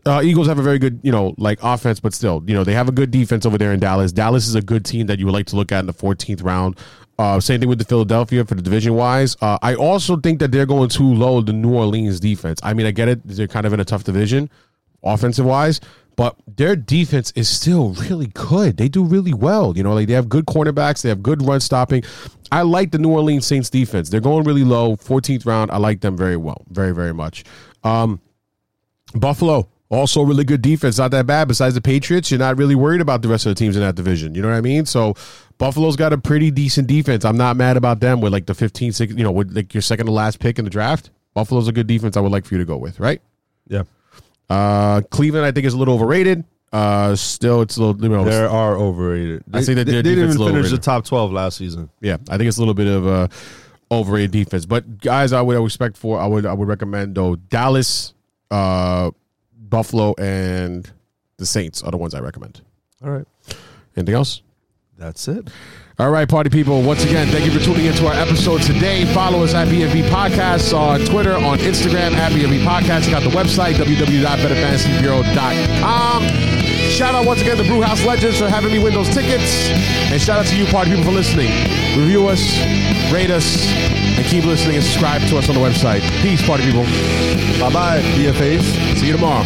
Uh, 0.07 0.20
Eagles 0.22 0.47
have 0.49 0.59
a 0.59 0.62
very 0.62 0.78
good, 0.78 1.01
you 1.03 1.11
know, 1.11 1.35
like 1.39 1.59
offense, 1.62 1.99
but 1.99 2.12
still, 2.12 2.43
you 2.47 2.55
know, 2.55 2.62
they 2.62 2.74
have 2.74 2.91
a 2.91 2.93
good 2.93 3.11
defense 3.11 3.47
over 3.47 3.57
there 3.57 3.72
in 3.72 3.80
Dallas. 3.80 4.12
Dallas 4.12 4.47
is 4.47 4.55
a 4.55 4.61
good 4.61 4.85
team 4.85 5.07
that 5.07 5.18
you 5.18 5.24
would 5.24 5.32
like 5.32 5.47
to 5.47 5.57
look 5.57 5.72
at 5.72 5.80
in 5.80 5.87
the 5.87 5.95
14th 5.95 6.45
round. 6.45 6.78
Uh, 7.18 7.41
same 7.41 7.61
thing 7.61 7.68
with 7.68 7.78
the 7.78 7.85
Philadelphia 7.85 8.45
for 8.45 8.55
the 8.55 8.61
division 8.61 8.95
wise. 8.95 9.37
Uh, 9.41 9.57
I 9.62 9.74
also 9.76 10.16
think 10.16 10.41
that 10.41 10.53
they're 10.53 10.66
going 10.66 10.91
too 10.91 11.14
low. 11.14 11.41
The 11.41 11.53
New 11.53 11.74
Orleans 11.74 12.20
defense. 12.20 12.61
I 12.62 12.74
mean, 12.74 12.87
I 12.87 12.91
get 12.91 13.09
it; 13.09 13.20
they're 13.24 13.47
kind 13.47 13.66
of 13.66 13.72
in 13.72 13.80
a 13.80 13.85
tough 13.85 14.05
division, 14.05 14.51
offensive 15.03 15.47
wise, 15.47 15.80
but 16.17 16.37
their 16.47 16.77
defense 16.77 17.33
is 17.35 17.49
still 17.49 17.93
really 17.95 18.29
good. 18.29 18.77
They 18.77 18.89
do 18.89 19.05
really 19.05 19.35
well. 19.35 19.77
You 19.77 19.83
know, 19.83 19.95
like 19.95 20.09
they 20.09 20.15
have 20.15 20.29
good 20.29 20.47
cornerbacks. 20.47 21.03
They 21.03 21.09
have 21.09 21.23
good 21.23 21.43
run 21.43 21.61
stopping. 21.61 22.03
I 22.53 22.62
like 22.62 22.93
the 22.93 22.99
New 22.99 23.11
Orleans 23.11 23.47
Saints 23.47 23.71
defense. 23.71 24.11
They're 24.11 24.21
going 24.21 24.45
really 24.45 24.65
low. 24.65 24.97
14th 24.97 25.47
round. 25.47 25.71
I 25.71 25.79
like 25.79 26.01
them 26.01 26.17
very 26.17 26.37
well, 26.37 26.65
very 26.71 26.93
very 26.93 27.12
much. 27.12 27.45
Um, 27.83 28.21
Buffalo, 29.15 29.69
also 29.91 30.23
really 30.23 30.45
good 30.45 30.62
defense, 30.62 30.99
not 30.99 31.11
that 31.12 31.27
bad. 31.27 31.49
Besides 31.49 31.75
the 31.75 31.81
Patriots, 31.81 32.31
you're 32.31 32.39
not 32.41 32.57
really 32.59 32.75
worried 32.75 33.01
about 33.01 33.23
the 33.23 33.29
rest 33.29 33.47
of 33.47 33.51
the 33.51 33.55
teams 33.55 33.77
in 33.77 33.83
that 33.83 33.95
division. 33.95 34.35
You 34.35 34.43
know 34.43 34.49
what 34.49 34.57
I 34.57 34.61
mean? 34.61 34.87
So 34.87 35.15
Buffalo's 35.59 35.97
got 35.97 36.12
a 36.12 36.19
pretty 36.19 36.51
decent 36.51 36.89
defense. 36.89 37.25
I'm 37.25 37.37
not 37.37 37.57
mad 37.57 37.77
about 37.77 38.01
them 38.01 38.21
with 38.21 38.33
like 38.33 38.47
the 38.47 38.55
15, 38.55 38.93
16, 38.93 39.17
you 39.17 39.25
know, 39.25 39.31
with 39.31 39.55
like 39.55 39.73
your 39.75 39.83
second 39.83 40.07
to 40.07 40.12
last 40.12 40.41
pick 40.41 40.59
in 40.59 40.65
the 40.65 40.71
draft. 40.71 41.11
Buffalo's 41.35 41.69
a 41.69 41.73
good 41.73 41.87
defense 41.87 42.17
I 42.17 42.21
would 42.21 42.33
like 42.33 42.45
for 42.45 42.55
you 42.55 42.59
to 42.59 42.65
go 42.65 42.77
with, 42.77 43.01
right? 43.01 43.21
Yeah, 43.67 43.85
Uh, 44.51 45.01
Cleveland, 45.11 45.47
I 45.47 45.53
think, 45.53 45.66
is 45.66 45.74
a 45.74 45.78
little 45.78 45.95
overrated. 45.95 46.45
Uh, 46.72 47.14
still, 47.14 47.62
it's 47.62 47.76
a 47.76 47.82
little, 47.84 48.03
you 48.03 48.09
know, 48.09 48.24
they 48.24 48.36
are 48.45 48.76
overrated. 48.76 49.45
I 49.53 49.61
say 49.62 49.74
that 49.74 49.84
they, 49.84 49.92
they 49.92 50.03
didn't 50.03 50.30
even 50.32 50.47
finish 50.47 50.70
the 50.70 50.78
top 50.78 51.05
twelve 51.05 51.30
last 51.32 51.57
season. 51.57 51.88
yeah, 52.01 52.16
I 52.28 52.36
think 52.36 52.49
it's 52.49 52.57
a 52.57 52.61
little 52.61 52.74
bit 52.74 52.88
of 52.88 53.07
a 53.07 53.30
overrated 53.92 54.32
defense. 54.32 54.66
But 54.66 54.99
guys, 54.99 55.32
I 55.32 55.40
would 55.40 55.57
respect 55.62 55.97
for, 55.97 56.18
I 56.18 56.26
would, 56.26 56.45
I 56.47 56.53
would 56.53 56.66
recommend 56.66 57.14
though 57.14 57.36
Dallas, 57.36 58.12
uh, 58.51 59.12
Buffalo, 59.57 60.14
and 60.18 60.90
the 61.36 61.47
Saints 61.47 61.80
are 61.82 61.92
the 61.92 61.97
ones 61.97 62.12
I 62.12 62.20
recommend. 62.20 62.61
All 63.05 63.11
right, 63.11 63.26
Anything 63.97 64.14
else? 64.16 64.42
that's 64.99 65.28
it. 65.28 65.49
All 65.97 66.11
right, 66.11 66.28
party 66.28 66.51
people. 66.51 66.82
Once 66.82 67.05
again, 67.05 67.28
thank 67.28 67.45
you 67.45 67.53
for 67.53 67.61
tuning 67.64 67.86
into 67.86 68.05
our 68.09 68.14
episode 68.14 68.61
today. 68.62 69.05
Follow 69.14 69.45
us 69.45 69.55
at 69.55 69.68
BNB 69.68 70.03
Podcasts 70.09 70.76
on 70.76 70.99
Twitter, 71.05 71.34
on 71.34 71.59
Instagram 71.59 72.14
at 72.14 72.32
BNB 72.32 72.64
Podcasts. 72.64 73.05
Check 73.05 73.14
out 73.14 73.22
the 73.22 73.28
website, 73.30 73.74
www.betterfantasybureau.com. 73.74 76.24
Shout 76.90 77.14
out 77.14 77.24
once 77.26 77.42
again 77.42 77.57
to 77.59 77.62
Brewhouse 77.62 78.05
Legends 78.05 78.40
for 78.40 78.49
having 78.49 78.72
me 78.72 78.80
win 78.80 78.92
those 78.92 79.09
tickets. 79.09 79.68
And 80.11 80.20
shout 80.20 80.40
out 80.40 80.47
to 80.47 80.57
you, 80.57 80.66
party 80.66 80.90
people, 80.90 81.05
for 81.05 81.12
listening. 81.12 81.53
Review 81.97 82.26
us, 82.26 82.42
rate 83.12 83.30
us, 83.30 83.68
and 84.18 84.26
keep 84.26 84.45
listening 84.45 84.74
and 84.74 84.84
subscribe 84.84 85.22
to 85.28 85.38
us 85.38 85.49
on 85.49 85.55
the 85.55 85.61
website. 85.61 86.01
Peace, 86.22 86.42
party 86.45 86.64
people. 86.64 86.82
Bye 87.61 87.70
bye, 87.72 88.01
BFAs. 88.18 88.62
See 88.99 89.07
you 89.07 89.12
tomorrow. 89.12 89.45